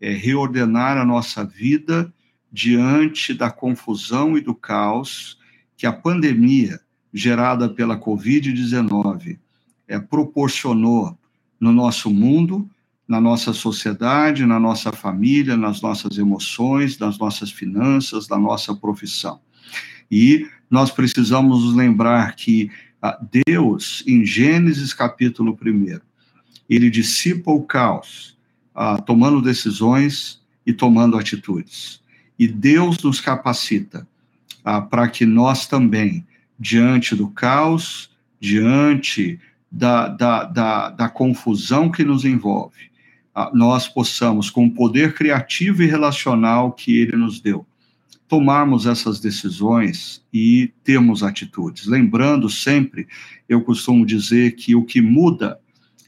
é 0.00 0.10
reordenar 0.10 0.96
a 0.96 1.04
nossa 1.04 1.44
vida 1.44 2.10
diante 2.50 3.34
da 3.34 3.50
confusão 3.50 4.38
e 4.38 4.40
do 4.40 4.54
caos 4.54 5.38
que 5.76 5.86
a 5.86 5.92
pandemia 5.92 6.80
gerada 7.12 7.68
pela 7.68 7.98
Covid-19 7.98 9.38
é, 9.86 9.98
proporcionou 9.98 11.14
no 11.60 11.72
nosso 11.72 12.10
mundo, 12.10 12.66
na 13.06 13.20
nossa 13.20 13.52
sociedade, 13.52 14.46
na 14.46 14.58
nossa 14.58 14.92
família, 14.92 15.58
nas 15.58 15.82
nossas 15.82 16.16
emoções, 16.16 16.98
nas 16.98 17.18
nossas 17.18 17.50
finanças, 17.50 18.28
na 18.28 18.38
nossa 18.38 18.74
profissão. 18.74 19.40
E 20.14 20.48
nós 20.70 20.92
precisamos 20.92 21.64
nos 21.64 21.74
lembrar 21.74 22.36
que 22.36 22.70
ah, 23.02 23.18
Deus, 23.44 24.04
em 24.06 24.24
Gênesis 24.24 24.94
capítulo 24.94 25.58
1, 25.60 25.98
ele 26.70 26.88
dissipa 26.88 27.50
o 27.50 27.64
caos, 27.64 28.38
ah, 28.72 28.96
tomando 29.00 29.42
decisões 29.42 30.40
e 30.64 30.72
tomando 30.72 31.18
atitudes. 31.18 32.00
E 32.38 32.46
Deus 32.46 33.02
nos 33.02 33.20
capacita 33.20 34.06
ah, 34.64 34.80
para 34.80 35.08
que 35.08 35.26
nós 35.26 35.66
também, 35.66 36.24
diante 36.60 37.16
do 37.16 37.26
caos, 37.26 38.08
diante 38.38 39.40
da, 39.68 40.06
da, 40.06 40.44
da, 40.44 40.90
da 40.90 41.08
confusão 41.08 41.90
que 41.90 42.04
nos 42.04 42.24
envolve, 42.24 42.88
ah, 43.34 43.50
nós 43.52 43.88
possamos, 43.88 44.48
com 44.48 44.66
o 44.66 44.70
poder 44.70 45.12
criativo 45.12 45.82
e 45.82 45.86
relacional 45.86 46.70
que 46.70 46.96
Ele 46.98 47.16
nos 47.16 47.40
deu, 47.40 47.66
tomarmos 48.28 48.86
essas 48.86 49.20
decisões 49.20 50.22
e 50.32 50.72
termos 50.82 51.22
atitudes. 51.22 51.86
Lembrando 51.86 52.48
sempre, 52.48 53.06
eu 53.48 53.60
costumo 53.62 54.04
dizer 54.06 54.52
que 54.52 54.74
o 54.74 54.84
que 54.84 55.00
muda 55.00 55.58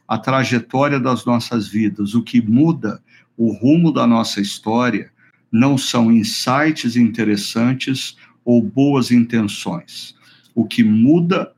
a 0.08 0.16
trajetória 0.16 0.98
das 0.98 1.24
nossas 1.24 1.68
vidas, 1.68 2.14
o 2.14 2.22
que 2.22 2.40
muda 2.40 3.02
o 3.36 3.52
rumo 3.52 3.92
da 3.92 4.06
nossa 4.06 4.40
história, 4.40 5.10
não 5.50 5.76
são 5.76 6.10
insights 6.10 6.96
interessantes 6.96 8.16
ou 8.44 8.62
boas 8.62 9.10
intenções. 9.10 10.14
O 10.54 10.64
que 10.64 10.82
muda 10.82 11.52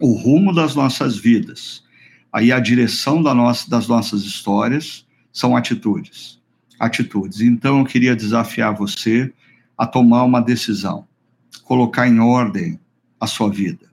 o 0.00 0.14
rumo 0.14 0.54
das 0.54 0.74
nossas 0.74 1.16
vidas, 1.16 1.84
aí 2.32 2.50
a 2.50 2.58
direção 2.58 3.22
da 3.22 3.34
nossa, 3.34 3.68
das 3.68 3.86
nossas 3.86 4.22
histórias, 4.22 5.06
são 5.32 5.56
atitudes. 5.56 6.40
Atitudes. 6.78 7.40
Então 7.40 7.78
eu 7.78 7.84
queria 7.84 8.16
desafiar 8.16 8.74
você 8.74 9.32
a 9.82 9.86
tomar 9.86 10.22
uma 10.22 10.40
decisão, 10.40 11.08
colocar 11.64 12.06
em 12.06 12.20
ordem 12.20 12.78
a 13.18 13.26
sua 13.26 13.50
vida. 13.50 13.90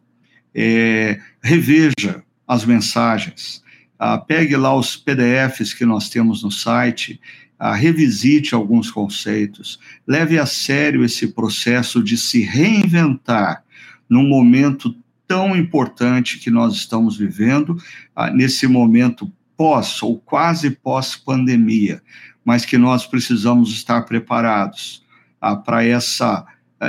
É, 0.53 1.19
reveja 1.41 2.23
as 2.47 2.63
mensagens, 2.63 3.63
ah, 3.97 4.15
pegue 4.15 4.55
lá 4.55 4.71
os 4.75 4.95
PDFs 4.95 5.73
que 5.73 5.85
nós 5.85 6.07
temos 6.07 6.43
no 6.43 6.51
site 6.51 7.19
ah, 7.57 7.73
revisite 7.73 8.53
alguns 8.53 8.91
conceitos, 8.91 9.79
leve 10.05 10.37
a 10.37 10.45
sério 10.45 11.03
esse 11.03 11.29
processo 11.29 12.03
de 12.03 12.19
se 12.19 12.41
reinventar 12.41 13.63
num 14.07 14.27
momento 14.27 14.95
tão 15.27 15.57
importante 15.57 16.37
que 16.37 16.51
nós 16.51 16.75
estamos 16.75 17.17
vivendo, 17.17 17.81
ah, 18.15 18.29
nesse 18.29 18.67
momento 18.67 19.31
pós 19.57 20.03
ou 20.03 20.19
quase 20.19 20.69
pós-pandemia, 20.69 21.99
mas 22.45 22.63
que 22.63 22.77
nós 22.77 23.07
precisamos 23.07 23.71
estar 23.71 24.03
preparados 24.03 25.08
ah, 25.41 25.55
para 25.55 25.83
essa 25.83 26.45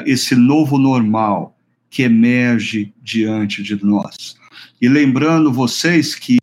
esse 0.07 0.37
novo 0.37 0.79
normal 0.79 1.57
que 1.91 2.05
emerge 2.05 2.95
diante 3.03 3.61
de 3.61 3.85
nós. 3.85 4.37
E 4.81 4.89
lembrando 4.89 5.53
vocês 5.53 6.15
que 6.15 6.39